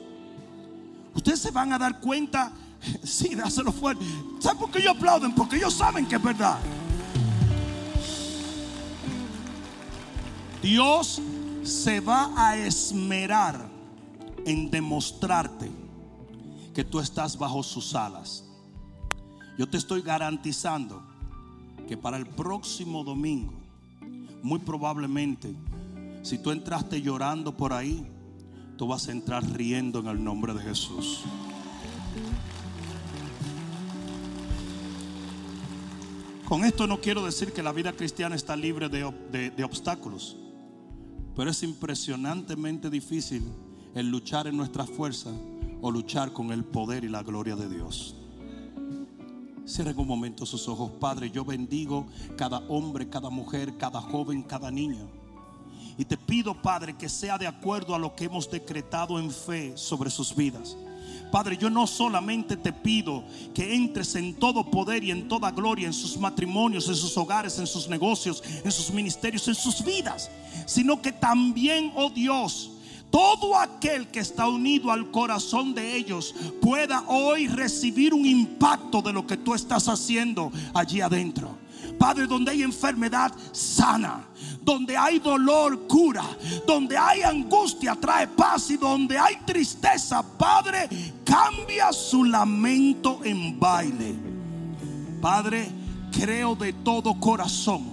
Ustedes 1.16 1.39
se 1.39 1.50
van 1.50 1.74
a 1.74 1.80
dar 1.80 2.00
cuenta, 2.00 2.52
sí, 3.04 3.34
dáselo 3.34 3.72
fuerte. 3.72 4.06
¿Saben 4.39 4.60
por 4.60 4.70
qué 4.70 4.78
ellos 4.78 4.96
aplauden? 4.96 5.34
Porque 5.34 5.56
ellos 5.56 5.74
saben 5.74 6.06
que 6.06 6.18
es 6.18 6.24
verdad. 6.24 6.60
Dios 10.62 11.22
se 11.64 11.99
va 11.99 12.32
a 12.36 12.57
esmerar 12.57 13.68
en 14.45 14.70
demostrarte 14.70 15.72
que 16.74 16.84
tú 16.84 16.99
estás 16.99 17.38
bajo 17.38 17.64
sus 17.64 17.95
alas. 17.95 18.45
Yo 19.57 19.68
te 19.68 19.78
estoy 19.78 20.01
garantizando 20.01 21.03
que 21.88 21.97
para 21.97 22.18
el 22.18 22.26
próximo 22.26 23.03
domingo, 23.03 23.53
muy 24.41 24.59
probablemente, 24.59 25.53
si 26.24 26.38
tú 26.38 26.51
entraste 26.51 27.01
llorando 27.01 27.55
por 27.55 27.74
ahí, 27.74 28.07
tú 28.78 28.88
vas 28.88 29.07
a 29.07 29.12
entrar 29.12 29.43
riendo 29.43 29.99
en 29.99 30.07
el 30.07 30.24
nombre 30.24 30.53
de 30.53 30.62
Jesús. 30.62 31.24
Con 36.45 36.66
esto 36.66 36.86
no 36.86 36.99
quiero 36.99 37.24
decir 37.24 37.53
que 37.53 37.64
la 37.64 37.72
vida 37.72 37.93
cristiana 37.93 38.36
está 38.36 38.55
libre 38.55 38.89
de, 38.89 39.09
de, 39.32 39.51
de 39.51 39.64
obstáculos, 39.64 40.38
pero 41.36 41.50
es 41.50 41.64
impresionantemente 41.64 42.90
difícil 42.90 43.44
el 43.96 44.10
luchar 44.10 44.48
en 44.48 44.58
nuestra 44.58 44.86
fuerza 44.86 45.30
o 45.82 45.92
luchar 45.92 46.32
con 46.34 46.52
el 46.52 46.64
poder 46.64 47.04
y 47.04 47.10
la 47.10 47.24
gloria 47.24 47.56
de 47.56 47.70
Dios. 47.70 48.16
Cierren 49.66 49.98
un 50.00 50.08
momento 50.08 50.46
sus 50.46 50.68
ojos, 50.68 50.92
Padre. 51.00 51.30
Yo 51.32 51.46
bendigo 51.46 52.06
cada 52.36 52.60
hombre, 52.68 53.10
cada 53.10 53.30
mujer, 53.30 53.78
cada 53.78 54.02
joven, 54.02 54.44
cada 54.44 54.72
niño. 54.72 55.08
Y 55.98 56.06
te 56.06 56.18
pido, 56.18 56.62
Padre, 56.62 56.98
que 56.98 57.10
sea 57.10 57.38
de 57.38 57.48
acuerdo 57.48 57.94
a 57.94 58.00
lo 58.00 58.16
que 58.16 58.26
hemos 58.26 58.50
decretado 58.50 59.20
en 59.20 59.32
fe 59.32 59.78
sobre 59.78 60.10
sus 60.10 60.36
vidas. 60.36 60.76
Padre, 61.32 61.58
yo 61.58 61.70
no 61.70 61.88
solamente 61.88 62.58
te 62.58 62.74
pido 62.74 63.24
que 63.54 63.74
entres 63.74 64.16
en 64.16 64.34
todo 64.34 64.70
poder 64.70 65.04
y 65.04 65.12
en 65.12 65.28
toda 65.30 65.52
gloria 65.52 65.88
en 65.88 65.93
sus 65.93 66.18
matrimonios, 66.18 66.89
en 66.89 66.95
sus 66.95 67.16
hogares, 67.18 67.58
en 67.58 67.68
sus 67.68 67.88
negocios, 67.88 68.43
en 68.64 68.72
sus 68.72 68.91
ministerios, 68.91 69.47
en 69.47 69.56
sus 69.56 69.84
vidas, 69.84 70.30
sino 70.66 71.02
que 71.02 71.14
también, 71.14 71.93
oh 71.95 72.10
Dios, 72.10 72.72
todo 73.10 73.58
aquel 73.58 74.08
que 74.08 74.22
está 74.22 74.47
unido 74.47 74.91
al 74.91 75.12
corazón 75.12 75.74
de 75.74 75.95
ellos 75.95 76.34
pueda 76.62 77.04
hoy 77.08 77.47
recibir 77.47 78.14
un 78.14 78.26
impacto 78.26 79.02
de 79.02 79.14
lo 79.14 79.28
que 79.28 79.38
tú 79.38 79.54
estás 79.54 79.88
haciendo 79.89 80.52
allí 80.74 81.02
adentro. 81.02 81.58
Padre, 82.02 82.26
donde 82.26 82.49
hay 82.49 82.64
enfermedad, 82.64 83.32
sana. 83.52 84.26
Donde 84.64 84.97
hay 84.97 85.20
dolor, 85.20 85.88
cura. 85.88 86.24
Donde 86.66 86.97
hay 86.97 87.22
angustia, 87.22 87.95
trae 87.95 88.28
paz. 88.28 88.72
Y 88.72 88.78
donde 88.78 89.20
hay 89.20 89.36
tristeza, 89.45 90.24
Padre, 90.36 90.89
cambia 91.24 91.93
su 91.93 92.24
lamento 92.24 93.20
en 93.24 93.60
baile. 93.60 94.16
Padre, 95.22 95.70
creo 96.12 96.56
de 96.56 96.74
todo 96.74 97.14
corazón 97.20 97.84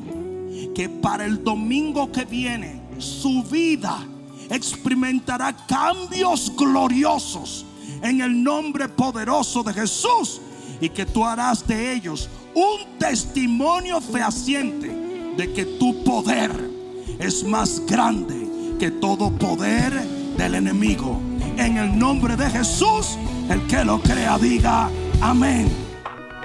que 0.75 0.89
para 0.89 1.27
el 1.27 1.45
domingo 1.45 2.11
que 2.11 2.25
viene, 2.25 2.81
su 2.97 3.43
vida 3.43 3.99
experimentará 4.49 5.55
cambios 5.67 6.51
gloriosos 6.57 7.67
en 8.03 8.23
el 8.23 8.43
nombre 8.43 8.89
poderoso 8.89 9.63
de 9.63 9.75
Jesús 9.75 10.41
y 10.81 10.89
que 10.89 11.05
tú 11.05 11.27
harás 11.27 11.67
de 11.67 11.93
ellos 11.93 12.31
un 12.59 12.99
testimonio 12.99 14.01
fehaciente 14.01 14.89
de 15.37 15.53
que 15.53 15.65
tu 15.65 16.03
poder 16.03 16.51
es 17.21 17.45
más 17.45 17.81
grande 17.87 18.49
que 18.81 18.91
todo 18.91 19.31
poder 19.31 19.93
del 20.37 20.57
enemigo. 20.57 21.21
En 21.57 21.77
el 21.77 21.97
nombre 21.97 22.37
de 22.37 22.51
Jesús, 22.51 23.17
el 23.49 23.65
que 23.69 23.85
lo 23.85 24.01
crea 24.01 24.39
diga 24.39 24.91
amén. 25.21 25.88